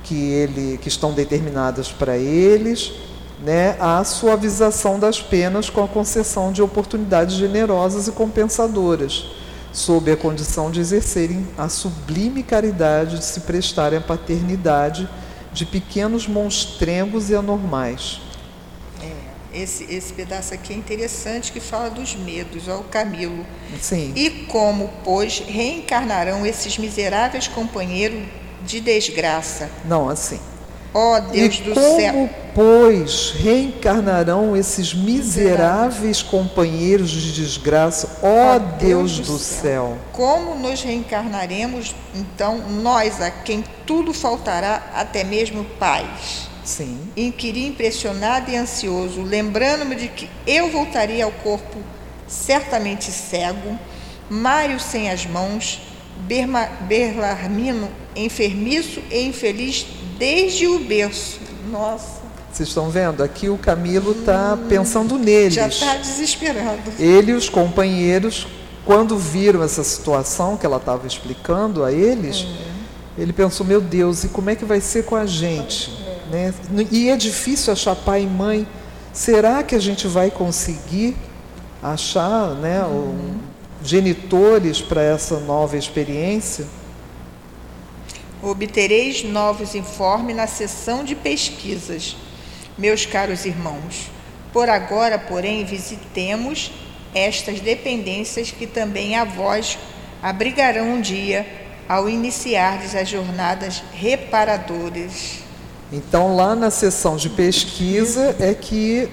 que, 0.03 0.31
ele, 0.31 0.77
que 0.77 0.87
estão 0.87 1.13
determinadas 1.13 1.89
para 1.89 2.17
eles, 2.17 2.91
né, 3.43 3.75
a 3.79 4.03
suavização 4.03 4.99
das 4.99 5.21
penas 5.21 5.69
com 5.69 5.83
a 5.83 5.87
concessão 5.87 6.51
de 6.51 6.61
oportunidades 6.61 7.35
generosas 7.35 8.07
e 8.07 8.11
compensadoras, 8.11 9.25
sob 9.71 10.11
a 10.11 10.17
condição 10.17 10.71
de 10.71 10.79
exercerem 10.79 11.47
a 11.57 11.69
sublime 11.69 12.43
caridade 12.43 13.19
de 13.19 13.25
se 13.25 13.41
prestarem 13.41 13.99
à 13.99 14.01
paternidade 14.01 15.07
de 15.57 15.65
pequenos 15.65 16.27
monstrengos 16.27 17.29
e 17.29 17.35
anormais. 17.35 18.21
Esse, 19.53 19.85
esse 19.85 20.13
pedaço 20.13 20.53
aqui 20.53 20.71
é 20.71 20.75
interessante 20.75 21.51
que 21.51 21.59
fala 21.59 21.89
dos 21.89 22.15
medos, 22.15 22.67
ó, 22.67 22.77
o 22.77 22.83
Camilo. 22.83 23.43
Sim. 23.81 24.13
E 24.15 24.29
como, 24.29 24.87
pois, 25.03 25.39
reencarnarão 25.39 26.45
esses 26.45 26.77
miseráveis 26.77 27.47
companheiros 27.47 28.23
de 28.63 28.79
desgraça? 28.79 29.71
Não, 29.83 30.09
assim. 30.09 30.39
Ó 30.99 31.19
Deus 31.19 31.59
e 31.59 31.61
do 31.61 31.73
como, 31.75 31.99
céu! 31.99 32.29
pois, 32.55 33.29
reencarnarão 33.37 34.57
esses 34.57 34.95
miseráveis 34.95 36.23
companheiros 36.23 37.11
de 37.11 37.33
desgraça, 37.33 38.17
ó 38.23 38.57
Deus 38.57 39.19
do 39.19 39.37
céu? 39.37 39.95
Como 40.11 40.55
nos 40.55 40.81
reencarnaremos, 40.81 41.95
então, 42.15 42.57
nós 42.81 43.21
a 43.21 43.29
quem 43.29 43.63
tudo 43.85 44.11
faltará, 44.11 44.91
até 44.95 45.23
mesmo 45.23 45.63
paz? 45.79 46.49
Sim. 46.63 46.97
Inquiri 47.15 47.67
impressionado 47.67 48.49
e 48.49 48.55
ansioso, 48.55 49.21
lembrando-me 49.21 49.93
de 49.93 50.07
que 50.07 50.27
eu 50.47 50.71
voltaria 50.71 51.25
ao 51.25 51.31
corpo 51.31 51.77
certamente 52.27 53.11
cego, 53.11 53.77
Mário 54.31 54.79
sem 54.79 55.11
as 55.11 55.27
mãos, 55.27 55.79
Berma, 56.21 56.67
Berlarmino 56.87 57.87
enfermiço 58.15 58.99
e 59.11 59.21
infeliz 59.27 59.85
desde 60.17 60.67
o 60.67 60.79
berço. 60.79 61.39
Nossa, 61.71 62.21
Vocês 62.51 62.69
estão 62.69 62.89
vendo? 62.89 63.21
Aqui 63.23 63.49
o 63.49 63.57
Camilo 63.57 64.11
está 64.11 64.57
pensando 64.69 65.17
neles. 65.17 65.53
já 65.53 65.67
está 65.67 65.95
desesperado. 65.95 66.91
Ele 66.99 67.31
e 67.31 67.35
os 67.35 67.49
companheiros, 67.49 68.47
quando 68.85 69.17
viram 69.17 69.61
essa 69.63 69.83
situação 69.83 70.55
que 70.57 70.65
ela 70.65 70.77
estava 70.77 71.05
explicando 71.05 71.83
a 71.83 71.91
eles, 71.91 72.45
ele 73.17 73.33
pensou: 73.33 73.65
meu 73.65 73.81
Deus, 73.81 74.23
e 74.23 74.29
como 74.29 74.49
é 74.49 74.55
que 74.55 74.65
vai 74.65 74.79
ser 74.81 75.03
com 75.05 75.15
a 75.15 75.25
gente? 75.25 75.91
Né? 76.31 76.53
E 76.91 77.09
é 77.09 77.15
difícil 77.17 77.71
achar 77.73 77.95
pai 77.95 78.23
e 78.23 78.27
mãe. 78.27 78.67
Será 79.13 79.63
que 79.63 79.73
a 79.75 79.79
gente 79.79 80.07
vai 80.07 80.29
conseguir 80.31 81.15
achar 81.81 82.49
né, 82.55 82.83
o- 82.83 83.15
genitores 83.83 84.81
para 84.81 85.01
essa 85.01 85.39
nova 85.39 85.77
experiência? 85.77 86.65
Obtereis 88.41 89.23
novos 89.23 89.73
informes 89.73 90.35
na 90.35 90.45
sessão 90.45 91.03
de 91.03 91.15
pesquisas, 91.15 92.15
meus 92.77 93.05
caros 93.05 93.45
irmãos. 93.45 94.11
Por 94.53 94.69
agora, 94.69 95.17
porém, 95.17 95.65
visitemos 95.65 96.71
estas 97.13 97.59
dependências 97.59 98.51
que 98.51 98.67
também 98.67 99.15
a 99.15 99.23
vós 99.23 99.77
abrigarão 100.21 100.93
um 100.93 101.01
dia 101.01 101.45
ao 101.89 102.07
iniciardes 102.07 102.93
as 102.95 103.09
jornadas 103.09 103.81
reparadoras. 103.93 105.39
Então, 105.91 106.35
lá 106.35 106.55
na 106.55 106.69
sessão 106.69 107.15
de 107.15 107.29
pesquisa 107.29 108.35
é 108.39 108.53
que 108.53 109.09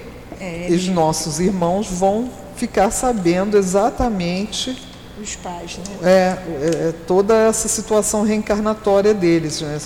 os 0.69 0.87
nossos 0.87 1.39
irmãos 1.39 1.87
vão 1.87 2.29
ficar 2.55 2.91
sabendo 2.91 3.57
exatamente 3.57 4.77
Os 5.21 5.35
pais, 5.35 5.77
né? 5.77 5.83
é, 6.03 6.09
é, 6.09 6.89
é, 6.89 6.93
toda 7.07 7.33
essa 7.35 7.67
situação 7.67 8.23
reencarnatória 8.23 9.13
deles. 9.13 9.61
né? 9.61 9.79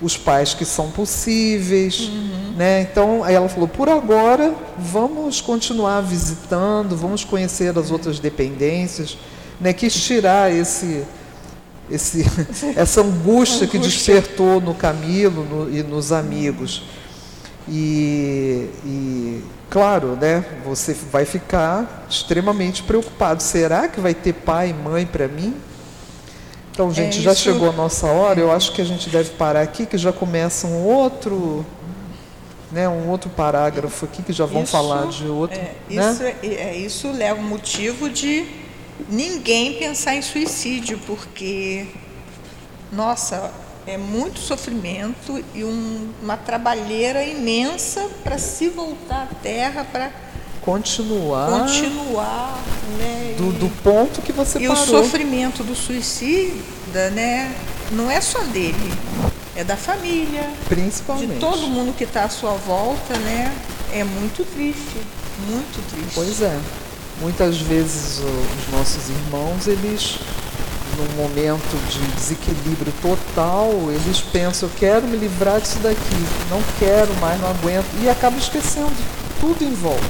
Os 0.00 0.16
pais 0.16 0.52
que 0.52 0.64
são 0.64 0.90
possíveis. 0.90 2.10
Né? 2.56 2.82
Então, 2.82 3.22
aí 3.24 3.34
ela 3.34 3.48
falou: 3.48 3.68
por 3.68 3.88
agora, 3.88 4.54
vamos 4.78 5.40
continuar 5.40 6.00
visitando, 6.02 6.96
vamos 6.96 7.24
conhecer 7.24 7.76
as 7.78 7.90
outras 7.90 8.18
dependências, 8.18 9.16
né? 9.60 9.72
quis 9.72 9.94
tirar 9.94 10.52
esse. 10.52 11.04
Esse, 11.90 12.24
essa 12.76 13.00
angústia 13.02 13.66
que 13.66 13.76
Angústia. 13.76 14.14
despertou 14.14 14.60
no 14.60 14.74
Camilo 14.74 15.44
no- 15.44 15.70
e 15.76 15.82
nos 15.82 16.10
amigos. 16.12 16.82
E, 17.68 18.68
e, 18.84 19.42
claro, 19.72 20.16
né, 20.20 20.44
você 20.66 20.92
vai 20.92 21.24
ficar 21.24 22.04
extremamente 22.08 22.82
preocupado. 22.82 23.42
Será 23.42 23.88
que 23.88 24.00
vai 24.00 24.12
ter 24.12 24.34
pai 24.34 24.68
e 24.68 24.74
mãe 24.74 25.06
para 25.06 25.26
mim? 25.26 25.56
Então, 26.70 26.90
é 26.90 26.94
gente, 26.94 27.18
é 27.18 27.22
já 27.22 27.34
chegou 27.34 27.70
a 27.70 27.72
nossa 27.72 28.06
hora. 28.06 28.38
Eu 28.38 28.52
acho 28.52 28.72
que 28.72 28.82
a 28.82 28.84
gente 28.84 29.08
deve 29.08 29.30
parar 29.30 29.62
aqui, 29.62 29.86
que 29.86 29.96
já 29.96 30.12
começa 30.12 30.66
um 30.66 30.84
outro, 30.84 31.64
né, 32.70 32.86
um 32.86 33.08
outro 33.08 33.30
parágrafo 33.30 34.04
aqui 34.04 34.22
que 34.22 34.32
já 34.34 34.44
vão 34.44 34.62
isso, 34.62 34.72
falar 34.72 35.06
de 35.06 35.26
outro. 35.26 35.58
É, 35.58 35.72
né? 35.88 36.10
isso, 36.10 36.22
é, 36.22 36.36
é, 36.42 36.76
isso 36.76 37.10
leva 37.10 37.40
o 37.40 37.42
motivo 37.42 38.10
de 38.10 38.44
ninguém 39.08 39.78
pensar 39.78 40.14
em 40.14 40.20
suicídio, 40.20 41.00
porque, 41.06 41.86
nossa, 42.92 43.50
é 43.86 43.96
muito 43.96 44.38
sofrimento 44.38 45.42
e 45.54 45.64
um, 45.64 46.10
uma 46.22 46.36
trabalheira 46.36 47.24
imensa 47.24 48.08
para 48.22 48.38
se 48.38 48.68
voltar 48.68 49.28
à 49.30 49.34
Terra 49.42 49.84
para 49.90 50.10
continuar 50.60 51.66
continuar 51.66 52.60
né 52.98 53.34
do, 53.36 53.52
do 53.52 53.68
ponto 53.82 54.22
que 54.22 54.32
você 54.32 54.58
e 54.58 54.68
parou. 54.68 54.82
o 54.82 54.86
sofrimento 54.86 55.64
do 55.64 55.74
suicida 55.74 57.10
né 57.10 57.54
não 57.90 58.10
é 58.10 58.20
só 58.20 58.40
dele 58.44 58.92
é 59.56 59.64
da 59.64 59.76
família 59.76 60.48
principalmente. 60.68 61.34
de 61.34 61.40
todo 61.40 61.66
mundo 61.66 61.92
que 61.96 62.04
está 62.04 62.24
à 62.24 62.28
sua 62.28 62.52
volta 62.52 63.18
né 63.18 63.52
é 63.92 64.04
muito 64.04 64.44
triste 64.44 65.00
muito 65.48 65.90
triste. 65.90 66.14
Pois 66.14 66.40
é. 66.42 66.58
Muitas 67.20 67.58
vezes 67.58 68.18
os 68.18 68.72
nossos 68.72 69.08
irmãos 69.08 69.66
eles 69.66 70.18
num 70.96 71.22
momento 71.22 71.76
de 71.88 72.00
desequilíbrio 72.16 72.92
total, 73.00 73.70
eles 73.90 74.20
pensam, 74.20 74.68
eu 74.68 74.74
quero 74.78 75.06
me 75.06 75.16
livrar 75.16 75.60
disso 75.60 75.78
daqui, 75.78 76.26
não 76.50 76.60
quero 76.78 77.12
mais, 77.20 77.40
não 77.40 77.50
aguento, 77.50 77.86
e 78.02 78.08
acaba 78.08 78.36
esquecendo 78.36 78.92
tudo 79.40 79.62
em 79.62 79.74
volta. 79.74 80.02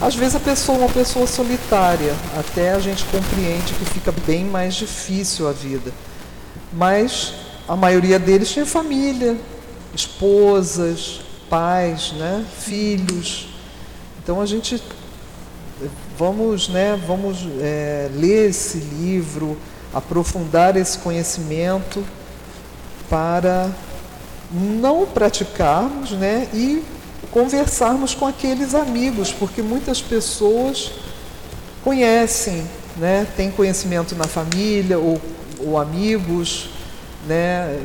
Às 0.00 0.14
vezes 0.14 0.36
a 0.36 0.40
pessoa 0.40 0.78
é 0.78 0.80
uma 0.82 0.90
pessoa 0.90 1.26
solitária, 1.26 2.14
até 2.38 2.72
a 2.72 2.78
gente 2.78 3.04
compreende 3.06 3.74
que 3.74 3.84
fica 3.86 4.12
bem 4.26 4.44
mais 4.44 4.74
difícil 4.74 5.48
a 5.48 5.52
vida. 5.52 5.92
Mas 6.72 7.34
a 7.66 7.74
maioria 7.74 8.18
deles 8.18 8.50
tinha 8.50 8.64
família, 8.64 9.36
esposas, 9.94 11.20
pais, 11.50 12.12
né, 12.12 12.44
filhos. 12.60 13.48
Então 14.22 14.40
a 14.40 14.46
gente 14.46 14.80
vamos, 16.16 16.68
né, 16.68 17.00
vamos 17.06 17.46
é, 17.60 18.10
ler 18.14 18.50
esse 18.50 18.78
livro, 18.78 19.56
aprofundar 19.92 20.76
esse 20.76 20.98
conhecimento 20.98 22.04
para 23.08 23.70
não 24.50 25.06
praticarmos 25.06 26.12
né, 26.12 26.48
e 26.52 26.82
conversarmos 27.30 28.14
com 28.14 28.26
aqueles 28.26 28.74
amigos, 28.74 29.32
porque 29.32 29.62
muitas 29.62 30.00
pessoas 30.00 30.92
conhecem, 31.84 32.64
né, 32.96 33.26
têm 33.36 33.50
conhecimento 33.50 34.14
na 34.14 34.24
família 34.24 34.98
ou, 34.98 35.20
ou 35.58 35.78
amigos, 35.78 36.70
né, 37.26 37.78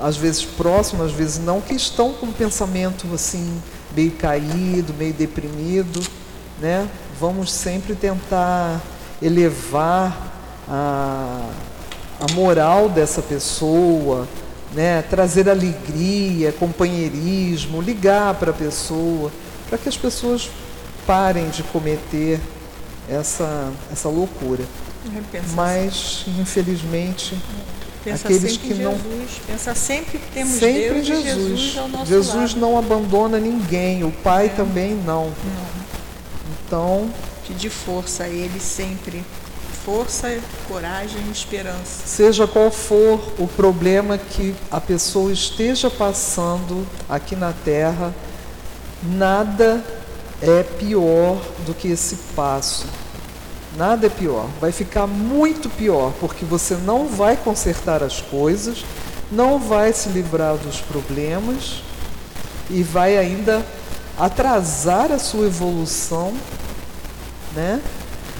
às 0.00 0.16
vezes 0.16 0.44
próximos, 0.44 1.06
às 1.06 1.12
vezes 1.12 1.38
não, 1.38 1.60
que 1.60 1.74
estão 1.74 2.12
com 2.12 2.26
um 2.26 2.32
pensamento 2.32 3.06
assim 3.14 3.60
meio 3.94 4.12
caído, 4.12 4.94
meio 4.94 5.12
deprimido, 5.12 6.00
né? 6.60 6.88
Vamos 7.20 7.52
sempre 7.52 7.94
tentar 7.94 8.80
elevar 9.20 10.37
a, 10.68 11.50
a 12.20 12.32
moral 12.32 12.88
dessa 12.88 13.22
pessoa, 13.22 14.28
né? 14.72 15.02
trazer 15.02 15.48
alegria, 15.48 16.52
companheirismo, 16.52 17.80
ligar 17.80 18.34
para 18.34 18.50
a 18.50 18.54
pessoa, 18.54 19.32
para 19.68 19.78
que 19.78 19.88
as 19.88 19.96
pessoas 19.96 20.50
parem 21.06 21.48
de 21.48 21.62
cometer 21.62 22.40
essa, 23.08 23.72
essa 23.90 24.08
loucura. 24.08 24.64
Mas, 25.54 26.24
assim. 26.26 26.40
infelizmente, 26.40 27.36
Pensa 28.04 28.28
aqueles 28.28 28.56
que 28.56 28.74
não 28.74 28.92
Jesus, 28.92 29.40
pensa 29.46 29.74
sempre 29.74 30.18
que 30.18 30.30
temos 30.32 30.54
sempre 30.54 31.02
Deus 31.02 31.06
Jesus. 31.06 31.60
Jesus, 31.60 32.08
Jesus 32.08 32.34
lado. 32.34 32.60
não 32.60 32.78
abandona 32.78 33.38
ninguém, 33.38 34.04
o 34.04 34.10
Pai 34.10 34.46
é. 34.46 34.48
também 34.50 34.94
não. 34.94 35.26
não. 35.26 35.32
Então, 36.66 37.10
pedir 37.46 37.70
força 37.70 38.24
a 38.24 38.28
Ele 38.28 38.60
sempre 38.60 39.24
força, 39.88 40.38
coragem 40.68 41.18
e 41.28 41.30
esperança. 41.30 42.06
Seja 42.06 42.46
qual 42.46 42.70
for 42.70 43.18
o 43.38 43.48
problema 43.48 44.18
que 44.18 44.54
a 44.70 44.78
pessoa 44.78 45.32
esteja 45.32 45.88
passando 45.88 46.86
aqui 47.08 47.34
na 47.34 47.54
Terra, 47.54 48.14
nada 49.02 49.82
é 50.42 50.62
pior 50.62 51.40
do 51.64 51.72
que 51.72 51.88
esse 51.88 52.16
passo. 52.36 52.86
Nada 53.78 54.08
é 54.08 54.10
pior. 54.10 54.46
Vai 54.60 54.72
ficar 54.72 55.06
muito 55.06 55.70
pior, 55.70 56.12
porque 56.20 56.44
você 56.44 56.74
não 56.74 57.08
vai 57.08 57.34
consertar 57.34 58.02
as 58.02 58.20
coisas, 58.20 58.84
não 59.32 59.58
vai 59.58 59.94
se 59.94 60.10
livrar 60.10 60.58
dos 60.58 60.82
problemas 60.82 61.82
e 62.68 62.82
vai 62.82 63.16
ainda 63.16 63.64
atrasar 64.18 65.10
a 65.10 65.18
sua 65.18 65.46
evolução, 65.46 66.34
né? 67.54 67.80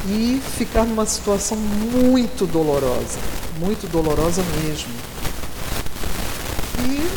E 0.07 0.41
ficar 0.57 0.85
numa 0.85 1.07
situação 1.07 1.57
muito 1.57 2.47
dolorosa, 2.47 3.19
muito 3.59 3.87
dolorosa 3.91 4.43
mesmo. 4.63 4.93
E 6.85 7.11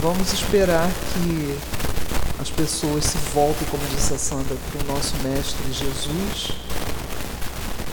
vamos 0.00 0.32
esperar 0.32 0.88
que 0.88 1.58
as 2.40 2.50
pessoas 2.50 3.04
se 3.04 3.18
voltem, 3.34 3.66
como 3.70 3.82
disse 3.94 4.14
a 4.14 4.18
Sandra, 4.18 4.56
para 4.72 4.82
o 4.82 4.94
nosso 4.94 5.14
Mestre 5.22 5.72
Jesus. 5.72 6.52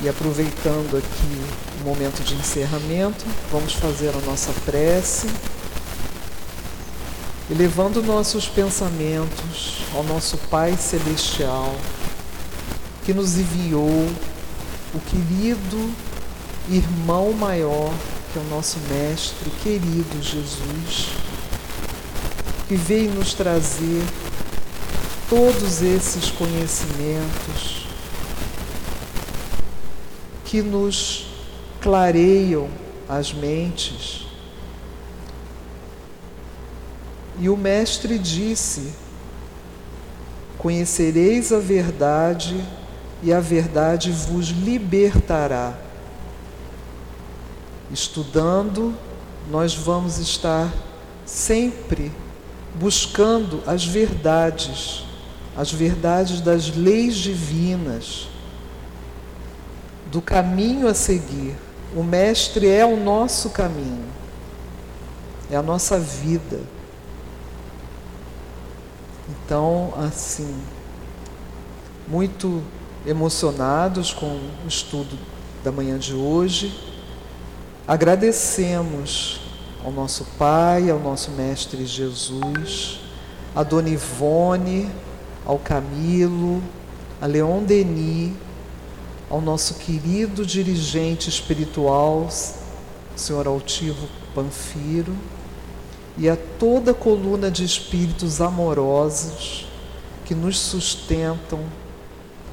E 0.03 0.09
aproveitando 0.09 0.97
aqui 0.97 1.41
o 1.81 1.83
momento 1.83 2.23
de 2.23 2.35
encerramento, 2.35 3.25
vamos 3.51 3.73
fazer 3.73 4.09
a 4.09 4.25
nossa 4.25 4.51
prece, 4.63 5.27
elevando 7.49 8.03
nossos 8.03 8.47
pensamentos 8.47 9.83
ao 9.95 10.03
nosso 10.03 10.37
Pai 10.49 10.77
Celestial 10.77 11.73
que 13.07 13.13
nos 13.13 13.37
enviou 13.37 14.05
o 14.93 14.99
querido 14.99 15.93
irmão 16.67 17.31
maior, 17.31 17.89
que 18.33 18.37
é 18.37 18.41
o 18.41 18.45
nosso 18.49 18.77
Mestre 18.89 19.49
querido 19.63 20.21
Jesus, 20.21 21.13
que 22.67 22.75
veio 22.75 23.13
nos 23.13 23.33
trazer 23.33 24.03
todos 25.29 25.81
esses 25.81 26.29
conhecimentos 26.31 27.87
que 30.43 30.61
nos 30.61 31.29
clareiam 31.79 32.69
as 33.07 33.31
mentes. 33.31 34.27
E 37.39 37.47
o 37.47 37.55
Mestre 37.55 38.19
disse: 38.19 38.91
Conhecereis 40.57 41.53
a 41.53 41.59
verdade 41.59 42.61
e 43.21 43.33
a 43.33 43.39
verdade 43.39 44.11
vos 44.11 44.47
libertará. 44.47 45.73
Estudando, 47.91 48.93
nós 49.49 49.73
vamos 49.73 50.17
estar 50.17 50.71
sempre 51.25 52.11
buscando 52.75 53.63
as 53.65 53.85
verdades, 53.85 55.03
as 55.55 55.71
verdades 55.71 56.41
das 56.41 56.75
leis 56.75 57.15
divinas, 57.15 58.27
do 60.11 60.21
caminho 60.21 60.87
a 60.87 60.93
seguir. 60.93 61.55
O 61.95 62.03
Mestre 62.03 62.67
é 62.67 62.85
o 62.85 62.97
nosso 62.97 63.49
caminho, 63.49 64.05
é 65.49 65.55
a 65.55 65.63
nossa 65.63 65.97
vida. 65.97 66.59
Então, 69.29 69.93
assim, 69.97 70.61
muito 72.07 72.61
emocionados 73.07 74.11
com 74.11 74.25
o 74.25 74.67
estudo 74.67 75.17
da 75.63 75.71
manhã 75.71 75.97
de 75.97 76.13
hoje. 76.13 76.77
Agradecemos 77.87 79.39
ao 79.83 79.91
nosso 79.93 80.25
Pai, 80.37 80.89
ao 80.89 80.99
nosso 80.99 81.31
Mestre 81.31 81.85
Jesus, 81.85 82.99
a 83.55 83.63
Dona 83.63 83.89
Ivone, 83.89 84.91
ao 85.45 85.57
Camilo, 85.57 86.61
a 87.21 87.25
Leon 87.25 87.63
Denis, 87.63 88.33
ao 89.29 89.39
nosso 89.39 89.75
querido 89.75 90.45
dirigente 90.45 91.29
espiritual, 91.29 92.27
Senhor 93.15 93.47
Altivo 93.47 94.07
Panfiro, 94.35 95.15
e 96.17 96.27
a 96.27 96.35
toda 96.59 96.91
a 96.91 96.93
coluna 96.93 97.49
de 97.49 97.63
espíritos 97.63 98.41
amorosos 98.41 99.65
que 100.25 100.35
nos 100.35 100.59
sustentam 100.59 101.61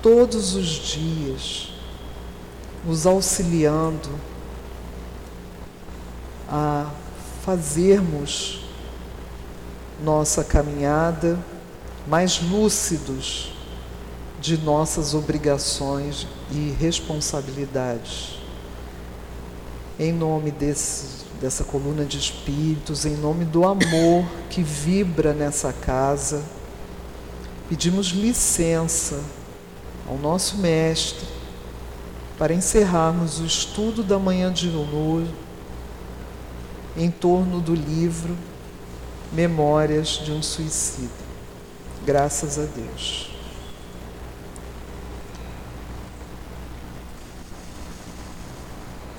todos 0.04 0.54
os 0.54 0.66
dias, 0.66 1.72
nos 2.84 3.06
auxiliando 3.06 4.10
a 6.46 6.90
fazermos 7.42 8.66
nossa 10.04 10.44
caminhada, 10.44 11.38
mais 12.06 12.38
lúcidos 12.42 13.54
de 14.42 14.58
nossas 14.58 15.14
obrigações 15.14 16.26
e 16.52 16.76
responsabilidades. 16.78 18.38
Em 19.98 20.12
nome 20.12 20.50
desse, 20.50 21.24
dessa 21.40 21.64
coluna 21.64 22.04
de 22.04 22.18
espíritos, 22.18 23.06
em 23.06 23.16
nome 23.16 23.46
do 23.46 23.64
amor 23.64 24.26
que 24.50 24.62
vibra 24.62 25.32
nessa 25.32 25.72
casa, 25.72 26.44
pedimos 27.70 28.08
licença 28.08 29.18
ao 30.08 30.18
nosso 30.18 30.58
Mestre 30.58 31.26
para 32.38 32.52
encerrarmos 32.52 33.40
o 33.40 33.46
estudo 33.46 34.02
da 34.02 34.18
manhã 34.18 34.52
de 34.52 34.68
hoje 34.68 35.34
em 36.96 37.10
torno 37.10 37.60
do 37.60 37.74
livro 37.74 38.36
Memórias 39.32 40.20
de 40.24 40.30
um 40.30 40.42
Suicida. 40.42 41.10
Graças 42.04 42.58
a 42.58 42.64
Deus. 42.64 43.33